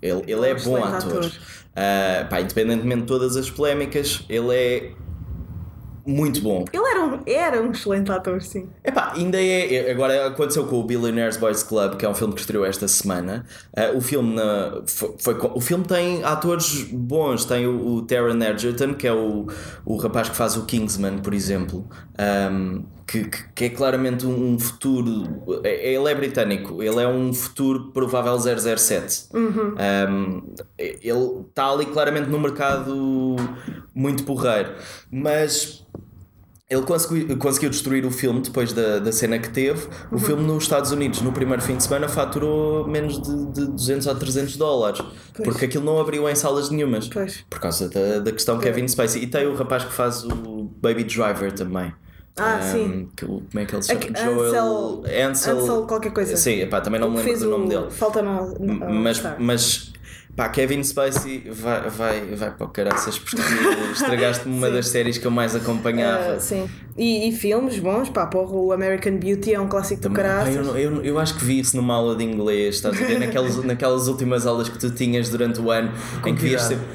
Ele, 0.00 0.22
ele 0.26 0.48
é 0.48 0.54
um 0.54 0.62
bom 0.62 0.82
ator. 0.82 1.18
ator. 1.18 1.32
Ah, 1.76 2.26
pá, 2.28 2.40
independentemente 2.40 3.02
de 3.02 3.06
todas 3.06 3.36
as 3.36 3.48
polémicas, 3.50 4.24
ele 4.28 4.54
é 4.54 4.92
muito 6.06 6.40
bom. 6.40 6.64
Ele 6.72 6.82
era 6.86 7.04
um, 7.04 7.20
era 7.26 7.62
um 7.62 7.70
excelente 7.70 8.10
ator, 8.10 8.40
sim. 8.42 8.68
Epá, 8.84 9.12
ainda 9.14 9.40
é. 9.42 9.90
Agora 9.90 10.26
aconteceu 10.28 10.66
com 10.66 10.76
o 10.80 10.84
Billionaires 10.84 11.36
Boys 11.36 11.62
Club, 11.62 11.96
que 11.96 12.04
é 12.04 12.08
um 12.08 12.14
filme 12.14 12.34
que 12.34 12.40
estreou 12.40 12.64
esta 12.64 12.86
semana. 12.88 13.44
Ah, 13.76 13.90
o, 13.94 14.00
filme 14.00 14.34
na- 14.34 14.82
foi, 14.86 15.14
foi 15.18 15.34
o 15.54 15.60
filme 15.60 15.84
tem 15.84 16.22
atores 16.24 16.84
bons. 16.92 17.44
Tem 17.44 17.66
o, 17.66 17.94
o 17.96 18.02
Taron 18.02 18.42
Egerton, 18.42 18.94
que 18.94 19.06
é 19.06 19.12
o, 19.12 19.46
o 19.84 19.96
rapaz 19.96 20.28
que 20.28 20.36
faz 20.36 20.56
o 20.56 20.64
Kingsman, 20.66 21.18
por 21.18 21.34
exemplo. 21.34 21.88
ahm, 22.18 22.82
que, 23.10 23.24
que- 23.24 23.44
que 23.54 23.64
é 23.64 23.68
claramente 23.70 24.24
um, 24.26 24.58
futuro. 24.58 25.60
é- 25.64 25.92
Ele 25.94 26.08
é 26.10 26.14
britânico, 26.14 26.82
ele 26.82 27.00
é 27.02 27.08
um 27.08 27.32
futuro 27.34 27.90
provável 27.92 28.38
007. 28.38 29.28
Um, 29.34 30.42
ele 30.78 31.40
está 31.48 31.70
ali 31.70 31.86
claramente 31.86 32.28
no 32.28 32.38
mercado 32.38 33.36
muito 33.94 34.22
porreiro, 34.24 34.70
mas 35.10 35.84
ele 36.68 36.82
conseguiu, 36.82 37.36
conseguiu 37.36 37.68
destruir 37.70 38.06
o 38.06 38.12
filme 38.12 38.40
depois 38.42 38.72
da, 38.72 39.00
da 39.00 39.10
cena 39.10 39.40
que 39.40 39.50
teve. 39.50 39.88
O 40.12 40.18
filme 40.18 40.44
nos 40.44 40.62
Estados 40.62 40.92
Unidos, 40.92 41.20
no 41.20 41.32
primeiro 41.32 41.60
fim 41.60 41.76
de 41.76 41.82
semana, 41.82 42.08
faturou 42.08 42.86
menos 42.86 43.20
de, 43.20 43.46
de 43.52 43.66
200 43.72 44.06
ou 44.06 44.14
300 44.14 44.56
dólares. 44.56 45.02
Porque 45.42 45.64
aquilo 45.64 45.84
não 45.84 45.98
abriu 45.98 46.28
em 46.28 46.34
salas 46.36 46.70
nenhumas. 46.70 47.08
Pois. 47.08 47.44
Por 47.50 47.58
causa 47.58 47.88
da, 47.88 48.20
da 48.20 48.30
questão 48.30 48.56
Kevin 48.60 48.86
Spacey. 48.86 49.24
E 49.24 49.26
tem 49.26 49.48
o 49.48 49.54
rapaz 49.56 49.82
que 49.84 49.92
faz 49.92 50.22
o 50.22 50.70
Baby 50.80 51.02
Driver 51.02 51.50
também. 51.52 51.92
Ah, 52.38 52.58
Um, 52.62 52.72
sim. 52.72 53.08
que 53.16 53.26
como 53.26 53.42
é 53.56 53.64
que 53.66 53.74
ele 53.74 53.82
se 53.82 53.88
chama? 53.88 54.16
Joel 54.16 55.04
Ansel- 55.30 55.58
Ansel 55.58 55.82
qualquer 55.86 56.12
coisa. 56.12 56.36
Sim, 56.36 56.60
epá, 56.60 56.80
também 56.80 57.00
não 57.00 57.10
me 57.10 57.18
lembro 57.18 57.38
do 57.38 57.50
nome 57.50 57.64
o- 57.66 57.68
dele. 57.68 57.90
Falta 57.90 58.22
no. 58.22 58.54
no- 58.58 58.90
mas, 58.94 59.22
mas 59.38 59.92
pá, 60.36 60.48
Kevin 60.48 60.82
Spacey 60.82 61.50
vai, 61.50 61.90
vai, 61.90 62.20
vai 62.34 62.50
para 62.56 62.66
o 62.66 62.70
caraças 62.70 63.18
porque 63.18 63.36
estragaste-me 63.92 64.56
uma 64.56 64.70
das 64.70 64.88
séries 64.88 65.18
que 65.18 65.26
eu 65.26 65.30
mais 65.30 65.54
acompanhava. 65.54 66.34
Ah, 66.36 66.40
sim. 66.40 66.66
E, 66.96 67.28
e 67.28 67.32
filmes 67.32 67.78
bons, 67.78 68.08
pá, 68.08 68.26
porra, 68.26 68.54
o 68.54 68.72
American 68.72 69.16
Beauty 69.18 69.52
é 69.54 69.60
um 69.60 69.68
clássico 69.68 70.00
do 70.00 70.08
Também, 70.08 70.24
pá, 70.24 70.50
eu, 70.50 70.76
eu, 70.78 71.04
eu 71.04 71.18
acho 71.18 71.36
que 71.36 71.44
vi 71.44 71.58
isso 71.60 71.76
numa 71.76 71.94
aula 71.94 72.16
de 72.16 72.24
inglês, 72.24 72.76
estás 72.76 72.96
a 73.00 73.04
ver? 73.06 73.18
Naquelas, 73.18 73.56
naquelas 73.64 74.08
últimas 74.08 74.46
aulas 74.46 74.68
que 74.68 74.78
tu 74.78 74.90
tinhas 74.90 75.28
durante 75.28 75.60
o 75.60 75.70
ano 75.70 75.92
em 76.24 76.34
que 76.34 76.40
vias 76.42 76.62
sempre. 76.62 76.86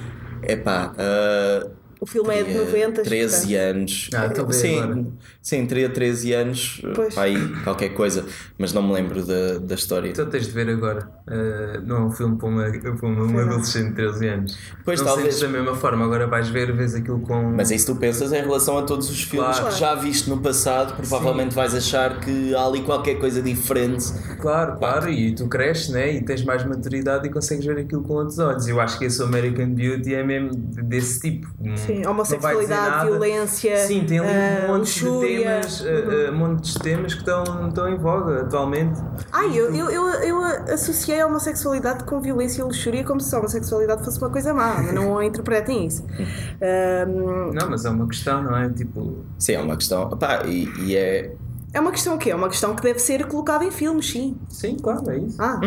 Epá, 0.41 0.93
ah, 0.97 1.67
O 2.05 2.07
filme 2.07 2.35
é 2.35 2.43
de 2.43 2.53
teria 2.53 2.87
90. 2.87 3.01
13 3.01 3.35
portanto. 3.35 3.57
anos. 3.75 4.09
Ah, 4.13 4.25
então 4.27 4.45
vê 4.45 4.53
sim, 4.53 4.79
agora. 4.79 5.05
sim, 5.41 5.65
teria 5.65 5.89
13 5.89 6.33
anos, 6.33 6.81
Pois. 6.93 7.17
aí 7.17 7.35
qualquer 7.63 7.89
coisa, 7.89 8.23
mas 8.59 8.71
não 8.73 8.83
me 8.83 8.93
lembro 8.93 9.25
da, 9.25 9.57
da 9.57 9.73
história. 9.73 10.09
Então 10.09 10.27
tens 10.29 10.45
de 10.45 10.51
ver 10.51 10.69
agora. 10.69 11.09
Uh, 11.27 11.81
não 11.83 11.95
é 11.95 11.99
um 12.01 12.11
filme 12.11 12.37
para 12.37 12.47
uma, 12.47 12.71
para 12.71 13.07
uma, 13.09 13.23
uma 13.23 13.41
adolescente 13.41 13.89
de 13.89 13.95
13 13.95 14.27
anos. 14.27 14.57
Pois, 14.83 14.99
não 15.01 15.07
talvez. 15.07 15.39
da 15.39 15.47
mesma 15.47 15.73
forma. 15.75 16.05
Agora 16.05 16.27
vais 16.27 16.47
ver, 16.47 16.71
vês 16.75 16.93
aquilo 16.93 17.19
com. 17.21 17.41
Mas 17.55 17.71
é 17.71 17.75
isso 17.75 17.87
que 17.87 17.93
tu 17.93 17.99
pensas 17.99 18.31
em 18.31 18.41
relação 18.41 18.77
a 18.77 18.83
todos 18.83 19.09
os 19.09 19.23
filmes 19.23 19.57
Claro. 19.57 19.73
que 19.73 19.79
já 19.79 19.95
viste 19.95 20.29
no 20.29 20.37
passado, 20.41 20.95
provavelmente 20.95 21.55
vais 21.55 21.73
achar 21.73 22.19
que 22.19 22.53
há 22.53 22.63
ali 22.67 22.83
qualquer 22.83 23.15
coisa 23.15 23.41
diferente. 23.41 24.05
Claro, 24.39 24.77
claro, 24.77 25.09
e 25.09 25.33
tu 25.33 25.47
cresces, 25.47 25.89
né? 25.89 26.13
E 26.13 26.21
tens 26.23 26.43
mais 26.43 26.63
maturidade 26.63 27.27
e 27.27 27.31
consegues 27.31 27.65
ver 27.65 27.79
aquilo 27.79 28.03
com 28.03 28.13
outros 28.13 28.37
olhos. 28.37 28.67
Eu 28.67 28.79
acho 28.79 28.99
que 28.99 29.05
esse 29.05 29.23
American 29.23 29.69
Beauty 29.73 30.13
é 30.13 30.23
mesmo 30.23 30.51
desse 30.53 31.19
tipo. 31.19 31.47
Sim, 31.75 31.94
Homossexualidade, 32.05 33.05
violência, 33.05 33.77
Sim, 33.85 34.05
tem 34.05 34.19
ali 34.19 34.27
ah, 34.29 34.65
um 34.65 34.77
monte 34.77 34.93
de 34.93 35.05
luxúria. 35.05 35.45
temas, 35.61 35.81
uh, 35.81 35.85
Uhum. 35.85 36.29
uh, 36.29 36.33
montes 36.33 36.73
de 36.73 36.79
temas 36.79 37.13
que 37.13 37.19
estão, 37.19 37.67
estão 37.67 37.87
em 37.89 37.97
voga 37.97 38.41
atualmente. 38.41 38.99
Ai, 39.31 39.47
eu, 39.57 39.73
eu, 39.75 39.89
eu, 39.89 40.05
eu 40.21 40.43
associei 40.73 41.21
a 41.21 41.27
homossexualidade 41.27 42.03
com 42.05 42.19
violência 42.19 42.61
e 42.61 42.65
luxúria 42.65 43.03
como 43.03 43.19
se 43.21 43.33
a 43.35 43.39
homossexualidade 43.39 44.03
fosse 44.03 44.17
uma 44.19 44.29
coisa 44.29 44.53
má, 44.53 44.81
não 44.91 45.21
interpretem 45.23 45.85
isso. 45.85 46.03
Ahm, 46.61 47.51
Não, 47.53 47.69
mas 47.69 47.85
é 47.85 47.89
uma 47.89 48.07
questão, 48.07 48.41
não 48.43 48.55
é? 48.57 48.69
Tipo, 48.69 49.23
Sim, 49.37 49.53
é 49.53 49.59
uma 49.61 49.75
questão. 49.75 50.09
Pá, 50.09 50.43
e, 50.45 50.67
e 50.85 50.95
é. 50.95 51.33
é 51.73 51.79
uma 51.79 51.91
questão 51.91 52.15
o 52.15 52.17
quê? 52.17 52.31
É 52.31 52.35
uma 52.35 52.49
questão 52.49 52.75
que 52.75 52.81
deve 52.81 52.99
ser 52.99 53.25
colocada 53.27 53.63
em 53.65 53.71
filmes, 53.71 54.09
sim. 54.09 54.37
sim, 54.49 54.77
claro, 54.77 55.09
é 55.09 55.17
isso. 55.17 55.41
Ah, 55.41 55.59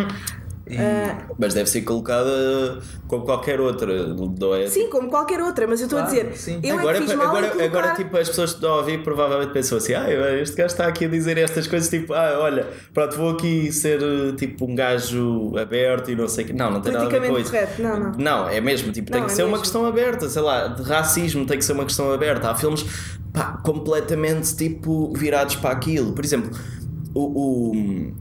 E- 0.70 1.34
Mas 1.38 1.54
deve 1.54 1.68
ser 1.68 1.82
colocada 1.82 2.78
como 3.06 3.24
qualquer 3.24 3.60
outra. 3.60 4.08
Não 4.14 4.54
é? 4.54 4.66
sim, 4.68 4.88
como 4.90 5.08
qualquer 5.08 5.40
outra, 5.40 5.66
mas 5.66 5.80
eu 5.80 5.86
estou 5.86 5.98
Claro, 5.98 6.14
a 6.14 6.22
dizer, 6.22 6.36
sim. 6.36 6.60
eu 6.62 6.78
agora, 6.78 6.98
é 6.98 7.00
que 7.02 7.12
agora, 7.12 7.48
colocar... 7.48 7.64
agora, 7.64 7.94
tipo, 7.94 8.16
as 8.16 8.28
pessoas 8.28 8.50
que 8.50 8.56
estão 8.56 8.72
a 8.72 8.76
ouvir 8.78 9.02
provavelmente 9.02 9.52
pensam 9.52 9.78
assim: 9.78 9.94
ah, 9.94 10.10
este 10.40 10.56
gajo 10.56 10.66
está 10.72 10.86
aqui 10.86 11.04
a 11.04 11.08
dizer 11.08 11.38
estas 11.38 11.66
coisas, 11.66 11.88
tipo, 11.88 12.12
ah, 12.12 12.38
olha, 12.40 12.66
pronto, 12.92 13.16
vou 13.16 13.30
aqui 13.30 13.72
ser 13.72 14.00
tipo 14.36 14.66
um 14.66 14.74
gajo 14.74 15.56
aberto 15.58 16.10
e 16.10 16.16
não 16.16 16.28
sei 16.28 16.44
o 16.44 16.46
que. 16.48 16.52
Não, 16.52 16.70
não 16.70 16.80
tem 16.80 16.92
nada 16.92 17.06
a 17.06 17.08
ver 17.18 17.28
com 17.28 17.38
isso. 17.38 17.50
correto, 17.50 17.82
não, 17.82 17.98
não. 18.00 18.12
Não, 18.18 18.48
é 18.48 18.60
mesmo, 18.60 18.92
tipo, 18.92 19.10
tem 19.10 19.20
Não, 19.20 19.26
que 19.26 19.32
é 19.32 19.36
ser 19.36 19.42
uma 19.42 19.50
mesmo. 19.52 19.62
questão 19.62 19.86
aberta, 19.86 20.28
sei 20.28 20.42
lá, 20.42 20.68
de 20.68 20.82
racismo 20.82 21.46
tem 21.46 21.58
que 21.58 21.64
ser 21.64 21.72
uma 21.72 21.84
questão 21.84 22.12
aberta. 22.12 22.50
Há 22.50 22.54
filmes 22.54 22.84
pá, 23.32 23.60
completamente 23.64 24.54
tipo 24.56 25.12
virados 25.16 25.56
para 25.56 25.70
aquilo. 25.70 26.12
Por 26.12 26.24
exemplo, 26.24 26.50
o, 27.14 27.72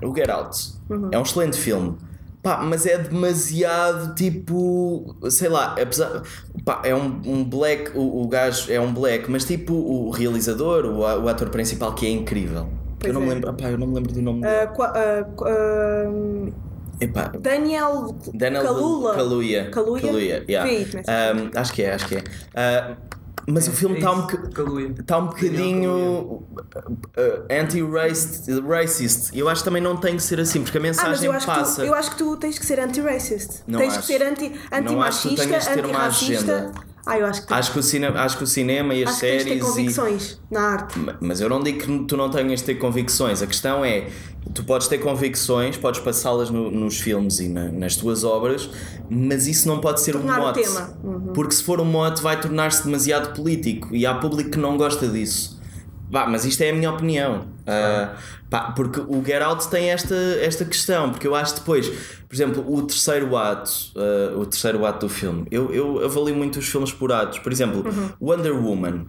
o, 0.01 0.09
o 0.09 0.15
Get 0.15 0.29
Out 0.29 0.77
Uhum. 0.89 1.09
é 1.11 1.17
um 1.19 1.21
excelente 1.23 1.57
filme. 1.57 1.97
Pá, 2.43 2.57
mas 2.63 2.85
é 2.85 2.97
demasiado 2.97 4.15
tipo, 4.15 5.15
sei 5.29 5.49
lá, 5.49 5.75
apesar, 5.81 6.21
pá, 6.63 6.81
é 6.83 6.95
um, 6.95 7.21
um 7.25 7.43
black, 7.43 7.91
o, 7.97 8.21
o 8.23 8.27
gajo 8.27 8.71
é 8.71 8.79
um 8.79 8.93
black, 8.93 9.29
mas 9.29 9.43
tipo 9.43 9.73
o 9.73 10.09
realizador, 10.11 10.85
o, 10.85 10.99
o 10.99 11.27
ator 11.27 11.49
principal 11.49 11.93
que 11.93 12.05
é 12.05 12.09
incrível. 12.09 12.69
Pois 12.99 13.13
eu 13.13 13.19
não, 13.19 13.21
me 13.21 13.31
é. 13.31 13.33
lembro, 13.35 13.53
pá, 13.53 13.69
eu 13.69 13.77
não 13.77 13.87
me 13.87 13.95
lembro 13.95 14.13
do 14.13 14.21
nome 14.21 14.41
dele. 14.41 14.53
Ah, 14.53 14.67
qua- 14.67 14.93
ah, 14.95 16.07
Epá, 16.99 17.31
Daniel, 17.39 18.15
Daniel 18.33 18.63
Calula. 18.63 19.13
Kaluuya. 19.13 19.69
Kaluuya? 19.69 20.01
Kaluuya, 20.01 20.45
yeah. 20.49 20.69
Aí, 20.69 20.85
começa. 20.85 21.11
Um, 21.11 21.59
acho 21.59 21.73
que 21.73 21.83
é, 21.83 21.93
acho 21.93 22.07
que 22.07 22.15
é. 22.15 22.19
Uh, 22.19 22.97
mas 23.47 23.67
o 23.67 23.71
filme 23.71 23.95
está 23.97 24.11
um, 24.11 24.21
boca- 24.21 24.49
Kaluuya. 24.53 24.93
tá 25.05 25.17
um 25.17 25.27
bocadinho 25.27 26.43
uh, 26.43 26.45
anti-racist. 27.49 28.49
racist. 28.67 29.29
Eu 29.37 29.47
acho 29.49 29.61
que 29.61 29.65
também 29.65 29.81
não 29.81 29.97
tem 29.97 30.15
que 30.15 30.23
ser 30.23 30.39
assim, 30.39 30.61
porque 30.63 30.77
a 30.77 30.81
Ah, 30.81 30.83
mas 30.83 30.97
mensagem 30.97 31.25
eu 31.25 31.31
acho, 31.31 31.45
que 31.45 31.51
passa. 31.53 31.81
tu, 31.81 31.87
eu 31.87 31.93
acho 31.95 32.11
que 32.11 32.17
tu 32.17 32.37
tens 32.37 32.59
que 32.59 32.65
ser 32.65 32.79
anti-racist. 32.79 33.61
Não 33.67 33.79
Tens 33.79 33.93
acho. 33.93 34.01
que 34.01 34.05
ser 34.07 34.21
anti- 34.23 34.51
anti-machista, 34.71 35.43
uma 35.45 36.05
anti-racista. 36.05 36.71
Ah, 37.09 37.17
eu 37.17 37.25
acho 37.25 37.41
que, 37.41 37.47
tu- 37.47 37.53
Acho 37.53 37.71
que, 37.71 37.79
o 37.79 37.83
cinema, 37.83 38.19
acho 38.19 38.37
que 38.37 38.43
o 38.43 38.47
cinema 38.47 38.93
e 38.93 39.01
as 39.03 39.11
acho 39.11 39.19
que 39.21 39.25
tens 39.27 39.37
de 39.37 39.43
ter 39.45 39.49
séries. 39.49 39.63
e- 39.63 39.65
convicções 39.69 40.41
na 40.51 40.61
arte. 40.61 40.99
Mas 41.21 41.39
eu 41.39 41.47
não 41.47 41.63
digo 41.63 41.79
que 41.79 42.05
tu 42.05 42.17
não 42.17 42.29
tenhas 42.29 42.59
de 42.59 42.65
ter 42.65 42.75
convicções. 42.75 43.41
A 43.41 43.47
questão 43.47 43.85
é, 43.85 44.09
tu 44.53 44.63
podes 44.63 44.87
ter 44.87 44.97
convicções, 44.99 45.77
podes 45.77 45.99
passá-las 45.99 46.49
no- 46.49 46.69
nos 46.71 46.99
filmes 46.99 47.39
e 47.39 47.47
na- 47.47 47.71
nas 47.71 47.95
tuas 47.95 48.23
obras, 48.23 48.69
mas 49.09 49.47
isso 49.47 49.67
não 49.67 49.79
pode 49.79 50.01
ser 50.01 50.13
Tornar 50.13 50.39
um 50.39 50.41
mote. 50.43 50.61
Uhum. 51.03 51.19
Porque 51.33 51.53
se 51.53 51.63
for 51.63 51.79
um 51.81 51.85
mote 51.85 52.21
vai 52.21 52.39
tornar-se 52.39 52.83
demasiado 52.83 53.33
político 53.35 53.95
e 53.95 54.05
há 54.05 54.13
público 54.15 54.51
que 54.51 54.57
não 54.59 54.77
gosta 54.77 55.07
disso. 55.07 55.57
Vá, 56.09 56.25
mas 56.25 56.45
isto 56.45 56.61
é 56.61 56.69
a 56.69 56.73
minha 56.73 56.89
opinião. 56.89 57.47
Ah, 57.65 58.15
pá, 58.49 58.71
porque 58.71 59.01
o 59.01 59.21
Get 59.25 59.41
Out 59.41 59.67
tem 59.67 59.89
esta, 59.89 60.15
esta 60.15 60.63
questão, 60.63 61.09
porque 61.11 61.27
eu 61.27 61.35
acho 61.35 61.55
depois, 61.55 61.89
por 61.89 62.33
exemplo, 62.33 62.63
o 62.73 62.81
terceiro 62.83 63.35
ato, 63.35 63.69
ah, 63.97 64.37
o 64.37 64.45
terceiro 64.45 64.85
ato 64.85 65.05
do 65.05 65.09
filme, 65.13 65.45
eu, 65.51 65.73
eu 65.73 66.05
avalio 66.05 66.33
muito 66.33 66.59
os 66.59 66.65
filmes 66.69 66.93
por 66.93 67.11
atos. 67.11 67.39
Por 67.39 67.51
exemplo, 67.51 67.85
Uhum. 67.85 68.09
Wonder 68.21 68.55
Woman, 68.55 69.05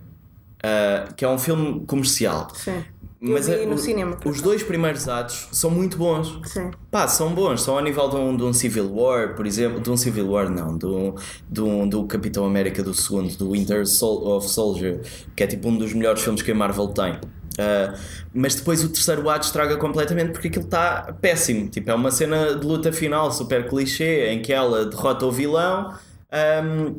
ah, 0.62 1.08
que 1.16 1.24
é 1.24 1.28
um 1.28 1.38
filme 1.38 1.84
comercial. 1.86 2.48
Sim. 2.54 2.82
Eu 3.20 3.32
Mas 3.32 3.48
vi 3.48 3.54
a- 3.54 3.66
no 3.66 3.74
o- 3.74 3.78
cinema. 3.78 4.16
os 4.24 4.40
dois 4.40 4.62
primeiros 4.62 5.08
atos 5.08 5.48
são 5.50 5.70
muito 5.70 5.96
bons. 5.96 6.38
Sim. 6.44 6.70
Pá, 6.90 7.08
são 7.08 7.34
bons, 7.34 7.62
são 7.62 7.76
ao 7.76 7.82
nível 7.82 8.08
de 8.08 8.14
um, 8.16 8.36
de 8.36 8.42
um 8.44 8.52
Civil 8.52 8.94
War, 8.94 9.34
por 9.34 9.44
exemplo, 9.44 9.80
de 9.80 9.90
um 9.90 9.96
Civil 9.96 10.30
War 10.30 10.48
não, 10.48 10.78
do, 10.78 11.16
do, 11.48 11.86
do 11.86 12.04
Capitão 12.06 12.44
América 12.46 12.80
do 12.82 12.94
segundo, 12.94 13.36
do 13.36 13.50
Winter 13.50 13.84
Sol- 13.86 14.24
of 14.36 14.48
Soldier, 14.48 15.00
que 15.34 15.42
é 15.42 15.46
tipo 15.48 15.68
um 15.68 15.76
dos 15.76 15.92
melhores 15.92 16.22
filmes 16.22 16.42
que 16.42 16.52
a 16.52 16.54
Marvel 16.54 16.88
tem. 16.88 17.18
Ah, 17.58 17.92
mas 18.32 18.54
depois 18.54 18.84
o 18.84 18.88
terceiro 18.88 19.28
ato 19.28 19.46
estraga 19.46 19.76
completamente 19.76 20.30
porque 20.30 20.46
aquilo 20.46 20.64
está 20.66 21.12
péssimo. 21.20 21.68
Tipo, 21.68 21.90
é 21.90 21.94
uma 21.94 22.12
cena 22.12 22.54
de 22.54 22.64
luta 22.64 22.92
final 22.92 23.32
super 23.32 23.68
clichê 23.68 24.28
em 24.30 24.40
que 24.40 24.52
ela 24.52 24.84
derrota 24.86 25.26
o 25.26 25.32
vilão. 25.32 25.92
ahm, 26.30 26.94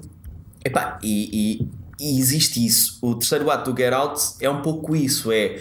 epá, 0.65 0.99
e, 1.01 1.61
e- 1.61 1.69
e 2.01 2.19
existe 2.19 2.65
isso. 2.65 2.97
O 3.01 3.15
terceiro 3.15 3.49
ato 3.49 3.71
do 3.71 3.77
Get 3.79 3.93
Out 3.93 4.21
é 4.41 4.49
um 4.49 4.61
pouco 4.61 4.95
isso, 4.95 5.31
é 5.31 5.59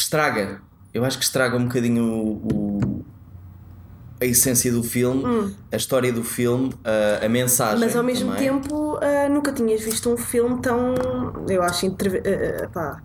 estraga. 0.00 0.60
Eu 0.92 1.04
acho 1.04 1.18
que 1.18 1.24
estraga 1.24 1.56
um 1.56 1.64
bocadinho 1.64 2.04
o, 2.04 2.48
o- 2.52 3.04
a 4.20 4.24
essência 4.24 4.72
do 4.72 4.82
filme, 4.82 5.54
a 5.70 5.76
história 5.76 6.12
do 6.12 6.24
filme, 6.24 6.74
a, 6.82 7.24
a 7.24 7.28
mensagem. 7.28 7.76
Hum. 7.76 7.80
Mas 7.86 7.94
ao 7.94 8.02
mesmo 8.02 8.32
também. 8.32 8.48
tempo 8.48 8.98
ah, 9.00 9.28
nunca 9.28 9.52
tinhas 9.52 9.80
visto 9.80 10.10
um 10.12 10.16
filme 10.16 10.60
tão. 10.60 10.94
Eu 11.48 11.62
acho. 11.62 11.86
interve- 11.86 12.22
ah, 12.64 12.68
pá, 12.68 13.02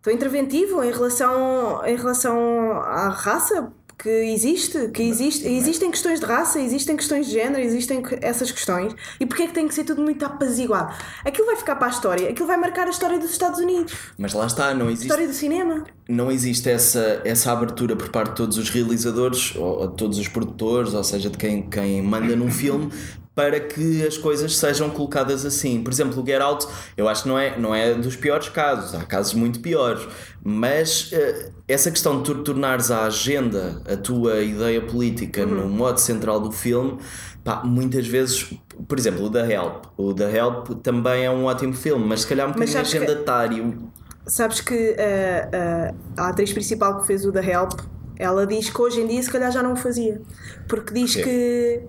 tão 0.00 0.12
interventivo 0.12 0.84
em 0.84 0.92
relação, 0.92 1.84
em 1.84 1.96
relação 1.96 2.38
à 2.82 3.08
raça 3.08 3.72
que 4.04 4.10
existe, 4.10 4.88
que 4.88 5.02
existe, 5.02 5.48
existem 5.48 5.90
questões 5.90 6.20
de 6.20 6.26
raça, 6.26 6.60
existem 6.60 6.94
questões 6.94 7.24
de 7.26 7.32
género, 7.32 7.62
existem 7.62 8.02
essas 8.20 8.52
questões. 8.52 8.94
E 9.18 9.24
porquê 9.24 9.44
é 9.44 9.46
que 9.46 9.54
tem 9.54 9.66
que 9.66 9.74
ser 9.74 9.84
tudo 9.84 10.02
muito 10.02 10.22
apaziguado? 10.26 10.94
Aquilo 11.24 11.46
vai 11.46 11.56
ficar 11.56 11.74
para 11.76 11.86
a 11.86 11.90
história, 11.90 12.28
aquilo 12.28 12.46
vai 12.46 12.58
marcar 12.58 12.86
a 12.86 12.90
história 12.90 13.18
dos 13.18 13.30
Estados 13.30 13.58
Unidos, 13.58 13.94
Mas 14.18 14.34
lá 14.34 14.44
está, 14.46 14.74
não 14.74 14.88
a 14.88 14.92
existe, 14.92 15.06
história 15.06 15.26
do 15.26 15.32
cinema. 15.32 15.84
não 16.06 16.30
existe 16.30 16.68
essa, 16.68 17.22
essa 17.24 17.50
abertura 17.50 17.96
por 17.96 18.10
parte 18.10 18.28
de 18.32 18.36
todos 18.36 18.58
os 18.58 18.68
realizadores 18.68 19.56
ou, 19.56 19.80
ou 19.80 19.88
de 19.88 19.96
todos 19.96 20.18
os 20.18 20.28
produtores, 20.28 20.92
ou 20.92 21.02
seja, 21.02 21.30
de 21.30 21.38
quem, 21.38 21.62
quem 21.70 22.02
manda 22.02 22.36
num 22.36 22.50
filme. 22.50 22.92
Para 23.34 23.58
que 23.58 24.06
as 24.06 24.16
coisas 24.16 24.56
sejam 24.56 24.88
colocadas 24.90 25.44
assim. 25.44 25.82
Por 25.82 25.92
exemplo, 25.92 26.22
o 26.22 26.26
Get 26.26 26.40
Out, 26.40 26.66
eu 26.96 27.08
acho 27.08 27.24
que 27.24 27.28
não 27.28 27.38
é, 27.38 27.58
não 27.58 27.74
é 27.74 27.92
dos 27.94 28.14
piores 28.14 28.48
casos, 28.48 28.94
há 28.94 29.04
casos 29.04 29.34
muito 29.34 29.58
piores. 29.60 30.06
Mas 30.42 31.10
eh, 31.12 31.50
essa 31.66 31.90
questão 31.90 32.18
de 32.18 32.24
tu 32.24 32.42
tornares 32.44 32.90
a 32.92 33.06
agenda, 33.06 33.82
a 33.90 33.96
tua 33.96 34.40
ideia 34.40 34.80
política, 34.82 35.44
no 35.44 35.68
modo 35.68 35.98
central 35.98 36.38
do 36.38 36.52
filme, 36.52 36.98
pá, 37.42 37.62
muitas 37.64 38.06
vezes, 38.06 38.54
por 38.86 38.98
exemplo, 38.98 39.24
o 39.24 39.30
The 39.30 39.52
Help. 39.52 39.84
O 39.96 40.14
The 40.14 40.36
Help 40.36 40.68
também 40.82 41.24
é 41.24 41.30
um 41.30 41.44
ótimo 41.46 41.72
filme, 41.74 42.06
mas 42.06 42.20
se 42.20 42.28
calhar 42.28 42.46
um 42.48 42.52
bocadinho 42.52 42.72
sabes 42.76 42.90
que- 42.92 42.98
agendatário. 42.98 43.90
Sabes 44.26 44.60
que 44.60 44.96
ah, 44.98 45.92
ah, 46.16 46.22
a 46.22 46.28
atriz 46.28 46.52
principal 46.52 46.98
que 47.00 47.06
fez 47.06 47.26
o 47.26 47.32
The 47.32 47.44
Help, 47.50 47.72
ela 48.16 48.46
diz 48.46 48.70
que 48.70 48.80
hoje 48.80 49.00
em 49.00 49.06
dia 49.06 49.22
se 49.22 49.30
calhar 49.30 49.50
já 49.50 49.62
não 49.62 49.72
o 49.72 49.76
fazia. 49.76 50.22
Porque 50.68 50.94
diz 50.94 51.14
que, 51.16 51.82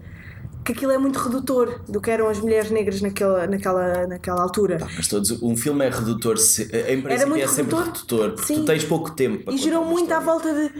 que 0.65 0.71
aquilo 0.73 0.91
é 0.91 0.97
muito 0.97 1.19
redutor 1.19 1.79
do 1.87 2.01
que 2.01 2.09
eram 2.09 2.27
as 2.27 2.39
mulheres 2.39 2.71
negras 2.71 2.99
naquela, 3.01 3.45
naquela, 3.47 4.07
naquela 4.07 4.41
altura. 4.41 4.79
Mas 4.97 5.07
todos, 5.07 5.31
um 5.43 5.55
filme 5.55 5.85
é 5.85 5.89
redutor, 5.89 6.37
se- 6.37 6.63
em 6.89 7.01
princípio 7.01 7.35
é 7.37 7.47
sempre 7.47 7.75
redutor. 7.75 7.85
redutor, 7.85 8.31
porque 8.31 8.47
Sim. 8.47 8.55
tu 8.61 8.65
tens 8.65 8.83
pouco 8.83 9.11
tempo 9.11 9.51
E 9.51 9.57
girou 9.57 9.85
muito 9.85 10.11
à 10.11 10.19
volta 10.19 10.51
de. 10.53 10.71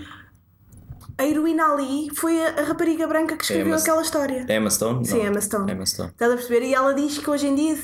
A 1.17 1.25
heroína 1.25 1.63
ali 1.71 2.09
foi 2.13 2.45
a, 2.45 2.59
a 2.59 2.63
rapariga 2.63 3.07
branca 3.07 3.37
que 3.37 3.43
escreveu 3.43 3.67
Emma- 3.67 3.77
aquela 3.77 4.01
história. 4.01 4.45
É 4.49 4.57
Emma 4.57 4.69
Stone? 4.69 5.05
Sim, 5.05 5.17
Não. 5.19 5.25
Emma 5.27 5.41
Stone. 5.41 5.71
Emma 5.71 5.85
Stone. 5.85 6.09
Estás 6.09 6.31
a 6.31 6.35
perceber? 6.35 6.65
E 6.65 6.73
ela 6.73 6.93
diz 6.93 7.17
que 7.17 7.29
hoje 7.29 7.47
em 7.47 7.55
dia 7.55 7.77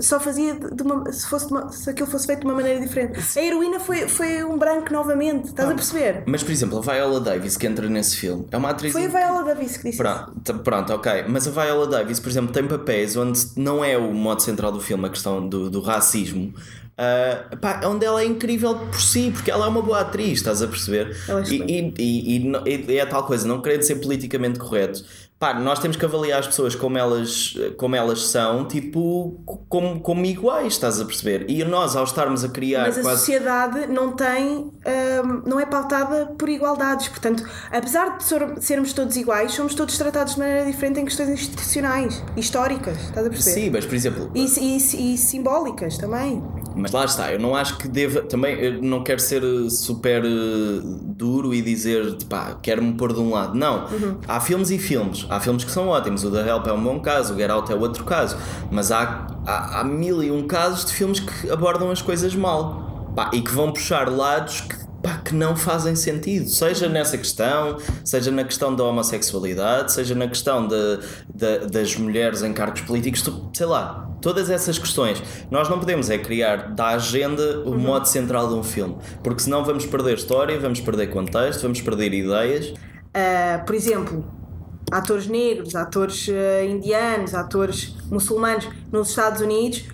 só 0.00 0.18
fazia 0.18 0.54
de 0.54 0.82
uma, 0.82 1.12
se, 1.12 1.26
fosse 1.28 1.46
de 1.48 1.52
uma- 1.52 1.70
se 1.70 1.90
aquilo 1.90 2.08
fosse 2.08 2.26
feito 2.26 2.40
de 2.40 2.46
uma 2.46 2.54
maneira 2.54 2.80
diferente. 2.80 3.18
A 3.38 3.42
heroína 3.42 3.78
foi, 3.78 4.08
foi 4.08 4.42
um 4.42 4.56
branco 4.56 4.90
novamente, 4.92 5.48
estás 5.48 5.68
a 5.70 5.74
perceber? 5.74 6.22
Mas, 6.26 6.42
por 6.42 6.50
exemplo, 6.50 6.78
a 6.78 6.80
Viola 6.80 7.20
Davis 7.20 7.56
que 7.58 7.66
entra 7.66 7.88
nesse 7.90 8.16
filme 8.16 8.46
é 8.50 8.56
uma 8.56 8.70
atriz. 8.70 8.92
Foi 8.92 9.04
a 9.04 9.08
Viola 9.08 9.44
Davis 9.44 9.76
que 9.76 9.90
disse 9.90 9.90
isso. 9.90 9.98
Pronto, 9.98 10.58
pronto, 10.60 10.92
ok. 10.94 11.24
Mas 11.28 11.46
a 11.46 11.50
Viola 11.50 11.86
Davis, 11.86 12.18
por 12.18 12.30
exemplo, 12.30 12.52
tem 12.52 12.66
papéis 12.66 13.16
onde 13.16 13.38
não 13.56 13.84
é 13.84 13.98
o 13.98 14.14
modo 14.14 14.40
central 14.40 14.72
do 14.72 14.80
filme 14.80 15.06
a 15.06 15.10
questão 15.10 15.46
do, 15.46 15.68
do 15.68 15.80
racismo. 15.82 16.54
Ah, 16.98 17.56
pá, 17.60 17.80
onde 17.86 18.04
ela 18.04 18.20
é 18.20 18.24
incrível 18.26 18.74
por 18.74 19.00
si, 19.00 19.30
porque 19.32 19.50
ela 19.50 19.66
é 19.66 19.68
uma 19.68 19.80
boa 19.82 20.00
atriz, 20.00 20.32
estás 20.38 20.60
a 20.62 20.66
perceber? 20.66 21.16
É 21.28 21.48
e, 21.50 21.94
e, 21.96 22.52
e, 22.66 22.92
e 22.92 22.98
é 22.98 23.06
tal 23.06 23.22
coisa, 23.24 23.46
não 23.46 23.62
querendo 23.62 23.82
ser 23.82 23.96
politicamente 23.96 24.58
correto. 24.58 25.04
Pá, 25.38 25.54
nós 25.54 25.78
temos 25.78 25.96
que 25.96 26.04
avaliar 26.04 26.40
as 26.40 26.48
pessoas 26.48 26.74
como 26.74 26.98
elas, 26.98 27.54
como 27.76 27.94
elas 27.94 28.26
são, 28.26 28.66
tipo, 28.66 29.40
como, 29.68 30.00
como 30.00 30.24
iguais, 30.26 30.72
estás 30.72 31.00
a 31.00 31.04
perceber? 31.04 31.48
E 31.48 31.62
nós, 31.62 31.94
ao 31.94 32.02
estarmos 32.02 32.42
a 32.42 32.48
criar 32.48 32.88
Mas 32.88 32.98
a 32.98 33.02
quase. 33.02 33.20
sociedade 33.20 33.86
não 33.86 34.10
tem, 34.16 34.56
hum, 34.56 34.72
não 35.46 35.60
é 35.60 35.64
pautada 35.64 36.26
por 36.36 36.48
igualdades. 36.48 37.06
Portanto, 37.06 37.44
apesar 37.70 38.16
de 38.18 38.24
ser- 38.24 38.60
sermos 38.60 38.92
todos 38.92 39.14
iguais, 39.16 39.52
somos 39.52 39.76
todos 39.76 39.96
tratados 39.96 40.32
de 40.34 40.40
maneira 40.40 40.64
diferente 40.66 40.98
em 40.98 41.04
questões 41.04 41.28
institucionais, 41.28 42.20
históricas, 42.36 42.98
estás 43.04 43.24
a 43.24 43.30
perceber? 43.30 43.60
Sim, 43.60 43.70
mas 43.70 43.86
por 43.86 43.94
exemplo, 43.94 44.32
E, 44.34 44.44
e- 44.44 45.14
e 45.14 45.16
simbólicas 45.18 45.96
também. 45.98 46.42
Mas 46.76 46.92
lá 46.92 47.04
está, 47.04 47.32
eu 47.32 47.38
não 47.38 47.54
acho 47.54 47.76
que 47.78 47.88
deva. 47.88 48.22
Também 48.22 48.80
não 48.80 49.02
quero 49.02 49.20
ser 49.20 49.42
eh, 49.42 49.70
super 49.70 50.24
eh, 50.24 50.80
duro 50.82 51.54
e 51.54 51.62
dizer, 51.62 52.16
pá, 52.28 52.56
quero-me 52.62 52.94
pôr 52.94 53.12
de 53.12 53.20
um 53.20 53.30
lado. 53.30 53.54
Não. 53.54 53.86
Há 54.26 54.40
filmes 54.40 54.70
e 54.70 54.78
filmes. 54.78 55.26
Há 55.28 55.40
filmes 55.40 55.64
que 55.64 55.70
são 55.70 55.88
ótimos. 55.88 56.24
O 56.24 56.30
The 56.30 56.48
Help 56.48 56.66
é 56.66 56.72
um 56.72 56.82
bom 56.82 57.00
caso, 57.00 57.34
o 57.34 57.36
Get 57.36 57.50
Out 57.50 57.72
é 57.72 57.74
outro 57.74 58.04
caso. 58.04 58.36
Mas 58.70 58.92
há, 58.92 59.26
há, 59.46 59.80
há 59.80 59.84
mil 59.84 60.22
e 60.22 60.30
um 60.30 60.46
casos 60.46 60.84
de 60.84 60.92
filmes 60.92 61.20
que 61.20 61.50
abordam 61.50 61.90
as 61.90 62.02
coisas 62.02 62.34
mal. 62.34 63.10
Pá, 63.14 63.30
e 63.32 63.40
que 63.40 63.50
vão 63.50 63.72
puxar 63.72 64.08
lados 64.08 64.60
que, 64.60 64.87
pá, 65.02 65.18
que 65.24 65.34
não 65.34 65.56
fazem 65.56 65.94
sentido. 65.94 66.48
Seja 66.48 66.88
nessa 66.88 67.16
questão, 67.18 67.78
seja 68.04 68.30
na 68.30 68.44
questão 68.44 68.74
da 68.74 68.84
homossexualidade, 68.84 69.92
seja 69.92 70.14
na 70.14 70.26
questão 70.28 70.66
de, 70.66 70.98
de- 71.34 71.66
das 71.70 71.94
mulheres 71.96 72.42
em 72.42 72.52
cargos 72.52 72.80
políticos, 72.82 73.22
tu- 73.22 73.50
sei 73.54 73.66
lá. 73.66 74.04
Todas 74.20 74.50
essas 74.50 74.78
questões. 74.78 75.22
Nós 75.50 75.68
não 75.68 75.78
podemos 75.78 76.10
é 76.10 76.18
criar 76.18 76.74
da 76.74 76.88
agenda 76.88 77.60
o 77.64 77.78
modo 77.78 78.06
central 78.06 78.48
de 78.48 78.54
um 78.54 78.64
filme. 78.64 78.96
Porque 79.22 79.42
senão 79.42 79.64
vamos 79.64 79.86
perder 79.86 80.14
história, 80.16 80.58
vamos 80.58 80.80
perder 80.80 81.06
contexto, 81.08 81.62
vamos 81.62 81.80
perder 81.80 82.12
ideias. 82.12 82.66
Uh, 82.70 83.64
por 83.64 83.74
exemplo, 83.76 84.24
atores 84.90 85.28
negros, 85.28 85.76
atores 85.76 86.26
uh, 86.28 86.64
indianos, 86.68 87.32
atores 87.32 87.94
muçulmanos 88.10 88.68
nos 88.90 89.10
Estados 89.10 89.40
Unidos, 89.40 89.84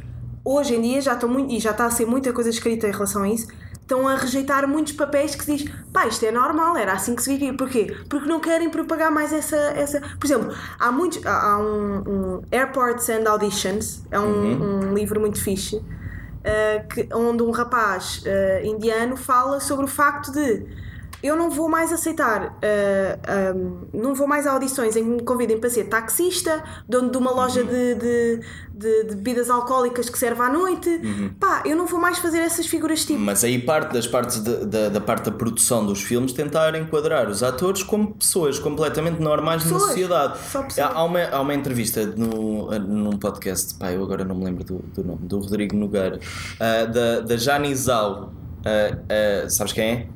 hoje 0.42 0.74
em 0.74 0.80
dia 0.80 1.02
já 1.02 1.12
estão 1.12 1.28
muito, 1.28 1.52
e 1.52 1.60
já 1.60 1.72
está 1.72 1.84
a 1.86 1.90
ser 1.90 2.06
muita 2.06 2.32
coisa 2.32 2.48
escrita 2.48 2.88
em 2.88 2.92
relação 2.92 3.22
a 3.24 3.28
isso, 3.28 3.46
estão 3.84 4.08
a 4.08 4.16
rejeitar 4.16 4.66
muitos 4.66 4.94
papéis 4.94 5.34
que 5.34 5.44
se 5.44 5.56
diz, 5.56 5.72
pá, 5.92 6.06
isto 6.06 6.24
é 6.24 6.32
normal, 6.32 6.76
era 6.76 6.92
assim 6.92 7.14
que 7.14 7.22
se 7.22 7.30
vivia. 7.30 7.54
Porquê? 7.54 7.94
Porque 8.08 8.26
não 8.26 8.40
querem 8.40 8.70
propagar 8.70 9.10
mais 9.10 9.32
essa. 9.32 9.56
essa... 9.56 10.00
Por 10.00 10.26
exemplo, 10.26 10.54
há 10.78 10.90
muitos. 10.90 11.24
Há, 11.24 11.58
um, 11.58 11.98
um 12.06 12.42
Airports 12.50 13.08
and 13.10 13.28
Auditions, 13.28 14.02
é 14.10 14.18
um, 14.18 14.88
um 14.88 14.94
livro 14.94 15.20
muito 15.20 15.40
fixe. 15.40 15.76
uh, 15.76 16.88
que, 16.88 17.08
onde 17.12 17.42
um 17.42 17.50
rapaz 17.50 18.22
uh, 18.26 18.66
indiano 18.66 19.16
fala 19.16 19.60
sobre 19.60 19.84
o 19.84 19.88
facto 19.88 20.32
de 20.32 20.83
eu 21.24 21.34
não 21.36 21.48
vou 21.50 21.68
mais 21.68 21.90
aceitar, 21.92 22.58
uh, 22.62 23.56
um, 23.56 23.78
não 23.92 24.14
vou 24.14 24.26
mais 24.26 24.46
a 24.46 24.52
audições 24.52 24.94
em 24.94 25.02
que 25.04 25.10
me 25.10 25.22
convidem 25.22 25.58
para 25.58 25.70
ser 25.70 25.84
taxista, 25.84 26.62
dono 26.88 27.10
de 27.10 27.16
uma 27.16 27.30
loja 27.30 27.64
de, 27.64 27.94
de, 27.94 28.40
de- 28.74 29.04
de 29.04 29.14
bebidas 29.16 29.48
alcoólicas 29.48 30.08
que 30.10 30.18
serve 30.18 30.42
à 30.42 30.50
noite. 30.50 30.90
Pá, 31.40 31.62
eu 31.64 31.76
não 31.76 31.86
vou 31.86 31.98
mais 32.00 32.18
fazer 32.18 32.38
essas 32.38 32.66
figuras 32.66 33.04
tipo. 33.04 33.18
Mas 33.20 33.42
aí 33.42 33.58
parte 33.58 33.92
das 33.94 34.06
partes 34.06 34.42
de- 34.42 34.66
da, 34.66 34.88
da 34.90 35.00
parte 35.00 35.30
da 35.30 35.32
produção 35.36 35.84
dos 35.86 36.02
filmes 36.02 36.32
tentar 36.32 36.74
enquadrar 36.76 37.28
os 37.28 37.42
atores 37.42 37.82
como 37.82 38.14
pessoas 38.14 38.58
completamente 38.58 39.20
normais 39.20 39.64
na 39.64 39.70
Pessoas. 39.72 39.90
sociedade. 39.90 40.38
Só 40.50 40.62
pessoas. 40.62 40.90
Há 40.94 41.02
uma, 41.04 41.22
há 41.24 41.40
uma 41.40 41.54
entrevista 41.54 42.04
no, 42.06 42.70
num 42.78 43.18
podcast, 43.18 43.74
pá, 43.76 43.90
eu 43.92 44.02
agora 44.02 44.24
não 44.24 44.34
me 44.34 44.44
lembro 44.44 44.62
do, 44.64 44.78
do 44.94 45.02
nome, 45.04 45.20
do 45.22 45.38
Rodrigo 45.38 45.74
Nogueira, 45.76 46.18
ah, 46.60 46.84
da, 46.84 47.20
da 47.20 47.36
Jani 47.36 47.74
Zhao. 47.74 48.32
Ah, 48.66 48.96
ah, 49.44 49.48
sabes 49.48 49.72
quem 49.72 49.84
é? 49.90 50.06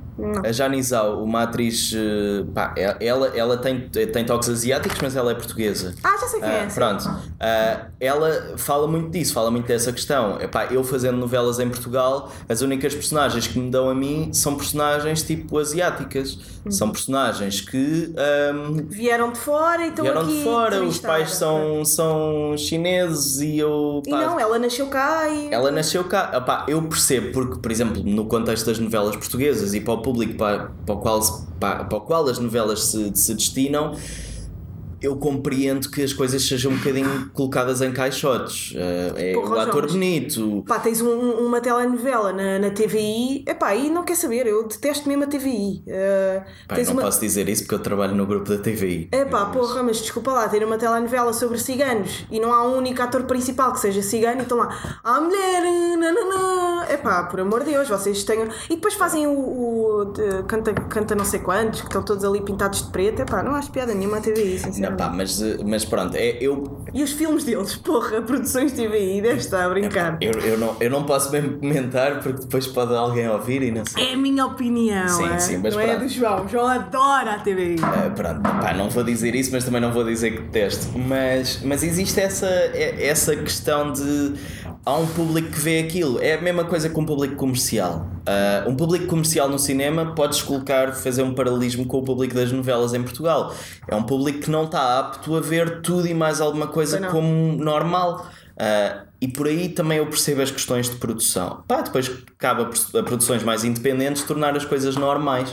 A 0.44 0.52
Jani 0.52 0.82
Zhao, 0.82 1.22
uma 1.22 1.42
atriz, 1.44 1.92
eh, 1.94 2.44
pá, 2.54 2.74
ela, 3.00 3.28
ela 3.28 3.56
tem, 3.56 3.88
tem 3.88 4.24
toques 4.24 4.48
asiáticos, 4.48 4.98
mas 5.00 5.14
ela 5.16 5.30
é 5.30 5.34
portuguesa. 5.34 5.94
Ah, 6.02 6.16
já 6.20 6.26
sei 6.26 6.40
quem 6.40 6.48
é. 6.48 6.60
Ah, 6.64 6.68
sim. 6.68 6.74
pronto, 6.74 7.10
Ah, 7.40 7.86
ela 8.00 8.54
fala 8.56 8.86
muito 8.86 9.10
disso, 9.10 9.32
fala 9.32 9.50
muito 9.50 9.66
dessa 9.66 9.92
questão. 9.92 10.40
Epá, 10.40 10.66
eu 10.66 10.82
fazendo 10.82 11.16
novelas 11.16 11.58
em 11.60 11.68
Portugal, 11.68 12.30
as 12.48 12.60
únicas 12.62 12.94
personagens 12.94 13.46
que 13.46 13.58
me 13.58 13.70
dão 13.70 13.88
a 13.88 13.94
mim 13.94 14.30
são 14.32 14.56
personagens 14.56 15.22
tipo 15.22 15.58
asiáticas. 15.58 16.38
Uhum. 16.64 16.70
São 16.72 16.90
personagens 16.90 17.60
que 17.60 18.12
ahm, 18.16 18.86
Vieram 18.88 19.32
de 19.32 19.38
fora 19.38 19.86
e 19.86 19.88
estão 19.88 20.04
vieram 20.04 20.26
de 20.26 20.42
fora, 20.42 20.82
os 20.82 20.98
pais 20.98 21.34
são, 21.34 21.84
são 21.84 22.56
chineses 22.56 23.40
e 23.40 23.58
eu. 23.58 24.02
E 24.06 24.10
pá, 24.10 24.20
não, 24.20 24.40
ela 24.40 24.58
nasceu 24.58 24.86
cá 24.86 25.28
e. 25.28 25.48
ela 25.52 25.70
nasceu 25.70 26.04
cá. 26.04 26.32
Epá, 26.34 26.64
eu 26.68 26.82
percebo, 26.82 27.32
porque, 27.32 27.60
por 27.60 27.70
exemplo, 27.70 28.02
no 28.04 28.26
contexto 28.26 28.66
das 28.66 28.78
novelas 28.78 29.16
portuguesas 29.16 29.74
e 29.74 29.80
para 29.80 29.94
o 29.94 30.02
público 30.08 30.34
para, 30.34 30.70
para, 30.86 30.94
o, 30.94 30.98
qual, 30.98 31.20
para, 31.60 31.84
para 31.84 31.98
o 31.98 32.00
qual 32.00 32.26
as 32.28 32.38
novelas 32.38 32.84
se, 32.84 33.14
se 33.14 33.34
destinam, 33.34 33.94
eu 35.00 35.16
compreendo 35.16 35.90
que 35.90 36.02
as 36.02 36.12
coisas 36.12 36.42
sejam 36.46 36.72
um 36.72 36.76
bocadinho 36.76 37.30
colocadas 37.32 37.80
em 37.82 37.92
caixotes. 37.92 38.72
Eh, 38.76 39.12
é 39.16 39.32
Porra, 39.34 39.56
o 39.56 39.60
ator 39.60 39.82
mas- 39.82 39.92
bonito. 39.92 40.64
Pá, 40.66 40.78
tens 40.78 41.00
um- 41.00 41.08
um- 41.08 41.46
uma 41.46 41.60
telenovela 41.60 42.32
na, 42.32 42.58
na 42.58 42.70
TVI, 42.70 43.44
epá, 43.46 43.74
e 43.74 43.88
não 43.90 44.04
quer 44.04 44.16
saber, 44.16 44.46
eu 44.46 44.66
detesto 44.66 45.08
mesmo 45.08 45.24
a 45.24 45.26
TVI. 45.26 45.82
Uh, 45.86 46.74
tens 46.74 46.88
não 46.88 46.94
uma... 46.94 47.02
posso 47.02 47.20
dizer 47.20 47.48
isso 47.48 47.62
porque 47.62 47.74
eu 47.74 47.78
trabalho 47.78 48.14
no 48.14 48.26
grupo 48.26 48.48
da 48.48 48.58
TVI. 48.58 49.08
Epá, 49.12 49.46
porra, 49.46 49.82
mas 49.82 49.98
desculpa 49.98 50.32
lá, 50.32 50.48
ter 50.48 50.64
uma 50.64 50.78
telenovela 50.78 51.32
sobre 51.32 51.58
ciganos 51.58 52.24
e 52.30 52.40
não 52.40 52.52
há 52.52 52.64
um 52.66 52.76
único 52.78 53.00
ator 53.02 53.22
principal 53.24 53.72
que 53.72 53.80
seja 53.80 54.02
cigano 54.02 54.40
e 54.40 54.42
estão 54.42 54.58
lá, 54.58 55.00
ah 55.04 55.20
mulher, 55.20 55.62
nananã. 55.96 56.84
Epá, 56.90 57.24
por 57.24 57.40
amor 57.40 57.64
de 57.64 57.70
Deus, 57.70 57.88
vocês 57.88 58.24
tenham. 58.24 58.48
E 58.70 58.74
depois 58.76 58.94
fazem 58.94 59.26
o, 59.26 59.32
o 59.32 60.04
de- 60.06 60.42
canta, 60.46 60.72
canta 60.72 61.14
não 61.14 61.24
sei 61.24 61.40
quantos, 61.40 61.80
que 61.80 61.86
estão 61.86 62.02
todos 62.02 62.24
ali 62.24 62.40
pintados 62.40 62.82
de 62.84 62.90
preto, 62.90 63.20
epá, 63.20 63.42
não 63.42 63.54
acho 63.54 63.70
piada 63.70 63.92
nenhuma 63.94 64.18
a 64.18 64.20
TVI, 64.20 64.60
Não, 64.80 64.87
sinceramente. 64.90 64.96
pá, 64.96 65.08
mas, 65.10 65.40
mas 65.64 65.84
pronto, 65.84 66.14
é, 66.16 66.36
eu, 66.40 66.84
E 66.92 67.02
os 67.02 67.12
filmes 67.12 67.44
deles, 67.44 67.74
porra, 67.76 68.20
produções 68.22 68.72
TVI, 68.72 69.20
deve 69.20 69.36
estar 69.38 69.64
a 69.64 69.68
brincar. 69.68 70.18
eu, 70.20 70.32
eu, 70.40 70.58
não, 70.58 70.76
eu 70.80 70.90
não 70.90 71.04
posso 71.04 71.30
mesmo 71.30 71.58
comentar 71.58 72.20
porque 72.20 72.40
depois 72.40 72.66
pode 72.66 72.94
alguém 72.94 73.28
ouvir 73.28 73.62
e 73.62 73.70
não 73.70 73.84
sei. 73.84 74.10
É 74.10 74.14
a 74.14 74.16
minha 74.16 74.46
opinião, 74.46 75.08
Sim, 75.08 75.28
é? 75.32 75.38
sim, 75.38 75.58
mas 75.58 75.74
não 75.74 75.80
é 75.80 75.86
pronto. 75.86 76.00
do 76.02 76.08
João. 76.08 76.44
O 76.44 76.48
João 76.48 76.66
adora 76.66 77.32
a 77.32 77.38
TVI. 77.38 77.76
Ah, 77.82 78.10
pronto, 78.14 78.40
pá, 78.42 78.72
não 78.74 78.88
vou 78.90 79.04
dizer 79.04 79.34
isso, 79.34 79.50
mas 79.52 79.64
também 79.64 79.80
não 79.80 79.92
vou 79.92 80.04
dizer 80.04 80.30
que 80.32 80.42
detesto. 80.42 80.98
Mas, 80.98 81.60
mas 81.62 81.82
existe 81.82 82.20
essa, 82.20 82.46
é- 82.46 83.06
essa 83.06 83.34
questão 83.36 83.92
de 83.92 84.34
há 84.88 84.96
um 84.96 85.06
público 85.06 85.50
que 85.50 85.60
vê 85.60 85.80
aquilo. 85.80 86.18
É 86.20 86.34
a 86.34 86.40
mesma 86.40 86.64
coisa 86.64 86.88
que 86.88 86.98
um 86.98 87.04
público 87.04 87.36
comercial. 87.36 88.06
Ah, 88.26 88.64
um 88.66 88.74
público 88.74 89.06
comercial 89.06 89.48
no 89.48 89.58
cinema 89.58 90.14
podes 90.14 90.42
colocar, 90.42 90.92
fazer 90.94 91.22
um 91.22 91.34
paralelismo 91.34 91.84
com 91.86 91.98
o 91.98 92.02
público 92.02 92.34
das 92.34 92.50
novelas 92.52 92.94
em 92.94 93.02
Portugal. 93.02 93.54
É 93.86 93.94
um 93.94 94.02
público 94.02 94.40
que 94.40 94.50
não 94.50 94.64
está 94.64 94.98
apto 94.98 95.36
a 95.36 95.40
ver 95.40 95.80
tudo 95.82 96.06
e 96.08 96.14
mais 96.14 96.40
alguma 96.40 96.66
coisa 96.68 97.00
como 97.08 97.52
normal. 97.52 98.26
Ah, 98.58 99.04
e 99.20 99.28
por 99.28 99.46
aí 99.46 99.68
também 99.68 99.98
eu 99.98 100.06
percebo 100.06 100.42
as 100.42 100.50
questões 100.50 100.88
de 100.88 100.96
produção. 100.96 101.62
Pá, 101.68 101.80
depois 101.82 102.08
cabe 102.38 102.62
a 102.62 102.64
pro- 102.66 102.98
a 103.00 103.02
produções 103.02 103.42
mais 103.42 103.64
independentes 103.64 104.22
tornar 104.22 104.56
as 104.56 104.64
coisas 104.64 104.96
normais. 104.96 105.52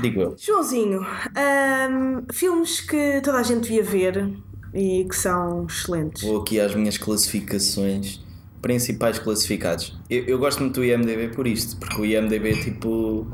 Digo 0.00 0.20
eu. 0.20 0.36
Joãozinho, 0.38 1.00
ahm, 1.34 2.22
filmes 2.32 2.80
que 2.80 3.20
toda 3.22 3.38
a 3.38 3.42
gente 3.42 3.62
devia 3.62 3.82
ver 3.82 4.28
e 4.74 5.04
que 5.08 5.16
são 5.16 5.66
excelentes. 5.66 6.22
Vou 6.22 6.42
aqui 6.42 6.60
às 6.60 6.74
minhas 6.74 6.98
classificações. 6.98 8.20
Principais 8.60 9.18
classificados. 9.18 9.98
Eu, 10.10 10.24
eu 10.24 10.38
gosto 10.38 10.60
muito 10.60 10.74
do 10.80 10.84
IMDB 10.84 11.28
por 11.28 11.46
isto, 11.46 11.76
porque 11.78 12.00
o 12.00 12.04
IMDB 12.04 12.54
tipo 12.56 13.26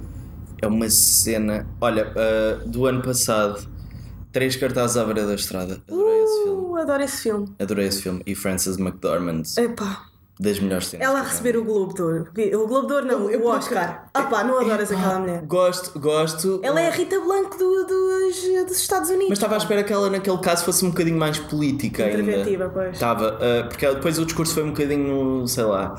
é 0.60 0.66
uma 0.66 0.88
cena. 0.88 1.66
Olha, 1.80 2.12
ah, 2.16 2.62
do 2.66 2.86
ano 2.86 3.02
passado, 3.02 3.66
três 4.32 4.56
cartazes 4.56 4.96
à 4.96 5.04
beira 5.04 5.26
da 5.26 5.34
estrada. 5.34 5.82
Adorei 5.88 6.22
esse 6.22 6.42
filme. 6.42 6.62
Uh, 6.62 6.76
adoro 6.76 7.02
esse 7.02 7.22
filme. 7.22 7.54
Adorei 7.58 7.86
esse 7.86 8.02
filme. 8.02 8.22
E 8.26 8.34
Frances 8.34 8.78
McDormand, 8.78 9.42
Epá, 9.56 10.06
das 10.38 10.58
melhores 10.58 10.88
cenas. 10.88 11.06
ela 11.06 11.20
a 11.20 11.22
receber 11.22 11.56
o 11.56 11.64
Globo 11.64 11.94
de 11.94 12.02
Ouro. 12.02 12.26
O 12.62 12.66
Globo 12.66 12.86
de 12.88 12.92
Ouro 12.92 13.06
não, 13.06 13.30
Eu- 13.30 13.42
o 13.42 13.46
Oscar. 13.46 14.08
Ah 14.12 14.22
pá, 14.24 14.42
não 14.44 14.60
adoras 14.60 14.90
aquela 14.90 15.18
mulher. 15.20 15.42
Gosto, 15.46 15.98
gosto. 15.98 16.60
Ela 16.62 16.80
é 16.80 16.88
a 16.88 16.90
Rita 16.90 17.20
Blanco 17.20 17.56
do- 17.56 17.84
dos, 17.84 18.36
dos 18.68 18.76
Estados 18.80 19.10
Unidos. 19.10 19.28
Mas 19.30 19.38
estava 19.38 19.54
à 19.54 19.58
espera 19.58 19.84
que 19.84 19.92
ela, 19.92 20.10
naquele 20.10 20.38
caso, 20.38 20.64
fosse 20.64 20.84
um 20.84 20.90
bocadinho 20.90 21.16
mais 21.18 21.38
política 21.38 22.04
ainda. 22.04 22.70
Pois. 22.72 22.92
Estava, 22.94 23.38
ah, 23.40 23.66
porque 23.68 23.86
depois 23.86 24.18
o 24.18 24.24
discurso 24.24 24.54
foi 24.54 24.64
um 24.64 24.68
bocadinho, 24.70 25.46
sei 25.46 25.64
lá. 25.64 25.94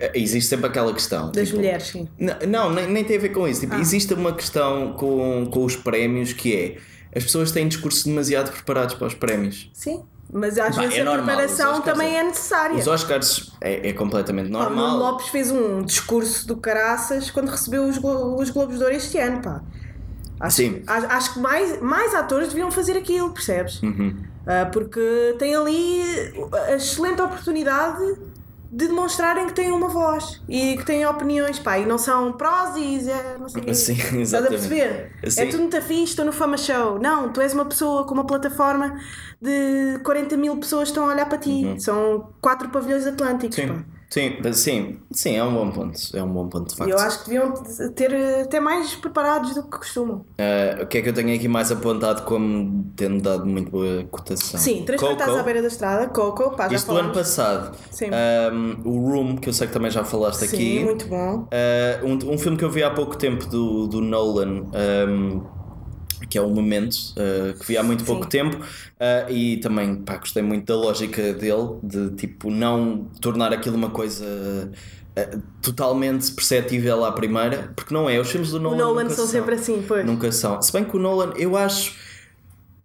ah, 0.00 0.10
Existe 0.14 0.48
sempre 0.50 0.66
aquela 0.66 0.92
questão. 0.92 1.30
Das 1.30 1.46
tipo, 1.46 1.58
mulheres, 1.58 1.86
sim. 1.88 2.08
Não, 2.48 2.70
nem, 2.70 2.86
nem 2.86 3.04
tem 3.04 3.16
a 3.16 3.20
ver 3.20 3.30
com 3.30 3.46
isso. 3.48 3.60
Tipo, 3.60 3.74
Ah. 3.76 3.80
Existe 3.80 4.12
uma 4.14 4.32
questão 4.32 4.92
com, 4.92 5.46
com 5.50 5.64
os 5.64 5.76
prémios 5.76 6.32
que 6.34 6.54
é 6.54 6.76
as 7.14 7.24
pessoas 7.24 7.50
têm 7.52 7.66
discursos 7.68 8.04
demasiado 8.04 8.50
preparados 8.52 8.94
para 8.94 9.06
os 9.06 9.14
prémios. 9.14 9.70
Sim. 9.74 10.02
Mas 10.32 10.56
às 10.58 10.76
Bah, 10.76 10.82
vezes 10.82 10.98
é 10.98 11.00
a 11.00 11.04
normal, 11.04 11.24
preparação 11.26 11.80
também 11.80 12.14
é- 12.16 12.20
é 12.20 12.22
necessária. 12.22 12.76
Os 12.76 12.86
Oscars 12.86 13.50
é, 13.60 13.88
é 13.88 13.92
completamente 13.92 14.48
Pá, 14.50 14.58
o 14.58 14.62
normal. 14.62 14.96
Lopes 14.96 15.26
fez 15.28 15.50
um 15.50 15.82
discurso 15.82 16.46
do 16.46 16.56
caraças 16.56 17.32
quando 17.32 17.48
recebeu 17.48 17.84
os, 17.84 17.98
Glo- 17.98 18.40
os 18.40 18.48
Globos 18.50 18.78
de 18.78 18.84
Ouro 18.84 18.94
este 18.94 19.18
ano, 19.18 19.42
pá. 19.42 19.60
Acho, 20.38 20.56
Sim. 20.58 20.82
Acho, 20.86 21.06
acho 21.06 21.34
que 21.34 21.40
mais, 21.40 21.82
mais 21.82 22.14
atores 22.14 22.48
deviam 22.48 22.70
fazer 22.70 22.96
aquilo, 22.96 23.30
percebes? 23.32 23.82
Uhum. 23.82 24.22
Ah, 24.46 24.66
porque 24.72 25.34
tem 25.38 25.54
ali 25.54 26.00
a 26.68 26.76
excelente 26.76 27.20
oportunidade 27.20 28.00
de 28.70 28.86
demonstrarem 28.86 29.46
que 29.46 29.52
têm 29.52 29.72
uma 29.72 29.88
voz 29.88 30.40
e 30.48 30.76
que 30.76 30.84
têm 30.84 31.04
opiniões, 31.04 31.58
pá, 31.58 31.78
e 31.78 31.84
não 31.84 31.98
são 31.98 32.32
prósis, 32.32 33.08
é, 33.08 33.36
não 33.38 33.48
sei 33.48 33.62
o 33.62 33.64
quê. 33.64 33.74
Sim, 33.74 34.20
Estás 34.20 34.44
a 34.44 34.48
perceber? 34.48 35.10
Sim. 35.28 35.40
É 35.40 35.46
tudo 35.46 35.60
muito 35.62 35.82
fixe, 35.82 36.04
estou 36.04 36.24
no 36.24 36.32
Fama 36.32 36.56
Show. 36.56 36.98
Não, 37.00 37.32
tu 37.32 37.40
és 37.40 37.52
uma 37.52 37.64
pessoa 37.64 38.04
com 38.04 38.14
uma 38.14 38.24
plataforma 38.24 38.96
de 39.42 39.98
40 40.04 40.36
mil 40.36 40.56
pessoas 40.58 40.84
que 40.84 40.90
estão 40.90 41.08
a 41.08 41.12
olhar 41.12 41.28
para 41.28 41.38
ti. 41.38 41.74
São 41.78 42.32
quatro 42.40 42.68
pavilhões 42.68 43.06
atlânticos, 43.06 43.56
pá. 43.58 43.84
Sim, 44.12 44.38
sim, 44.42 44.52
sim, 44.52 44.98
sim, 45.12 45.36
é 45.36 45.44
um 45.44 45.54
bom 45.54 45.70
ponto. 45.70 45.98
É 46.14 46.22
um 46.22 46.32
bom 46.32 46.48
ponto 46.48 46.70
de 46.70 46.76
facto. 46.76 46.90
eu 46.90 46.98
acho 46.98 47.22
que 47.22 47.30
deviam 47.30 47.52
ter 47.94 48.12
até 48.42 48.58
mais 48.58 48.92
preparados 48.96 49.54
do 49.54 49.62
que 49.62 49.78
costumam. 49.78 50.26
Ah, 50.36 50.82
o 50.82 50.86
que 50.86 50.98
é 50.98 51.02
que 51.02 51.08
eu 51.10 51.14
tenho 51.14 51.32
aqui 51.32 51.46
mais 51.46 51.70
apontado 51.70 52.22
como 52.22 52.92
tendo 52.96 53.22
dado 53.22 53.46
muito 53.46 53.70
boa 53.70 54.04
cotação? 54.10 54.58
Sim, 54.58 54.82
três 54.84 55.00
cartazes 55.00 55.36
à 55.36 55.42
beira 55.44 55.62
da 55.62 55.68
estrada, 55.68 56.08
Coco, 56.08 56.56
pá, 56.56 56.68
já 56.68 56.74
Isto 56.74 56.92
do 56.92 56.98
ano 56.98 57.12
passado. 57.12 57.76
Sim. 57.92 58.06
Ahm, 58.06 58.80
o 58.84 59.10
Room, 59.10 59.36
que 59.36 59.48
eu 59.48 59.52
sei 59.52 59.68
que 59.68 59.72
também 59.72 59.92
já 59.92 60.02
falaste 60.02 60.40
Sim, 60.40 60.56
aqui. 60.56 60.84
muito 60.84 61.06
bom. 61.06 61.44
Uh, 61.44 62.06
um, 62.06 62.34
um 62.34 62.38
filme 62.38 62.56
que 62.58 62.64
eu 62.64 62.70
vi 62.70 62.82
há 62.82 62.90
pouco 62.90 63.16
tempo 63.16 63.46
do, 63.46 63.86
do 63.86 64.00
Nolan, 64.00 64.64
um, 65.08 65.59
que 66.28 66.38
é 66.38 66.40
o 66.40 66.48
Momento, 66.48 66.94
uh, 67.16 67.58
que 67.58 67.66
vi 67.66 67.76
há 67.76 67.82
muito 67.82 68.04
pouco 68.04 68.24
Sim. 68.24 68.28
tempo, 68.28 68.56
uh, 68.56 69.30
e 69.30 69.58
também 69.58 69.96
pá, 69.96 70.16
gostei 70.16 70.42
muito 70.42 70.66
da 70.66 70.76
lógica 70.76 71.32
dele, 71.32 71.78
de 71.82 72.10
tipo 72.10 72.50
não 72.50 73.06
tornar 73.20 73.52
aquilo 73.52 73.76
uma 73.76 73.90
coisa 73.90 74.24
uh, 74.24 75.42
totalmente 75.62 76.30
perceptível 76.32 77.04
à 77.04 77.12
primeira, 77.12 77.72
porque 77.74 77.92
não 77.92 78.08
é. 78.08 78.18
Os 78.18 78.30
filmes 78.30 78.50
do 78.50 78.58
O 78.58 78.60
Nolan, 78.60 78.76
Nolan 78.76 79.02
nunca 79.04 79.14
são 79.14 79.26
sempre 79.26 79.54
assim, 79.54 79.84
pois. 79.86 80.04
Nunca 80.04 80.32
são. 80.32 80.60
Se 80.60 80.72
bem 80.72 80.84
que 80.84 80.96
o 80.96 81.00
Nolan, 81.00 81.32
eu 81.36 81.56
acho. 81.56 82.09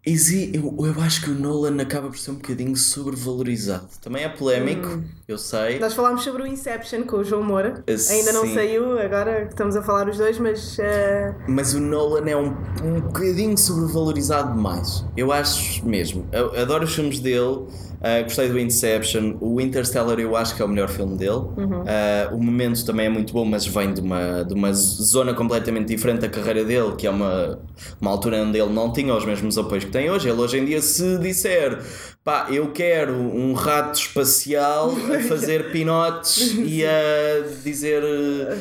Exi- 0.06 0.52
Eu, 0.54 0.76
eu 0.86 1.02
acho 1.02 1.22
que 1.24 1.30
o 1.30 1.34
Nolan 1.34 1.82
acaba 1.82 2.08
por 2.10 2.18
ser 2.18 2.32
um 2.32 2.36
bocadinho 2.36 2.76
sobrevalorizado. 2.76 3.88
Também 4.02 4.24
é 4.24 4.30
polémico, 4.30 4.88
Hum. 4.88 5.04
eu 5.28 5.38
sei. 5.38 5.80
Nós 5.80 5.94
falámos 5.94 6.24
sobre 6.24 6.44
o 6.44 6.48
Inception 6.48 7.04
com 7.04 7.18
o 7.18 7.24
João 7.24 7.44
Moura. 7.44 7.84
Uh, 7.90 8.12
Ainda 8.12 8.32
não 8.34 8.44
sim. 8.46 8.54
saiu, 8.54 9.00
agora 9.00 9.44
estamos 9.50 9.76
a 9.76 9.82
falar 9.82 10.08
os 10.10 10.18
dois, 10.18 10.38
mas 10.40 10.78
eh, 10.80 11.34
Mas 11.48 11.74
o 11.74 11.80
Nolan 11.80 12.30
é 12.30 12.36
um, 12.38 12.56
um 12.84 13.02
bocadinho 13.02 13.58
sobrevalorizado 13.58 14.54
demais. 14.54 15.04
Eu 15.18 15.32
acho 15.32 15.86
mesmo. 15.86 16.28
Eu 16.32 16.56
adoro 16.60 16.84
os 16.86 16.94
filmes 16.94 17.20
dele. 17.20 17.66
Ah, 18.02 18.22
gostei 18.22 18.50
do 18.50 18.60
Inception. 18.60 19.38
O 19.40 19.60
Interstellar 19.60 20.20
eu 20.20 20.36
acho 20.36 20.56
que 20.56 20.62
é 20.62 20.66
o 20.66 20.68
melhor 20.68 20.90
filme 20.90 21.18
dele. 21.18 21.42
Ah, 21.88 22.30
o 22.34 22.42
Momento 22.42 22.86
também 22.86 23.08
é 23.08 23.10
muito 23.10 23.34
bom, 23.34 23.46
mas 23.46 23.66
vem 23.66 23.94
de 23.94 24.02
uma, 24.02 24.44
de 24.44 24.54
uma 24.54 24.74
zona 24.74 25.34
completamente 25.34 25.88
diferente 25.88 26.22
da 26.22 26.30
carreira 26.30 26.64
dele, 26.64 26.96
que 26.98 27.08
é 27.08 27.10
uma, 27.10 27.60
uma 28.00 28.12
altura 28.12 28.42
onde 28.42 28.60
ele 28.60 28.72
não 28.72 28.92
tinha 28.92 29.14
os 29.14 29.26
mesmos 29.26 29.58
apoios 29.58 29.86
que 29.86 29.92
tem 29.92 30.10
hoje. 30.10 30.30
Ele 30.30 30.40
hoje 30.40 30.60
em 30.60 30.66
dia, 30.66 30.82
se 30.82 31.18
disser 31.18 31.80
pá, 32.24 32.48
eu 32.50 32.72
quero 32.72 33.14
um 33.14 33.54
rato 33.54 34.00
espacial 34.00 34.92
a 35.16 35.20
fazer 35.28 35.72
pinotes 35.72 36.56
e 36.58 36.84
a 36.84 37.48
dizer 37.64 38.04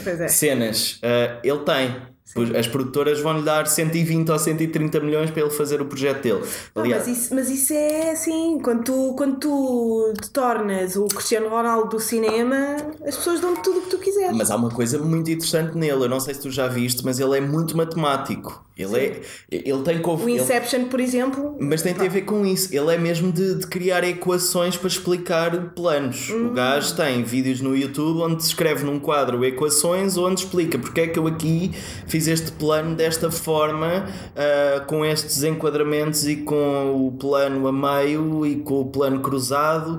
é. 0.06 0.28
cenas, 0.28 1.00
ah, 1.02 1.40
ele 1.42 1.58
tem. 1.60 2.13
Pois 2.34 2.52
As 2.54 2.66
produtoras 2.66 3.20
vão-lhe 3.20 3.42
dar 3.42 3.66
120 3.66 4.28
ou 4.30 4.38
130 4.38 5.00
milhões 5.00 5.30
para 5.30 5.42
ele 5.42 5.50
fazer 5.50 5.80
o 5.80 5.86
projeto 5.86 6.22
dele. 6.22 6.42
Aliás, 6.74 7.06
mas, 7.06 7.16
isso, 7.16 7.34
mas 7.34 7.48
isso 7.48 7.72
é 7.72 8.10
assim, 8.10 8.58
quando 8.58 8.84
tu, 8.84 9.14
quando 9.16 9.36
tu 9.36 10.12
te 10.20 10.30
tornas 10.30 10.96
o 10.96 11.06
Cristiano 11.06 11.48
Ronaldo 11.48 11.90
do 11.90 12.00
cinema, 12.00 12.76
as 13.06 13.16
pessoas 13.16 13.40
dão-te 13.40 13.62
tudo 13.62 13.78
o 13.78 13.82
que 13.82 13.90
tu 13.90 13.98
quiseres. 13.98 14.36
Mas 14.36 14.50
há 14.50 14.56
uma 14.56 14.70
coisa 14.70 14.98
muito 14.98 15.30
interessante 15.30 15.78
nele, 15.78 16.04
eu 16.04 16.08
não 16.08 16.18
sei 16.18 16.34
se 16.34 16.40
tu 16.40 16.50
já 16.50 16.66
viste, 16.66 17.04
mas 17.04 17.20
ele 17.20 17.38
é 17.38 17.40
muito 17.40 17.76
matemático. 17.76 18.64
Ele, 18.76 18.96
é, 18.98 19.20
ele 19.52 19.82
tem 19.84 19.98
O 19.98 20.02
conf... 20.02 20.22
ele- 20.22 20.32
Inception, 20.32 20.86
por 20.86 20.98
exemplo, 20.98 21.56
Mas 21.60 21.80
tem 21.80 21.92
a 21.92 22.08
ver 22.08 22.22
com 22.22 22.44
isso. 22.44 22.74
Ele 22.74 22.92
é 22.92 22.98
mesmo 22.98 23.30
de, 23.30 23.54
de 23.54 23.66
criar 23.68 24.02
equações 24.02 24.76
para 24.76 24.88
explicar 24.88 25.56
planos. 25.76 26.28
O 26.30 26.50
gajo 26.50 26.96
tem 26.96 27.22
vídeos 27.22 27.60
no 27.60 27.76
YouTube 27.76 28.20
onde 28.22 28.42
escreve 28.42 28.84
num 28.84 28.98
quadro 28.98 29.44
equações 29.44 30.16
onde 30.16 30.40
explica 30.40 30.76
porque 30.76 31.02
é 31.02 31.06
que 31.06 31.18
eu 31.18 31.26
aqui 31.28 31.70
fiz 32.08 32.26
este 32.26 32.50
plano 32.52 32.96
desta 32.96 33.30
forma, 33.30 34.06
ah, 34.34 34.80
com 34.86 35.04
estes 35.04 35.44
enquadramentos 35.44 36.26
e 36.26 36.36
com 36.36 37.06
o 37.06 37.12
plano 37.12 37.68
a 37.68 37.72
meio 37.72 38.44
e 38.44 38.56
com 38.56 38.80
o 38.80 38.86
plano 38.86 39.20
cruzado. 39.20 39.98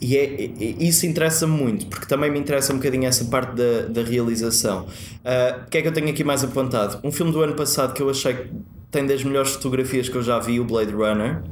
E 0.00 0.16
é, 0.16 0.44
é- 0.44 0.50
isso 0.78 1.04
interessa 1.06 1.46
muito, 1.46 1.86
porque 1.86 2.06
também 2.06 2.30
me 2.30 2.38
interessa 2.38 2.72
um 2.72 2.76
bocadinho 2.76 3.06
essa 3.06 3.24
parte 3.24 3.54
da, 3.56 3.82
da 3.88 4.02
realização. 4.02 4.86
Ah, 5.24 5.62
O 5.66 5.70
que 5.70 5.78
é 5.78 5.82
que 5.82 5.88
eu 5.88 5.92
tenho 5.92 6.08
aqui 6.10 6.22
mais 6.24 6.44
apontado? 6.44 6.98
Um 7.02 7.10
filme 7.10 7.32
do 7.32 7.42
ano 7.42 7.54
passado 7.54 7.94
que 7.94 8.02
eu 8.02 8.10
achei 8.10 8.34
que 8.34 8.50
tem 8.90 9.06
das 9.06 9.24
melhores 9.24 9.52
fotografias 9.54 10.08
que 10.08 10.16
eu 10.16 10.22
já 10.22 10.38
vi, 10.38 10.60
o 10.60 10.64
Blade 10.64 10.92
Runner, 10.92 11.42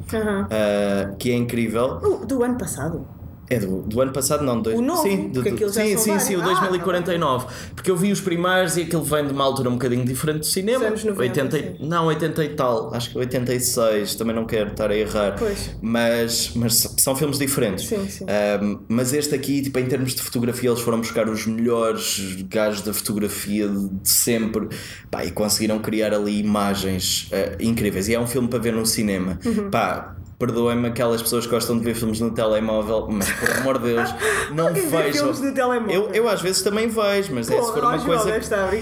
ah, 0.51 1.15
que 1.19 1.31
é 1.31 1.35
incrível. 1.35 1.99
O- 2.03 2.25
do 2.27 2.43
ano 2.45 2.57
passado. 2.59 3.07
É 3.53 3.59
do, 3.59 3.83
do 3.83 4.01
ano 4.01 4.13
passado, 4.13 4.43
não, 4.43 4.61
dois, 4.61 4.79
O 4.79 4.81
novo, 4.81 5.03
sim, 5.03 5.29
do, 5.29 5.43
sim, 5.43 5.97
sim, 5.97 6.19
sim, 6.19 6.37
o 6.37 6.39
vários. 6.41 6.59
Ah, 6.59 6.61
2049. 6.63 7.47
Porque 7.75 7.91
eu 7.91 7.97
vi 7.97 8.11
os 8.11 8.21
primeiros 8.21 8.77
e 8.79 8.83
aquilo 8.83 9.03
vem 9.05 9.27
de 9.27 9.33
uma 9.33 9.45
altura 9.45 9.69
um 9.69 9.75
bocadinho 9.75 10.05
diferente 10.05 10.39
do 10.39 10.47
cinema. 10.47 10.79
Dos 10.91 11.05
anos 11.05 11.05
90, 11.05 11.23
80, 11.23 11.59
e- 11.59 11.63
sim. 11.63 11.87
não, 11.87 12.07
80 12.07 12.45
e 12.45 12.49
tal, 12.51 12.95
acho 12.95 13.11
que 13.11 13.19
86, 13.19 14.15
também 14.15 14.35
não 14.35 14.47
quero 14.47 14.71
estar 14.71 14.91
a 14.91 14.97
errar. 14.97 15.37
Pois. 15.39 15.77
Mas, 15.83 16.53
mas 16.55 16.95
são 16.99 17.15
filmes 17.15 17.39
diferentes. 17.39 17.87
Sim, 17.87 18.09
sim. 18.09 18.25
Um, 18.25 18.79
mas 18.89 19.13
este 19.13 19.35
aqui, 19.35 19.61
tipo, 19.61 19.79
em 19.79 19.87
termos 19.87 20.15
de 20.15 20.23
fotografia, 20.23 20.71
eles 20.71 20.81
foram 20.81 20.99
buscar 20.99 21.29
os 21.29 21.47
melhores 21.47 22.43
gajos 22.49 22.81
da 22.83 22.95
fotografia 22.95 23.69
de 23.69 24.09
sempre 24.09 24.69
pá, 25.11 25.25
e 25.25 25.31
conseguiram 25.31 25.79
criar 25.79 26.15
ali 26.15 26.39
imagens 26.39 27.29
uh, 27.33 27.57
incríveis. 27.63 28.09
E 28.09 28.15
é 28.15 28.21
um 28.21 28.27
filme 28.27 28.49
para 28.49 28.59
ver 28.59 28.73
no 28.73 28.87
cinema. 28.87 29.39
Uhum. 29.45 29.71
Pá, 29.71 30.17
perdoem-me 30.43 30.89
aquelas 30.89 31.23
pessoas 31.23 31.47
que 31.47 31.53
gostam 31.53 31.79
de 31.79 31.85
ver 31.85 31.95
filmes 31.95 32.19
no 32.19 32.33
telemóvel, 32.33 33.07
mas 33.09 33.31
por 33.31 33.49
amor 33.61 33.79
de 33.79 33.95
Deus, 33.95 34.13
não 34.53 34.75
vejam. 34.75 35.13
filmes 35.13 35.41
no 35.41 35.55
telemóvel? 35.55 35.95
Eu, 36.07 36.11
eu 36.13 36.29
às 36.29 36.43
vezes 36.43 36.63
também 36.63 36.89
vejo, 36.89 37.33
mas 37.33 37.49
é 37.49 37.57
Pô, 37.57 37.63
se 37.63 37.73
for 37.73 37.85
uma 37.85 37.99
coisa. 37.99 38.31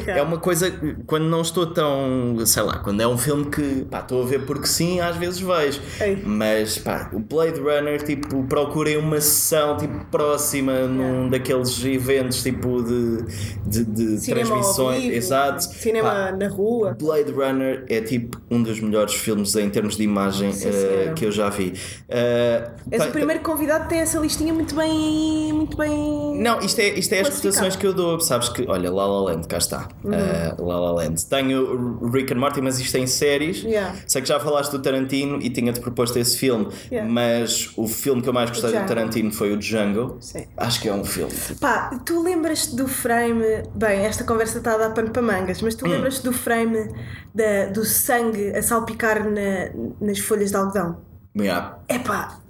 É 0.07 0.23
uma 0.23 0.39
coisa 0.39 0.73
quando 1.07 1.25
não 1.25 1.43
estou 1.43 1.67
tão. 1.67 2.35
sei 2.47 2.63
lá, 2.63 2.79
quando 2.79 3.03
é 3.03 3.07
um 3.07 3.19
filme 3.19 3.45
que 3.51 3.85
pá, 3.91 4.01
estou 4.01 4.23
a 4.23 4.27
ver 4.27 4.47
porque 4.47 4.67
sim, 4.67 5.01
às 5.01 5.17
vezes 5.17 5.39
vejo. 5.41 5.81
Ei. 6.01 6.23
Mas 6.25 6.79
pá, 6.79 7.11
o 7.13 7.19
Blade 7.19 7.61
Runner, 7.61 8.03
tipo, 8.03 8.43
procurem 8.45 8.97
uma 8.97 9.21
sessão 9.21 9.77
tipo, 9.77 10.03
próxima 10.07 10.73
num 10.87 11.29
daqueles 11.29 11.85
eventos 11.85 12.43
tipo 12.43 12.83
de, 12.83 13.25
de, 13.67 13.85
de 13.85 14.27
transmissões. 14.27 15.03
vivo, 15.03 15.15
Exato. 15.15 15.63
Cinema 15.65 16.09
Pá, 16.11 16.33
na 16.33 16.49
rua. 16.49 16.97
Blade 16.99 17.31
Runner 17.33 17.85
é 17.91 18.01
tipo 18.01 18.41
um 18.51 18.63
dos 18.63 18.81
melhores 18.81 19.15
filmes 19.15 19.55
em 19.57 19.69
termos 19.69 19.97
de 19.99 20.05
imagem 20.05 20.53
Sim, 20.53 20.73
senhora. 20.73 21.13
que 21.13 21.27
eu 21.27 21.31
já 21.33 21.50
vi. 21.51 21.75
Uh, 22.09 22.71
És 22.91 23.03
pá, 23.03 23.09
o 23.09 23.13
primeiro 23.13 23.43
convidado 23.43 23.85
que 23.85 23.91
tem 23.91 23.99
essa 24.01 24.19
listinha 24.19 24.53
muito 24.55 24.75
bem. 24.75 25.53
Muito 25.53 25.77
bem. 25.77 26.41
Não, 26.41 26.61
isto 26.61 26.79
é, 26.81 26.89
isto 26.99 27.13
é 27.13 27.21
as 27.21 27.29
cotações 27.29 27.77
que 27.77 27.87
eu 27.87 27.93
dou. 27.93 28.19
Sabes 28.21 28.49
que, 28.49 28.65
olha, 28.69 28.91
La 28.91 29.07
La 29.07 29.21
Land, 29.23 29.47
cá 29.49 29.59
está. 29.59 29.89
Uhum. 30.05 30.11
Uh, 30.13 30.67
La 30.67 30.81
La 30.81 30.93
Land. 30.93 31.27
Tenho 31.27 31.99
Rick 32.11 32.33
and 32.33 32.39
Morty, 32.39 32.61
mas 32.61 32.79
isto 32.81 32.97
é 32.97 33.01
em 33.01 33.07
séries. 33.07 33.63
Yeah. 33.63 33.95
Sei 34.07 34.23
que 34.23 34.29
já 34.29 34.41
falaste 34.41 34.71
do 34.73 34.79
Tarantino 34.81 35.39
e 35.43 35.51
tinha-te 35.51 35.81
proposto 35.81 36.17
esse 36.19 36.37
filme, 36.39 36.69
Yeah. 36.91 37.11
mas 37.11 37.73
o 37.77 37.87
filme 37.87 38.23
que 38.23 38.29
eu 38.29 38.33
mais 38.33 38.51
gostei 38.51 38.71
do. 38.73 38.87
Tarantino 38.87 39.31
foi 39.33 39.53
o 39.53 39.57
Django. 39.57 40.17
Sim. 40.21 40.47
Acho 40.57 40.81
que 40.81 40.89
é 40.89 40.93
um 40.95 41.05
filme. 41.05 41.33
Pá, 41.61 41.91
tu 42.05 42.23
lembras-te 42.23 42.75
do 42.77 42.89
frame. 42.89 43.45
Bem, 43.75 44.01
esta 44.07 44.25
conversa 44.25 44.59
está 44.59 44.75
a 44.75 44.79
dar 44.79 44.91
pano 44.95 45.11
para 45.11 45.23
mangas, 45.23 45.61
mas 45.63 45.75
tu 45.75 45.87
Hum. 45.87 45.91
lembras-te 45.91 46.23
do 46.25 46.33
frame 46.33 46.89
da, 47.35 47.67
do 47.67 47.85
sangue 47.85 48.51
a 48.57 48.63
salpicar 48.63 49.25
na- 49.29 49.71
nas 50.01 50.19
folhas 50.19 50.51
de 50.51 50.57
algodão? 50.57 50.99
Yeah. 51.37 51.79
Epá, 51.89 52.41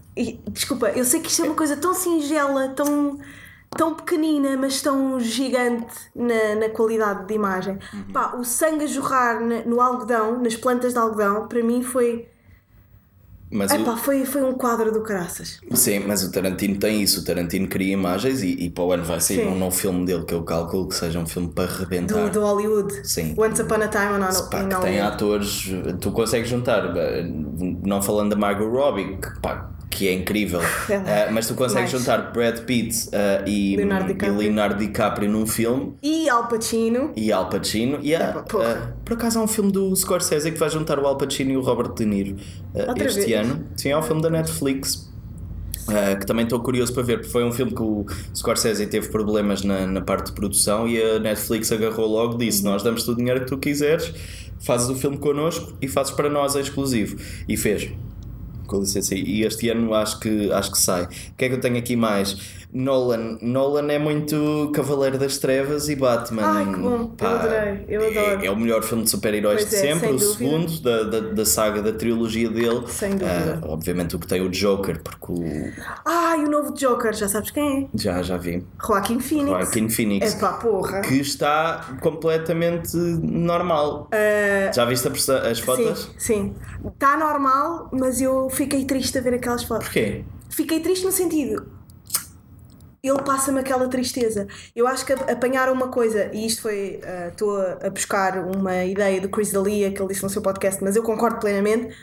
desculpa, 0.49 0.91
eu 0.91 1.05
sei 1.05 1.21
que 1.21 1.29
isto 1.29 1.43
é 1.43 1.47
uma 1.47 1.55
coisa 1.55 1.77
tão 1.77 1.95
singela, 1.95 2.69
tão, 2.71 3.19
tão 3.77 3.95
pequenina, 3.95 4.57
mas 4.57 4.81
tão 4.83 5.21
gigante 5.21 5.95
na, 6.15 6.55
na 6.57 6.69
qualidade 6.71 7.27
de 7.27 7.35
imagem. 7.35 7.79
Pá, 8.13 8.35
o 8.37 8.45
sangue 8.45 8.85
a 8.85 8.87
jorrar 8.87 9.41
no 9.67 9.81
algodão, 9.81 10.41
nas 10.41 10.57
plantas 10.57 10.93
de 10.93 10.99
algodão, 10.99 11.47
para 11.49 11.63
mim 11.63 11.83
foi. 11.83 12.29
Mas, 13.53 13.73
Epá, 13.73 13.95
o, 13.95 13.97
foi, 13.97 14.25
foi 14.25 14.45
um 14.45 14.53
quadro 14.53 14.93
do 14.93 15.03
caraças. 15.03 15.61
sim, 15.75 15.99
mas 16.07 16.23
o 16.23 16.31
Tarantino 16.31 16.79
tem 16.79 17.03
isso. 17.03 17.21
O 17.21 17.25
Tarantino 17.25 17.67
cria 17.67 17.93
imagens 17.93 18.43
e, 18.43 18.53
e 18.65 18.71
para 18.71 18.85
o 18.85 18.93
ano 18.93 19.05
vai 19.05 19.21
sair 19.21 19.39
Sim. 19.39 19.49
um 19.49 19.59
novo 19.59 19.75
filme 19.77 20.07
dele 20.07 20.25
que 20.25 20.33
eu 20.33 20.43
calculo 20.45 20.89
que 20.89 20.95
seja 20.95 21.19
um 21.19 21.27
filme 21.27 21.49
para 21.49 21.65
arrebentar. 21.65 22.29
Do, 22.29 22.31
do 22.31 22.41
Hollywood. 22.41 23.07
Sim. 23.07 23.35
Once 23.37 23.61
Upon 23.61 23.83
a 23.83 23.89
Time 23.89 24.13
on, 24.13 24.19
in 24.19 24.29
que 24.29 24.51
tem 24.51 24.73
Hollywood. 24.79 25.01
atores, 25.01 25.71
tu 26.01 26.13
consegues 26.13 26.49
juntar, 26.49 26.97
eh, 26.97 27.25
não 27.85 28.01
falando 28.01 28.31
da 28.31 28.37
Margot 28.37 28.69
Robbie, 28.69 29.17
que, 29.17 29.41
pá, 29.41 29.69
que 29.91 30.07
é 30.09 30.13
incrível, 30.15 30.61
eh, 30.89 31.29
mas 31.33 31.49
tu 31.49 31.55
consegues 31.55 31.91
mais. 31.93 32.03
juntar 32.03 32.33
Brad 32.33 32.61
Pitt 32.61 33.09
eh, 33.13 33.45
e, 33.47 33.77
Leonardo 33.77 34.05
e 34.11 34.15
DiCaprio. 34.15 34.39
Leonardo 34.39 34.79
DiCaprio 34.79 35.29
num 35.31 35.47
filme 35.47 35.95
E 36.03 36.29
Al 36.29 36.47
Pacino. 36.49 37.13
e 37.17 37.33
Al 37.33 37.49
Pacino. 37.49 37.99
E 38.03 38.15
porra. 38.49 38.65
eh, 38.69 38.93
por 39.05 39.15
acaso 39.15 39.41
há 39.41 39.43
um 39.43 39.49
filme 39.49 39.73
do 39.73 39.95
Scorsese 39.97 40.53
que 40.53 40.59
vai 40.59 40.71
juntar 40.71 40.99
o 41.01 41.07
Al 41.07 41.19
Pacino 41.19 41.51
e 41.51 41.57
o 41.57 41.61
Robert 41.61 41.93
De 41.95 42.07
Niro 42.07 42.37
Outra 42.73 43.05
este 43.05 43.21
vez? 43.27 43.33
ano. 43.47 43.67
Sim, 43.77 43.91
é 43.91 43.99
um 43.99 44.03
filme 44.03 44.23
da 44.23 44.31
Netflix. 44.31 45.11
que 46.21 46.25
também 46.27 46.45
estou 46.45 46.61
curioso 46.61 46.95
para 46.95 47.03
ver, 47.03 47.17
porque 47.19 47.33
foi 47.33 47.43
um 47.45 47.51
filme 47.51 47.73
que 47.75 47.83
o 47.83 48.07
Scorsese 48.33 48.87
teve 48.87 49.09
problemas 49.09 49.63
na, 49.65 49.87
na 49.89 50.01
parte 50.01 50.27
de 50.27 50.33
produção 50.35 50.87
e 50.87 51.03
a 51.03 51.19
Netflix 51.19 51.73
agarrou 51.73 52.07
logo 52.07 52.39
disse: 52.39 52.63
Nós 52.63 52.85
damos-te 52.85 53.11
o 53.11 53.17
dinheiro 53.17 53.41
que 53.41 53.47
tu 53.47 53.59
quiseres, 53.59 54.13
fazes 54.61 54.89
o 54.89 54.95
filme 54.95 55.19
connosco 55.19 55.73
e 55.83 55.89
fazes 55.89 56.13
para 56.13 56.31
nós 56.31 56.55
é 56.55 56.61
exclusivo. 56.61 57.17
E 57.49 57.57
fez. 57.57 57.91
Com 58.71 58.79
licença, 58.79 59.17
e 59.17 59.43
este 59.43 59.69
ano 59.69 59.93
acho 59.95 60.21
que, 60.21 60.49
acho 60.53 60.71
que 60.71 60.79
sai. 60.79 61.03
O 61.03 61.09
que 61.37 61.45
é 61.45 61.49
que 61.49 61.55
eu 61.57 61.61
tenho 61.61 61.77
aqui 61.77 61.97
mais? 61.97 62.37
Nolan. 62.73 63.39
Nolan 63.43 63.91
é 63.93 63.99
muito 63.99 64.71
Cavaleiro 64.75 65.19
das 65.19 65.39
Trevas 65.39 65.89
e 65.89 65.97
Batman. 65.97 66.43
Ai, 66.45 66.65
que 66.73 66.79
bom. 66.79 67.15
Eu 67.21 67.29
adorei. 67.29 67.85
Eu 67.89 68.01
adoro. 68.09 68.43
É, 68.43 68.47
é 68.47 68.51
o 68.51 68.57
melhor 68.57 68.83
filme 68.83 69.05
de 69.05 69.11
super-heróis 69.11 69.69
de 69.69 69.75
é, 69.75 69.79
sempre, 69.79 70.09
sem 70.09 70.15
o 70.17 70.19
dúvida. 70.19 70.35
segundo 70.35 70.81
da, 70.81 71.03
da, 71.05 71.21
da 71.33 71.45
saga 71.45 71.83
da 71.83 71.93
trilogia 71.93 72.49
dele. 72.49 72.85
Sem 72.87 73.11
dúvida. 73.11 73.61
Ah, 73.63 73.67
obviamente 73.69 74.17
o 74.17 74.19
que 74.19 74.27
tem 74.27 74.41
o 74.41 74.49
Joker, 74.49 75.03
porque 75.03 75.33
o... 75.33 75.73
Ai, 76.05 76.45
o 76.45 76.49
novo 76.51 76.73
Joker, 76.75 77.13
já 77.13 77.29
sabes 77.29 77.51
quem 77.51 77.85
é? 77.85 77.99
já, 77.99 78.23
já 78.23 78.37
vi. 78.37 78.65
Joaquin 78.85 79.19
Phoenix. 79.21 79.49
Joaquin 79.51 79.89
Phoenix. 79.89 80.35
Epá, 80.35 80.53
porra. 80.55 81.01
Que 81.01 81.15
está 81.15 81.97
completamente 82.01 82.97
normal. 82.97 84.09
Já 84.75 84.85
viste 84.85 85.09
as 85.09 85.59
fotos? 85.61 86.11
Ah, 86.11 86.15
Sim, 86.19 86.55
sim. 86.55 86.55
Está 86.93 87.17
normal, 87.17 87.89
mas 87.93 88.21
eu 88.21 88.49
fiquei 88.51 88.85
triste 88.85 89.19
a 89.19 89.21
ver 89.21 89.35
aquelas 89.35 89.63
fotos. 89.65 89.85
Porquê? 89.85 90.25
Fiquei 90.49 90.81
triste 90.81 91.05
no 91.05 91.13
sentido. 91.13 91.80
Ele 93.03 93.23
passa-me 93.23 93.59
aquela 93.61 93.89
tristeza. 93.89 94.47
Eu 94.77 94.87
acho 94.87 95.07
que 95.07 95.13
apanharam 95.13 95.73
uma 95.73 95.89
coisa, 95.89 96.31
e 96.35 96.47
isto 96.47 96.63
foi. 96.63 97.01
ah, 97.05 97.29
Estou 97.29 97.57
a, 97.57 97.79
a 97.87 97.91
buscar 97.91 98.39
uma 98.39 98.85
ideia 98.85 99.21
do 99.21 99.29
Chris 99.29 99.51
D'Elia 99.53 99.91
que 99.91 100.01
ele 100.01 100.09
disse 100.09 100.23
no 100.23 100.29
seu 100.31 100.43
podcast, 100.43 100.83
mas 100.85 100.97
eu 100.97 101.03
concordo 101.03 101.39
plenamente. 101.41 101.95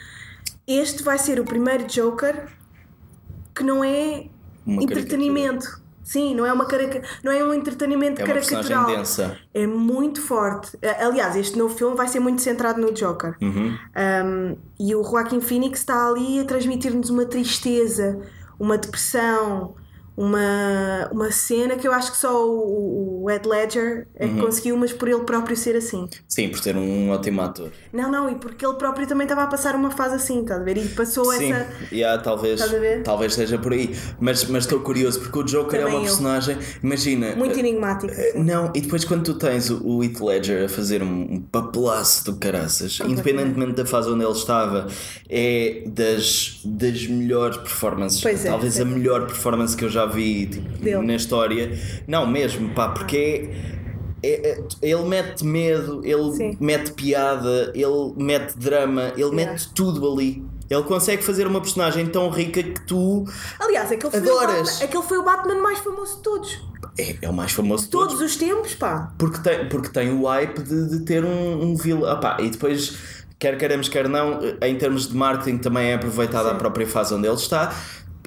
Este 0.67 1.03
vai 1.03 1.17
ser 1.17 1.39
o 1.39 1.45
primeiro 1.45 1.85
Joker 1.85 2.47
que 3.55 3.63
não 3.63 3.83
é 3.83 4.25
Uma 4.65 4.83
entretenimento. 4.83 5.81
Sim, 6.03 6.33
não 6.35 6.45
é, 6.45 6.53
uma 6.53 6.65
carica... 6.65 7.01
não 7.21 7.31
é 7.33 7.43
um 7.43 7.53
entretenimento 7.53 8.21
É 8.21 8.25
caricatural. 8.25 8.85
densa. 8.87 9.37
É 9.53 9.67
muito 9.67 10.21
forte. 10.21 10.77
A- 10.81 11.05
Aliás, 11.05 11.35
este 11.35 11.57
novo 11.57 11.75
filme 11.75 11.97
vai 11.97 12.07
ser 12.07 12.21
muito 12.21 12.41
centrado 12.41 12.79
no 12.79 12.93
Joker. 12.93 13.35
Uhum. 13.41 13.77
Um, 14.25 14.57
e 14.79 14.95
o 14.95 15.03
Joaquin 15.03 15.41
Phoenix 15.41 15.79
está 15.79 16.07
ali 16.07 16.39
a 16.39 16.45
transmitir-nos 16.45 17.09
uma 17.09 17.25
tristeza, 17.25 18.21
uma 18.57 18.77
depressão, 18.77 19.75
uma, 20.17 21.07
uma 21.11 21.31
cena 21.31 21.75
que 21.75 21.87
eu 21.87 21.93
acho 21.93 22.11
que 22.11 22.17
só 22.17 22.43
o, 22.43 23.23
o 23.23 23.29
Ed 23.29 23.47
Ledger 23.47 24.07
é 24.15 24.25
Uhum. 24.25 24.35
que 24.35 24.41
conseguiu, 24.41 24.75
mas 24.75 24.91
por 24.91 25.07
ele 25.07 25.19
próprio 25.21 25.55
ser 25.55 25.75
assim. 25.75 26.09
Sim, 26.27 26.49
por 26.49 26.57
ser 26.59 26.75
um 26.75 27.11
ótimo 27.11 27.39
ator. 27.41 27.71
Não, 27.97 28.11
não, 28.11 28.29
e 28.29 28.35
porque 28.35 28.63
ele 28.63 28.75
próprio 28.75 29.07
também 29.07 29.25
estava 29.25 29.41
a 29.41 29.47
passar 29.47 29.73
uma 29.73 29.89
fase 29.89 30.13
assim, 30.13 30.41
estás 30.41 30.61
a 30.61 30.63
ver? 30.63 30.77
E 30.77 30.87
passou 30.89 31.33
Sim, 31.33 31.51
essa. 31.51 31.67
yeah, 31.91 32.21
talvez, 32.21 32.61
a 32.61 32.67
ver? 32.67 33.01
talvez 33.01 33.33
seja 33.33 33.57
por 33.57 33.73
aí. 33.73 33.95
Mas 34.19 34.45
mas 34.45 34.65
estou 34.65 34.81
curioso 34.81 35.19
porque 35.19 35.39
o 35.39 35.43
Joker 35.43 35.79
é 35.79 35.83
Também 35.83 35.95
uma 35.95 36.01
eu. 36.01 36.05
personagem. 36.05 36.59
Imagina. 36.83 37.35
Muito 37.35 37.55
eh, 37.55 37.59
enigmática. 37.59 38.13
assim. 38.13 38.43
Não, 38.43 38.71
e 38.75 38.81
depois 38.81 39.03
quando 39.03 39.23
tu 39.23 39.33
tens 39.33 39.71
o, 39.71 40.03
Heath 40.03 40.21
Ledger 40.21 40.65
a 40.65 40.69
fazer 40.69 41.01
um, 41.01 41.41
papelaço 41.51 42.23
do 42.25 42.35
caraças, 42.37 42.99
independentemente 43.03 43.73
da 43.73 43.85
fase 43.85 44.11
onde 44.11 44.23
ele 44.23 44.31
estava, 44.31 44.87
é 45.27 45.81
das, 45.87 46.61
das 46.63 47.07
melhores 47.07 47.57
performances. 47.57 48.21
Pois 48.21 48.45
é, 48.45 48.49
Talvez 48.49 48.77
a 48.77 48.83
é. 48.83 48.85
melhor 48.85 49.25
performance 49.25 49.75
que 49.75 49.85
eu 49.85 49.89
já 49.89 50.05
vi 50.05 50.45
tipo, 50.45 51.01
na 51.01 51.15
história. 51.15 51.71
Não, 52.07 52.27
mesmo, 52.27 52.69
pá, 52.75 52.89
porque 52.89 53.17
é. 53.17 53.76
É- 54.23 54.49
é- 54.51 54.63
ele 54.81 55.03
mete 55.03 55.43
medo, 55.45 56.01
ele 56.05 56.31
Sim. 56.33 56.57
mete 56.59 56.91
piada, 56.93 57.71
ele 57.75 58.13
mete 58.17 58.57
drama, 58.57 59.11
ele 59.15 59.31
mete 59.31 59.69
tudo 59.73 60.11
ali. 60.11 60.43
Ele 60.69 60.83
consegue 60.83 61.23
fazer 61.23 61.47
uma 61.47 61.61
personagem 61.61 62.05
tão 62.07 62.29
rica 62.29 62.61
que 62.61 62.81
tu 62.81 63.23
Aliás, 63.57 63.89
aquele 63.89 64.11
foi, 64.11 64.19
o 64.19 64.23
Adoras. 64.39 64.69
Batman, 64.69 64.85
aquele 64.85 65.03
foi 65.03 65.17
o 65.17 65.23
Batman 65.23 65.61
mais 65.61 65.79
famoso 65.79 66.17
de 66.17 66.21
todos. 66.23 66.61
é, 66.99 67.15
é 67.21 67.29
o 67.29 67.33
mais 67.33 67.51
famoso 67.53 67.85
de 67.85 67.89
todos. 67.89 68.13
Todos 68.15 68.31
os 68.31 68.35
tempos, 68.35 68.75
pá. 68.75 69.13
Porque 69.17 69.39
tem, 69.39 69.69
porque 69.69 69.87
tem 69.89 70.11
o 70.11 70.25
hype 70.25 70.61
de, 70.61 70.89
de 70.89 70.99
ter 71.05 71.23
um, 71.23 71.61
um 71.63 71.75
vilão. 71.75 72.09
Ah 72.11 72.17
pá, 72.17 72.37
e 72.41 72.49
depois, 72.49 72.97
quer 73.39 73.57
queremos, 73.57 73.87
quer 73.87 74.09
não, 74.09 74.39
em 74.61 74.77
termos 74.77 75.07
de 75.07 75.15
marketing 75.15 75.57
também 75.59 75.91
é 75.91 75.93
aproveitada 75.93 76.51
a 76.51 76.55
própria 76.55 76.85
fase 76.85 77.13
onde 77.13 77.27
ele 77.27 77.35
está. 77.35 77.73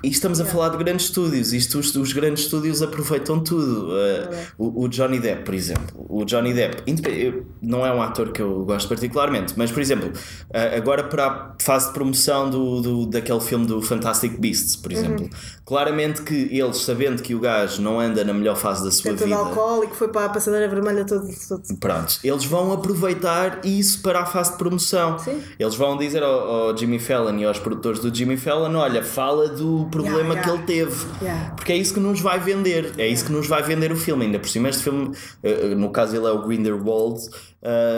E 0.02 0.08
estamos 0.08 0.40
a 0.40 0.44
falar 0.44 0.70
de 0.70 0.78
grandes 0.78 1.06
estúdios. 1.06 1.52
Isto, 1.52 1.78
os, 1.78 1.94
os 1.94 2.12
grandes 2.12 2.44
estúdios 2.44 2.80
aproveitam 2.82 3.38
tudo. 3.42 3.88
Uh, 3.90 4.36
o, 4.56 4.84
o 4.84 4.88
Johnny 4.88 5.18
Depp, 5.18 5.44
por 5.44 5.54
exemplo. 5.54 6.06
O 6.08 6.24
Johnny 6.24 6.54
Depp 6.54 6.82
eu- 7.08 7.46
não 7.60 7.84
é 7.84 7.92
um 7.92 8.00
ator 8.00 8.32
que 8.32 8.40
eu 8.40 8.64
gosto 8.64 8.88
particularmente, 8.88 9.52
mas, 9.56 9.70
por 9.70 9.80
exemplo, 9.82 10.08
uh, 10.08 10.76
agora 10.76 11.04
para 11.04 11.26
a 11.26 11.54
fase 11.62 11.88
de 11.88 11.92
promoção 11.92 12.48
do, 12.48 12.80
do, 12.80 13.06
daquele 13.06 13.40
filme 13.40 13.66
do 13.66 13.82
Fantastic 13.82 14.38
Beasts, 14.40 14.76
por 14.76 14.90
exemplo, 14.92 15.28
claramente 15.66 16.22
que 16.22 16.48
eles, 16.50 16.78
sabendo 16.78 17.22
que 17.22 17.34
o 17.34 17.40
gajo 17.40 17.82
não 17.82 18.00
anda 18.00 18.24
na 18.24 18.32
melhor 18.32 18.56
fase 18.56 18.82
da 18.84 18.90
sua 18.90 19.10
É 19.10 19.14
todo 19.14 19.24
vida. 19.26 19.36
alcoólico, 19.38 19.94
foi 19.94 20.08
para 20.08 20.26
a 20.26 20.28
passadeira 20.30 20.66
vermelha 20.68 21.04
todo. 21.04 21.28
todo. 21.46 21.76
Prontos, 21.78 22.20
eles 22.24 22.44
vão 22.46 22.72
aproveitar 22.72 23.60
isso 23.64 24.00
para 24.00 24.20
a 24.20 24.26
fase 24.26 24.52
de 24.52 24.58
promoção. 24.58 25.18
Sim. 25.18 25.42
Eles 25.58 25.74
vão 25.74 25.96
dizer 25.98 26.22
ao, 26.22 26.68
ao 26.68 26.76
Jimmy 26.76 26.98
Fallon 26.98 27.36
e 27.38 27.44
aos 27.44 27.58
produtores 27.58 28.00
do 28.00 28.14
Jimmy 28.14 28.36
Fallon: 28.38 28.74
olha, 28.76 29.02
fala 29.04 29.48
do 29.48 29.89
problema 29.90 30.34
Yeah, 30.34 30.42
que 30.42 30.48
yeah. 30.48 30.52
ele 30.52 30.66
teve. 30.66 31.06
Yeah. 31.20 31.50
Porque 31.50 31.72
é 31.72 31.76
isso 31.76 31.94
que 31.94 32.00
nos 32.00 32.20
vai 32.20 32.38
vender. 32.38 32.94
É 32.98 33.06
isso 33.06 33.24
que 33.24 33.32
nos 33.32 33.46
vai 33.46 33.62
vender 33.62 33.92
o 33.92 33.96
filme. 33.96 34.26
Ainda 34.26 34.38
por 34.38 34.48
cima, 34.48 34.68
este 34.68 34.84
filme, 34.84 35.12
eh, 35.42 35.74
no 35.74 35.90
caso 35.90 36.16
ele 36.16 36.26
é 36.26 36.30
o 36.30 36.42
Grindelwald, 36.46 37.20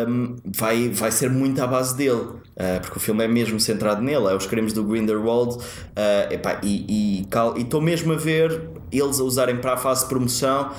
um, 0.08 0.36
vai, 0.44 0.88
vai 0.88 1.10
ser 1.10 1.30
muito 1.30 1.62
à 1.62 1.66
base 1.66 1.96
dele. 1.96 2.42
Uh, 2.52 2.80
porque 2.82 2.98
o 2.98 3.00
filme 3.00 3.24
é 3.24 3.28
mesmo 3.28 3.58
centrado 3.58 4.02
nele, 4.02 4.26
é 4.26 4.34
os 4.34 4.46
crimes 4.46 4.72
do 4.72 4.84
Grindelwald. 4.84 5.56
Uh, 5.56 6.32
epá, 6.32 6.60
e 6.62 7.26
estou 7.56 7.80
mesmo 7.80 8.12
a 8.12 8.16
ver 8.16 8.68
eles 8.90 9.18
a 9.20 9.24
usarem 9.24 9.56
para 9.56 9.74
a 9.74 9.76
fase 9.76 10.02
de 10.02 10.08
promoção 10.08 10.70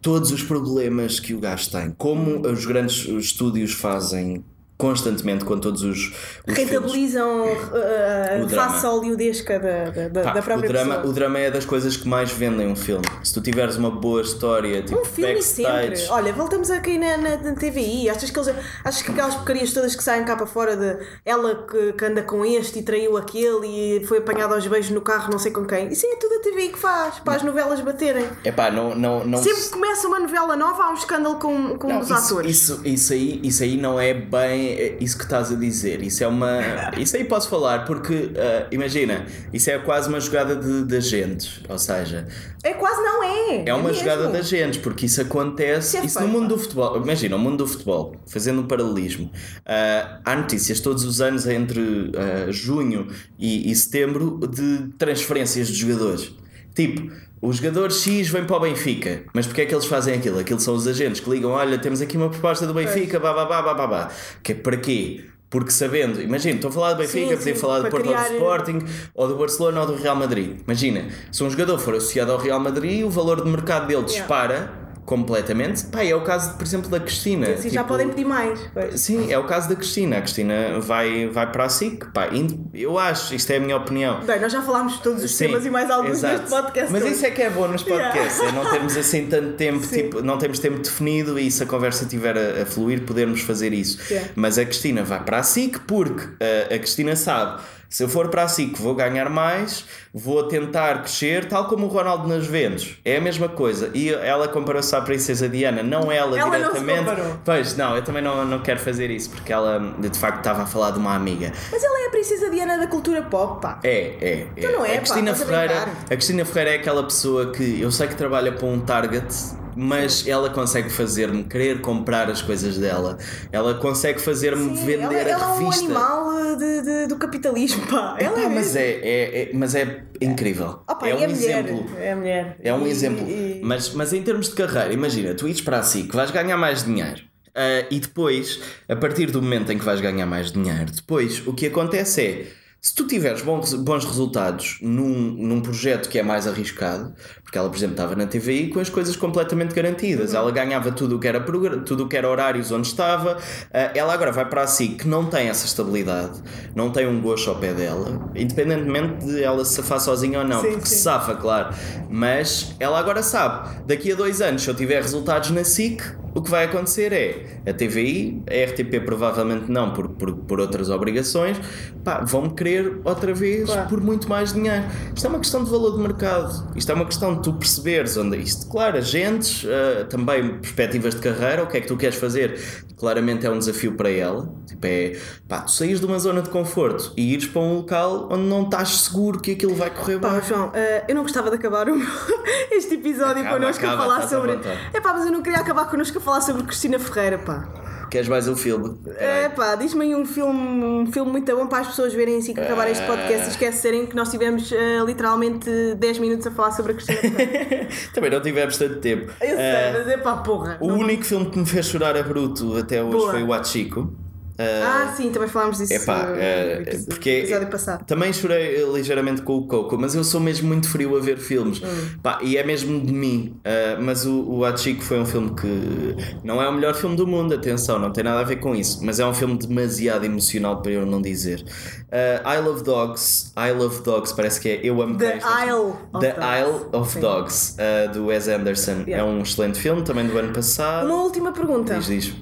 todos 0.00 0.30
os 0.30 0.42
problemas 0.42 1.20
que 1.20 1.34
o 1.34 1.40
gajo 1.40 1.70
tem. 1.70 1.90
Como 1.90 2.46
os 2.46 2.64
grandes 2.64 3.06
estúdios 3.06 3.72
fazem 3.72 4.44
constantemente 4.76 5.44
com 5.44 5.58
todos 5.58 5.82
os, 5.82 6.12
os. 6.46 6.54
Rentabilizam 6.54 7.44
uh, 7.44 8.42
a 8.42 8.44
drama. 8.44 8.48
face 8.48 8.86
hollywoodesca 8.86 9.58
da, 9.58 10.08
da, 10.08 10.22
Pá, 10.22 10.32
da 10.32 10.42
própria 10.42 10.68
o, 10.68 10.72
drama, 10.72 10.94
pessoa. 10.96 11.10
o 11.10 11.12
drama 11.12 11.38
é 11.38 11.50
das 11.50 11.64
coisas 11.64 11.96
que 11.96 12.08
mais 12.08 12.32
vendem 12.32 12.66
um 12.66 12.76
filme. 12.76 13.04
Se 13.22 13.32
tu 13.32 13.40
tiveres 13.40 13.76
uma 13.76 13.90
boa 13.90 14.22
história, 14.22 14.82
tipo 14.82 15.00
Um 15.00 15.04
filme 15.04 15.34
backstage, 15.34 15.96
sempre. 15.96 16.12
Olha, 16.12 16.32
voltamos 16.32 16.70
aqui 16.70 16.98
na, 16.98 17.16
na, 17.16 17.36
na 17.36 17.54
TVI. 17.54 18.10
Achas 18.10 18.30
que, 18.30 18.38
eles, 18.38 18.54
achas 18.84 19.02
que 19.02 19.10
aquelas 19.12 19.34
porcarias 19.34 19.72
todas 19.72 19.94
que 19.94 20.02
saem 20.02 20.24
cá 20.24 20.36
para 20.36 20.46
fora 20.46 20.76
de 20.76 20.96
ela 21.24 21.66
que, 21.66 21.92
que 21.92 22.04
anda 22.04 22.22
com 22.22 22.44
este 22.44 22.80
e 22.80 22.82
traiu 22.82 23.16
aquele 23.16 23.66
e 23.66 24.06
foi 24.06 24.18
apanhada 24.18 24.54
aos 24.54 24.66
beijos 24.66 24.90
no 24.90 25.00
carro, 25.00 25.30
não 25.30 25.38
sei 25.38 25.52
com 25.52 25.64
quem. 25.64 25.88
Isso 25.88 26.04
é 26.06 26.16
tudo 26.16 26.34
a 26.34 26.40
TVI 26.40 26.68
que 26.70 26.78
faz, 26.78 27.20
para 27.20 27.36
as 27.36 27.42
novelas 27.42 27.80
baterem. 27.80 28.26
Epá, 28.44 28.70
não, 28.70 28.94
não, 28.94 29.24
não 29.24 29.38
Sempre 29.42 29.62
que 29.62 29.70
começa 29.70 30.08
uma 30.08 30.18
novela 30.18 30.56
nova 30.56 30.84
há 30.84 30.90
um 30.90 30.94
escândalo 30.94 31.36
com, 31.36 31.78
com 31.78 31.88
Não, 31.88 32.00
os 32.00 32.10
isso, 32.10 32.32
atores. 32.32 32.50
Isso, 32.50 32.80
isso, 32.84 33.12
aí, 33.12 33.40
isso 33.42 33.62
aí 33.62 33.76
não 33.76 34.00
é 34.00 34.12
bem 34.12 34.63
é 34.68 34.96
isso 35.00 35.16
que 35.16 35.24
estás 35.24 35.50
a 35.52 35.54
dizer. 35.54 36.02
Isso 36.02 36.22
é 36.24 36.26
uma. 36.26 36.60
Isso 36.98 37.16
aí 37.16 37.24
posso 37.24 37.48
falar, 37.48 37.84
porque 37.84 38.30
ah, 38.36 38.66
imagina, 38.70 39.26
isso 39.52 39.70
é 39.70 39.78
quase 39.78 40.08
uma 40.08 40.20
jogada 40.20 40.56
de, 40.56 40.84
de 40.84 40.96
agentes. 40.96 41.60
Ou 41.68 41.78
seja, 41.78 42.26
É 42.62 42.72
quase 42.74 43.00
não 43.02 43.22
é. 43.22 43.62
é 43.66 43.74
uma 43.74 43.88
mesmo. 43.88 43.98
jogada 44.00 44.28
de 44.28 44.36
agentes, 44.38 44.78
porque 44.80 45.06
isso 45.06 45.20
acontece. 45.20 45.96
Isso 45.96 45.96
é 45.98 46.06
Isso 46.06 46.20
no 46.20 46.28
mundo 46.28 46.48
do 46.48 46.58
futebol. 46.58 46.96
Imagina, 46.96 47.36
o 47.36 47.38
mundo 47.38 47.58
do 47.58 47.66
futebol, 47.66 48.16
fazendo 48.26 48.60
um 48.62 48.66
paralelismo. 48.66 49.30
ah, 49.66 50.20
há 50.24 50.36
notícias 50.36 50.80
todos 50.80 51.04
os 51.04 51.20
anos 51.20 51.46
entre 51.46 52.10
ah, 52.16 52.50
junho 52.50 53.08
e, 53.38 53.70
e 53.70 53.74
setembro 53.74 54.38
de 54.48 54.88
transferências 54.98 55.68
de 55.68 55.74
jogadores. 55.74 56.32
Tipo, 56.74 57.10
o 57.40 57.52
jogador 57.52 57.92
X 57.92 58.28
vem 58.28 58.44
para 58.44 58.56
o 58.56 58.60
Benfica, 58.60 59.22
mas 59.32 59.46
porque 59.46 59.62
é 59.62 59.66
que 59.66 59.74
eles 59.74 59.84
fazem 59.86 60.14
aquilo? 60.14 60.38
Aquilo 60.38 60.58
são 60.60 60.74
os 60.74 60.86
agentes 60.86 61.20
que 61.20 61.30
ligam: 61.30 61.50
olha, 61.50 61.78
temos 61.78 62.00
aqui 62.00 62.16
uma 62.16 62.28
proposta 62.30 62.66
do 62.66 62.74
Benfica, 62.74 63.20
babá, 63.20 63.44
babá, 63.44 63.74
babá. 63.74 64.10
Que 64.42 64.52
é 64.52 64.54
para 64.54 64.76
quê? 64.76 65.24
Porque 65.50 65.70
sabendo, 65.70 66.20
imagina, 66.20 66.56
estou 66.56 66.68
a 66.70 66.72
falar 66.72 66.92
do 66.94 66.98
Benfica, 66.98 67.28
Sim, 67.28 67.36
podia 67.36 67.54
sim, 67.54 67.60
falar 67.60 67.78
do 67.80 67.88
Porto 67.90 68.06
ou 68.08 68.12
do 68.12 68.18
criar- 68.18 68.32
Sporting, 68.32 68.78
ou 69.14 69.28
do 69.28 69.36
Barcelona 69.36 69.82
ou 69.82 69.86
do 69.86 69.94
Real 69.94 70.16
Madrid. 70.16 70.58
Imagina, 70.64 71.06
se 71.30 71.44
um 71.44 71.50
jogador 71.50 71.78
for 71.78 71.94
associado 71.94 72.32
ao 72.32 72.38
Real 72.38 72.58
Madrid, 72.58 73.04
o 73.04 73.10
valor 73.10 73.40
de 73.44 73.48
mercado 73.48 73.86
dele 73.86 74.02
dispara 74.02 74.72
completamente. 75.04 75.84
Pá, 75.86 76.02
é 76.04 76.14
o 76.14 76.22
caso, 76.22 76.54
por 76.54 76.64
exemplo, 76.64 76.88
da 76.90 77.00
Cristina. 77.00 77.48
Assim 77.48 77.68
já 77.70 77.82
Tipo, 77.82 77.88
podem 77.92 78.08
pedir 78.08 78.24
mais. 78.24 78.58
pois. 78.72 79.00
Sim, 79.00 79.30
é 79.32 79.38
o 79.38 79.44
caso 79.44 79.68
da 79.68 79.76
Cristina. 79.76 80.18
A 80.18 80.20
Cristina 80.22 80.80
vai, 80.80 81.28
vai 81.28 81.50
para 81.50 81.64
a 81.64 81.68
SIC. 81.68 82.06
Pá, 82.12 82.28
eu 82.72 82.98
acho, 82.98 83.34
isto 83.34 83.50
é 83.52 83.56
a 83.56 83.60
minha 83.60 83.76
opinião. 83.76 84.20
Bem, 84.24 84.40
nós 84.40 84.52
já 84.52 84.62
falámos 84.62 84.94
de 84.94 85.02
todos 85.02 85.22
os 85.22 85.30
Sim, 85.30 85.46
temas 85.48 85.66
e 85.66 85.70
mais 85.70 85.90
alguns 85.90 86.18
exato. 86.18 86.34
neste 86.38 86.50
podcast. 86.50 86.92
Mas 86.92 87.02
hoje. 87.02 87.12
isso 87.12 87.26
é 87.26 87.30
que 87.30 87.42
é 87.42 87.50
bom 87.50 87.68
nos 87.68 87.82
podcasts, 87.82 88.40
é 88.40 88.52
não 88.52 88.70
termos 88.70 88.96
assim 88.96 89.26
tanto 89.26 89.52
tempo, 89.54 89.84
Sim. 89.84 89.96
tipo, 89.96 90.22
não 90.22 90.38
temos 90.38 90.58
tempo 90.58 90.78
definido 90.78 91.38
e 91.38 91.50
se 91.50 91.62
a 91.62 91.66
conversa 91.66 92.04
estiver 92.04 92.36
a, 92.36 92.62
a 92.62 92.66
fluir, 92.66 93.02
podermos 93.02 93.40
fazer 93.42 93.72
isso. 93.72 93.98
Yeah. 94.10 94.30
Mas 94.34 94.58
a 94.58 94.64
Cristina 94.64 95.02
vai 95.04 95.22
para 95.22 95.38
a 95.38 95.42
SIC 95.42 95.80
porque 95.86 96.24
uh, 96.24 96.74
a 96.74 96.78
Cristina 96.78 97.14
sabe. 97.16 97.62
Se 97.94 98.02
eu 98.02 98.08
for 98.08 98.26
para 98.26 98.42
a 98.42 98.48
SIC 98.48 98.76
vou 98.76 98.92
ganhar 98.92 99.30
mais, 99.30 99.84
vou 100.12 100.48
tentar 100.48 100.98
crescer, 101.02 101.44
tal 101.44 101.68
como 101.68 101.86
o 101.86 101.88
Ronaldo 101.88 102.26
nas 102.26 102.44
Juventus. 102.44 102.98
É 103.04 103.18
a 103.18 103.20
mesma 103.20 103.48
coisa. 103.48 103.88
E 103.94 104.12
ela 104.12 104.48
comparou-se 104.48 104.96
à 104.96 105.00
Princesa 105.00 105.48
Diana, 105.48 105.80
não 105.80 106.10
ela, 106.10 106.36
Ela 106.36 106.58
não 106.58 106.74
se 106.74 106.80
diretamente. 106.80 107.08
comparou. 107.08 107.38
Pois, 107.44 107.76
não, 107.76 107.94
eu 107.94 108.02
também 108.02 108.20
não, 108.20 108.44
não 108.44 108.58
quero 108.58 108.80
fazer 108.80 109.12
isso, 109.12 109.30
porque 109.30 109.52
ela 109.52 109.78
de 110.00 110.18
facto 110.18 110.38
estava 110.38 110.64
a 110.64 110.66
falar 110.66 110.90
de 110.90 110.98
uma 110.98 111.14
amiga. 111.14 111.52
Mas 111.70 111.84
ela 111.84 112.02
é 112.02 112.06
a 112.08 112.10
princesa 112.10 112.50
Diana 112.50 112.78
da 112.78 112.88
cultura 112.88 113.22
pop, 113.22 113.62
pá. 113.62 113.78
É, 113.84 114.16
é. 114.20 114.46
Então 114.56 114.72
não 114.72 114.84
é, 114.84 114.88
a 114.88 114.92
pá, 114.94 114.98
Cristina 114.98 115.30
a 115.30 115.34
Ferreira, 115.36 115.74
brincar. 115.74 116.02
a 116.02 116.16
Cristina 116.16 116.44
Ferreira 116.44 116.70
é 116.70 116.74
aquela 116.80 117.04
pessoa 117.04 117.52
que 117.52 117.80
eu 117.80 117.92
sei 117.92 118.08
que 118.08 118.16
trabalha 118.16 118.50
para 118.50 118.66
um 118.66 118.80
target, 118.80 119.32
mas 119.76 120.26
ela 120.26 120.50
consegue 120.50 120.90
fazer-me 120.90 121.44
querer 121.44 121.80
comprar 121.80 122.30
as 122.30 122.40
coisas 122.42 122.78
dela. 122.78 123.18
Ela 123.52 123.74
consegue 123.74 124.20
fazer-me 124.20 124.74
vender 124.76 125.02
ela, 125.02 125.14
ela 125.14 125.46
a 125.46 125.50
é 125.50 125.52
um 125.54 125.58
revista. 125.58 125.84
animal 125.84 126.28
uh, 126.28 126.56
de- 126.56 126.82
de- 126.82 127.06
do 127.08 127.16
capitalismo, 127.16 127.86
pá. 127.86 128.16
Ela 128.18 128.40
é 128.42 128.48
mas 128.48 128.76
é, 128.76 128.90
é, 128.90 129.42
é- 129.42 129.50
mas 129.54 129.74
é 129.74 130.02
incrível. 130.20 130.80
É 131.02 131.08
e 131.08 131.12
um 131.12 131.16
é 131.18 131.26
mulher. 131.26 131.30
exemplo. 131.30 131.90
É 131.98 132.14
mulher. 132.14 132.56
É 132.62 132.74
um 132.74 132.86
E- 132.86 132.90
exemplo. 132.90 133.26
e- 133.28 133.60
Mas, 133.62 133.92
mas 133.94 134.12
em 134.12 134.22
termos 134.22 134.48
de 134.48 134.54
carreira, 134.54 134.92
imagina, 134.92 135.34
tu 135.34 135.46
ires 135.48 135.60
para 135.60 135.78
a 135.78 135.82
SIC, 135.82 136.14
vais 136.14 136.30
ganhar 136.30 136.56
mais 136.56 136.84
dinheiro. 136.84 137.22
Ah, 137.54 137.86
e 137.90 138.00
depois, 138.00 138.60
a 138.88 138.96
partir 138.96 139.26
do 139.30 139.40
momento 139.40 139.70
em 139.70 139.78
que 139.78 139.84
vais 139.84 140.00
ganhar 140.00 140.26
mais 140.26 140.50
dinheiro, 140.50 140.90
depois 140.92 141.46
o 141.46 141.52
que 141.52 141.66
acontece 141.66 142.20
é. 142.20 142.46
Se 142.84 142.94
tu 142.94 143.06
tiveres 143.06 143.40
bons, 143.40 143.72
bons 143.72 144.04
resultados 144.04 144.76
num, 144.82 145.08
num 145.08 145.62
projeto 145.62 146.06
que 146.06 146.18
é 146.18 146.22
mais 146.22 146.46
arriscado, 146.46 147.14
porque 147.42 147.56
ela, 147.56 147.70
por 147.70 147.78
exemplo, 147.78 147.94
estava 147.94 148.14
na 148.14 148.26
TVI 148.26 148.68
com 148.68 148.78
as 148.78 148.90
coisas 148.90 149.16
completamente 149.16 149.74
garantidas, 149.74 150.34
ela 150.34 150.50
ganhava 150.50 150.92
tudo 150.92 151.16
o 151.16 151.18
que 151.18 151.26
era, 151.26 151.40
tudo 151.40 152.04
o 152.04 152.08
que 152.10 152.14
era 152.14 152.28
horários 152.28 152.70
onde 152.70 152.86
estava, 152.88 153.38
ah, 153.72 153.90
ela 153.94 154.12
agora 154.12 154.30
vai 154.30 154.46
para 154.46 154.64
a 154.64 154.66
SIC 154.66 154.98
que 154.98 155.08
não 155.08 155.24
tem 155.24 155.48
essa 155.48 155.64
estabilidade, 155.64 156.42
não 156.74 156.90
tem 156.90 157.06
um 157.06 157.22
gosto 157.22 157.48
ao 157.48 157.56
pé 157.56 157.72
dela, 157.72 158.30
independentemente 158.36 159.24
de 159.24 159.42
ela 159.42 159.64
se 159.64 159.76
safar 159.76 159.98
sozinha 159.98 160.40
ou 160.40 160.44
não, 160.44 160.60
Sim, 160.60 160.72
porque 160.72 160.86
sim. 160.86 160.96
se 160.96 161.02
safa, 161.04 161.36
claro. 161.36 161.74
Mas 162.10 162.76
ela 162.78 162.98
agora 162.98 163.22
sabe, 163.22 163.80
daqui 163.86 164.12
a 164.12 164.14
dois 164.14 164.42
anos, 164.42 164.62
se 164.62 164.68
eu 164.68 164.74
tiver 164.74 165.00
resultados 165.00 165.48
na 165.48 165.64
SIC, 165.64 166.02
o 166.34 166.42
que 166.42 166.50
vai 166.50 166.64
acontecer 166.64 167.12
é 167.12 167.70
a 167.70 167.72
TVI, 167.72 168.42
a 168.48 168.70
RTP 168.70 169.04
provavelmente 169.04 169.70
não, 169.70 169.92
por, 169.92 170.08
por, 170.08 170.32
por 170.34 170.60
outras 170.60 170.90
obrigações, 170.90 171.58
pá, 172.02 172.20
vão-me 172.24 172.50
querer 172.54 173.00
outra 173.04 173.32
vez 173.32 173.70
Claro. 173.70 173.88
por 173.88 174.00
muito 174.00 174.28
mais 174.28 174.52
dinheiro. 174.52 174.84
Isto 175.14 175.26
é 175.26 175.30
uma 175.30 175.38
questão 175.38 175.62
de 175.64 175.70
valor 175.70 175.96
de 175.96 176.02
mercado, 176.02 176.72
isto 176.76 176.90
é 176.90 176.94
uma 176.94 177.04
questão 177.04 177.34
de 177.36 177.42
tu 177.42 177.52
perceberes 177.54 178.16
onde 178.16 178.36
isto, 178.38 178.66
claro, 178.68 178.98
agentes, 178.98 179.64
ah, 179.66 180.04
também 180.04 180.58
perspectivas 180.58 181.14
de 181.14 181.20
carreira, 181.20 181.62
o 181.62 181.66
que 181.66 181.76
é 181.76 181.80
que 181.80 181.86
tu 181.86 181.96
queres 181.96 182.16
fazer? 182.16 182.58
Claramente 182.96 183.46
é 183.46 183.50
um 183.50 183.58
desafio 183.58 183.92
para 183.94 184.10
ela, 184.10 184.48
tipo 184.66 184.86
é, 184.86 185.16
pá, 185.48 185.60
tu 185.60 185.70
saís 185.70 186.00
de 186.00 186.06
uma 186.06 186.18
zona 186.18 186.42
de 186.42 186.48
conforto 186.48 187.12
e 187.16 187.34
ires 187.34 187.46
para 187.46 187.60
um 187.60 187.74
local 187.76 188.28
onde 188.30 188.44
não 188.44 188.62
estás 188.62 188.88
seguro 189.02 189.40
que 189.40 189.52
aquilo 189.52 189.74
vai 189.74 189.90
correr 189.90 190.18
bem. 190.18 190.30
Pá, 190.30 190.40
João, 190.40 190.68
uh, 190.68 190.72
eu 191.08 191.14
não 191.14 191.22
gostava 191.22 191.50
de 191.50 191.56
acabar 191.56 191.86
este 192.70 192.94
episódio 192.94 193.42
Acaba, 193.42 193.58
connosco 193.58 193.84
acaba, 193.84 194.02
a 194.02 194.06
falar 194.06 194.28
sobre. 194.28 194.58
É 194.92 195.00
pá, 195.00 195.12
mas 195.12 195.26
eu 195.26 195.32
não 195.32 195.42
queria 195.42 195.60
acabar 195.60 195.88
connosco 195.90 196.18
a 196.18 196.20
falar 196.24 196.40
sobre 196.40 196.62
Cristina 196.64 196.98
Ferreira, 196.98 197.38
pá. 197.38 197.68
Queres 198.10 198.28
mais 198.28 198.46
um 198.46 198.54
filme? 198.54 198.96
É 199.18 199.48
pá, 199.48 199.74
diz-me 199.74 200.04
aí 200.04 200.14
um 200.14 200.24
filme, 200.24 200.84
um 200.84 201.10
filme 201.10 201.32
muito 201.32 201.56
bom 201.56 201.66
para 201.66 201.80
as 201.80 201.88
pessoas 201.88 202.14
verem 202.14 202.36
assim 202.38 202.54
que 202.54 202.60
acabar 202.60 202.88
este 202.88 203.04
podcast 203.06 203.46
e 203.46 203.50
esquecerem 203.50 204.06
que 204.06 204.14
nós 204.14 204.30
tivemos 204.30 204.70
uh, 204.70 205.04
literalmente 205.04 205.68
10 205.96 206.18
minutos 206.20 206.46
a 206.46 206.50
falar 206.52 206.70
sobre 206.70 206.92
a 206.92 206.94
Cristina 206.94 207.18
Ferreira. 207.20 207.88
Também 208.14 208.30
não 208.30 208.40
tivemos 208.40 208.76
tanto 208.78 209.00
tempo. 209.00 209.32
Eu 209.40 209.56
sei, 209.56 209.58
Ah, 209.58 209.92
mas 209.98 210.08
é 210.08 210.16
pá, 210.18 210.36
porra. 210.36 210.76
o 210.80 210.88
Não- 210.88 210.98
único 210.98 211.24
filme 211.24 211.50
que 211.50 211.58
me 211.58 211.66
fez 211.66 211.86
chorar 211.86 212.16
a 212.16 212.22
bruto 212.22 212.76
até 212.78 213.02
hoje 213.02 213.16
Boa. 213.16 213.30
foi 213.32 213.42
o 213.42 213.52
Hachiko. 213.52 214.12
Ah, 214.58 215.12
sim, 215.16 215.30
também 215.30 215.48
falámos 215.48 215.78
disso 215.78 215.92
Epá, 215.94 216.26
uh, 216.30 216.34
eh, 216.36 216.74
no 216.76 216.82
episódio- 216.82 217.06
porque 217.06 217.30
episódio 217.30 217.66
passado. 217.68 218.04
também 218.06 218.32
chorei 218.32 218.84
ligeiramente 218.92 219.42
com 219.42 219.56
o 219.56 219.66
Coco, 219.66 219.98
mas 219.98 220.14
eu 220.14 220.22
sou 220.22 220.40
mesmo 220.40 220.68
muito 220.68 220.88
frio 220.88 221.16
a 221.16 221.20
ver 221.20 221.38
filmes 221.38 221.82
Hum. 221.82 222.18
Pá, 222.22 222.38
e 222.42 222.56
é 222.56 222.62
mesmo 222.64 223.00
de 223.04 223.12
mim. 223.12 223.56
Eh, 223.64 223.96
mas 224.00 224.24
o, 224.24 224.42
o 224.48 224.64
Hachiko 224.64 225.02
foi 225.02 225.18
um 225.18 225.26
filme 225.26 225.50
que 225.54 226.16
não 226.44 226.62
é 226.62 226.68
o 226.68 226.72
melhor 226.72 226.94
filme 226.94 227.16
do 227.16 227.26
mundo, 227.26 227.52
atenção, 227.54 227.98
não 227.98 228.12
tem 228.12 228.22
nada 228.22 228.40
a 228.40 228.44
ver 228.44 228.56
com 228.56 228.74
isso, 228.76 229.00
mas 229.02 229.18
é 229.18 229.26
um 229.26 229.34
filme 229.34 229.56
demasiado 229.58 230.24
emocional 230.24 230.80
para 230.82 230.92
eu 230.92 231.04
não 231.06 231.20
dizer. 231.20 231.64
Eh, 232.12 232.40
I 232.46 232.58
Love 232.60 232.84
Dogs, 232.84 233.52
I 233.56 233.72
Love 233.72 234.02
Dogs, 234.02 234.32
parece 234.34 234.60
que 234.60 234.68
é 234.68 234.80
Eu 234.84 235.02
Amo 235.02 235.16
The 235.18 235.32
Cães, 235.38 235.42
sei. 235.44 235.68
Isle 235.68 235.92
of 236.12 236.20
The 236.20 236.32
Dogs. 236.32 236.58
Isle 236.60 236.86
of 236.92 237.12
Sim. 237.12 237.20
Dogs, 237.20 237.76
do 238.14 238.26
Wes 238.26 238.46
Anderson. 238.48 239.02
Yeah. 239.06 239.16
É 239.18 239.24
um 239.24 239.40
excelente 239.42 239.78
filme, 239.80 240.02
também 240.02 240.26
do 240.26 240.38
ano 240.38 240.52
passado. 240.52 241.06
Uma 241.06 241.22
última 241.22 241.50
pergunta. 241.52 241.94
Diz, 241.94 242.06
diz. 242.06 242.34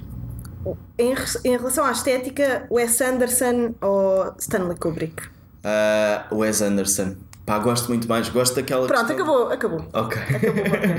Em, 0.99 1.15
em 1.45 1.57
relação 1.57 1.85
à 1.85 1.93
estética, 1.93 2.67
Wes 2.71 3.01
Anderson 3.01 3.75
ou 3.81 4.35
Stanley 4.39 4.77
Kubrick? 4.77 5.29
Ah, 5.65 6.27
Wes 6.33 6.61
Anderson. 6.63 7.17
Pá, 7.45 7.59
gosto 7.59 7.89
muito 7.89 8.09
mais, 8.09 8.29
gosto 8.29 8.55
daquela 8.55 8.87
Pronto, 8.87 9.07
questão- 9.07 9.17
acabou, 9.17 9.53
acabou. 9.53 9.85
Ok. 9.93 10.17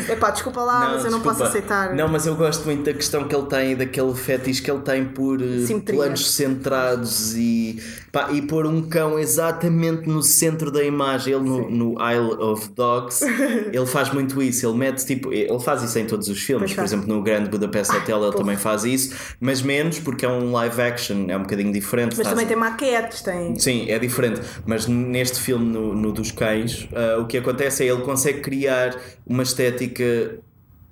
É 0.10 0.16
pá, 0.20 0.30
desculpa 0.32 0.62
lá, 0.62 0.89
mas 0.94 1.06
eu 1.06 1.12
não 1.12 1.20
desculpa. 1.20 1.30
posso 1.30 1.44
aceitar. 1.44 1.94
Não, 1.96 2.08
mas 2.10 2.26
eu 2.28 2.36
gosto 2.36 2.66
muito 2.66 2.84
da 2.84 2.94
questão 2.94 3.24
que 3.28 3.34
ele 3.36 3.46
tem, 3.46 3.76
daquele 3.78 4.14
fetiche 4.14 4.62
que 4.62 4.70
ele 4.70 4.82
tem 4.82 5.06
por 5.06 5.41
eh, 5.41 5.66
Simetria. 5.66 5.98
planos 6.00 6.30
centrados 6.32 7.34
e, 7.36 7.82
pá, 8.12 8.30
e 8.32 8.41
pôr 8.41 8.66
um 8.66 8.82
cão 8.82 9.18
exatamente 9.18 10.08
no 10.08 10.22
centro 10.22 10.70
da 10.70 10.84
imagem. 10.84 11.34
Ele 11.34 11.44
no, 11.44 11.70
no 11.70 11.96
Isle 12.12 12.34
of 12.41 12.70
Dogs, 12.76 13.24
ele 13.72 13.86
faz 13.86 14.12
muito 14.14 14.41
isso. 14.41 14.68
Ele 14.68 14.78
mete 14.78 15.06
tipo, 15.06 15.32
ele 15.32 15.60
faz 15.60 15.82
isso 15.82 15.98
em 15.98 16.06
todos 16.06 16.28
os 16.28 16.39
filmes. 16.41 16.64
Pois 16.64 16.72
Por 16.72 16.78
faz. 16.82 16.91
exemplo, 16.94 17.08
no 17.16 17.22
Grande 17.24 17.50
Budapest 17.50 17.91
Hotel 17.91 18.18
ele 18.18 18.26
porra. 18.32 18.38
também 18.44 18.58
faz 18.58 18.84
isso, 18.84 19.16
mas 19.39 19.62
menos 19.62 20.00
porque 20.00 20.26
é 20.26 20.30
um 20.30 20.52
live 20.52 20.82
action, 20.82 21.26
é 21.30 21.38
um 21.38 21.44
bocadinho 21.44 21.72
diferente. 21.72 22.16
Mas 22.18 22.28
Faz- 22.28 22.30
também 22.30 22.46
tem 22.48 22.58
maquetes, 22.58 23.22
tem. 23.22 23.58
Sim, 23.58 23.89
é 23.89 23.98
diferente. 23.98 24.41
Mas 24.66 24.88
neste 24.88 25.39
filme, 25.39 25.66
no, 25.66 25.94
no 25.96 26.12
dos 26.12 26.33
cães, 26.34 26.88
ah, 26.94 27.20
o 27.20 27.26
que 27.26 27.38
acontece 27.38 27.84
é 27.84 27.92
ele 27.92 28.02
consegue 28.02 28.42
criar 28.42 29.00
uma 29.26 29.44
estética 29.44 30.40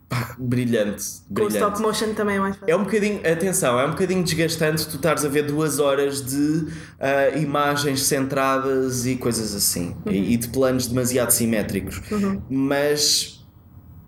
pá, 0.08 0.36
brilhante. 0.38 1.04
Com 1.28 1.44
o 1.44 1.46
brilhante. 1.46 1.56
stop 1.56 1.82
motion 1.82 2.14
também 2.14 2.36
é 2.36 2.40
mais 2.40 2.56
fácil. 2.56 2.74
É 2.74 2.76
um 2.76 2.84
bocadinho, 2.84 3.20
atenção, 3.20 3.80
é 3.80 3.86
um 3.86 3.92
bocadinho 3.92 4.24
desgastante 4.24 4.88
tu 4.88 4.96
estares 4.98 5.26
a 5.26 5.30
ver 5.30 5.44
duas 5.44 5.80
horas 5.80 6.22
de 6.22 6.68
ah, 7.00 7.38
imagens 7.38 8.04
centradas 8.04 9.06
e 9.06 9.16
coisas 9.16 9.56
assim. 9.56 9.96
Uhum. 10.06 10.12
E, 10.12 10.34
e 10.34 10.38
de 10.38 10.48
planos 10.50 10.88
demasiado 10.88 11.32
simétricos. 11.32 12.02
Mas 12.50 13.42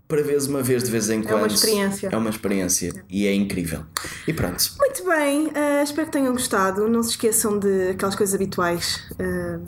para 0.06 0.22
veres 0.22 0.46
uma 0.46 0.62
vez 0.62 0.84
de 0.84 0.90
vez 0.90 1.08
em 1.10 1.22
quando. 1.22 1.38
uma 1.38 1.46
experiência. 1.46 2.08
É 2.12 2.16
uma 2.16 2.30
experiência. 2.30 2.92
E 3.08 3.26
é 3.26 3.34
incrível. 3.34 3.84
E 4.28 4.32
pronto. 4.32 4.62
Muito 4.78 5.04
bem, 5.04 5.50
eh, 5.54 5.82
espero 5.82 6.06
que 6.06 6.12
tenham 6.12 6.32
gostado. 6.32 6.88
Não 6.88 7.02
se 7.02 7.10
esqueçam 7.10 7.58
de 7.58 7.90
aquelas 7.90 8.14
coisas 8.14 8.34
habituais. 8.34 9.02
eh, 9.18 9.58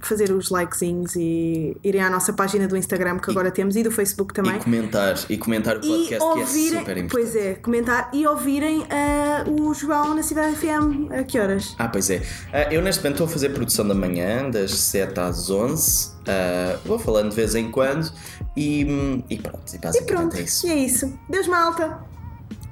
fazer 0.00 0.30
os 0.30 0.50
likezinhos 0.50 1.16
e 1.16 1.76
irem 1.82 2.00
à 2.02 2.08
nossa 2.10 2.32
página 2.32 2.68
do 2.68 2.76
Instagram 2.76 3.18
que 3.18 3.30
agora 3.30 3.50
temos 3.50 3.76
e 3.76 3.82
do 3.82 3.90
Facebook 3.90 4.32
também. 4.34 4.56
E 4.56 4.60
comentar, 4.60 5.14
e 5.28 5.36
comentar 5.38 5.76
o 5.76 5.78
E 5.78 5.88
podcast 5.88 6.08
que 6.08 6.14
é 6.14 6.22
ouvirem, 6.22 6.78
super 6.78 6.96
importante. 6.98 7.10
pois 7.10 7.36
é, 7.36 7.54
comentar 7.54 8.10
e 8.12 8.26
ouvirem 8.26 8.84
eh, 8.90 9.44
o 9.48 9.72
João 9.74 10.14
na 10.14 10.22
Cidade 10.22 10.56
FM. 10.56 11.10
A 11.12 11.24
que 11.24 11.38
horas? 11.38 11.74
Ah, 11.78 11.88
pois 11.88 12.08
é. 12.10 12.22
Ah, 12.52 12.72
eu 12.72 12.82
neste 12.82 13.02
momento 13.02 13.14
estou 13.16 13.26
a 13.26 13.30
fazer 13.30 13.48
produção 13.50 13.86
da 13.86 13.94
manhã, 13.94 14.48
das 14.50 14.72
7 14.72 15.18
às 15.18 15.50
11. 15.50 16.10
Ah, 16.26 16.78
vou 16.84 16.98
falando 16.98 17.30
de 17.30 17.36
vez 17.36 17.54
em 17.54 17.70
quando. 17.70 18.10
E, 18.56 19.22
e 19.28 19.38
pronto, 19.38 19.62
e 19.74 19.76
E 19.98 20.02
pronto, 20.02 20.36
é 20.36 20.40
isso. 20.42 20.66
e 20.66 20.70
é 20.70 20.74
isso. 20.76 21.12
Deus 21.28 21.46
malta! 21.46 22.15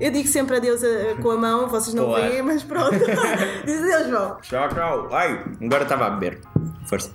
Eu 0.00 0.10
digo 0.10 0.28
sempre 0.28 0.56
adeus 0.56 0.82
a- 0.82 1.20
com 1.22 1.30
a 1.30 1.36
mão, 1.36 1.68
vocês 1.68 1.94
não 1.94 2.06
Claro. 2.06 2.22
veem, 2.30 2.42
mas 2.42 2.62
pronto. 2.62 2.90
Diz 3.64 3.80
adeus, 3.82 4.08
João. 4.08 4.36
Tchau, 4.42 4.68
tchau. 4.70 5.08
Ai, 5.12 5.44
agora 5.62 5.82
estava 5.84 6.06
a 6.06 6.10
beber. 6.10 6.40
Força. 6.86 7.10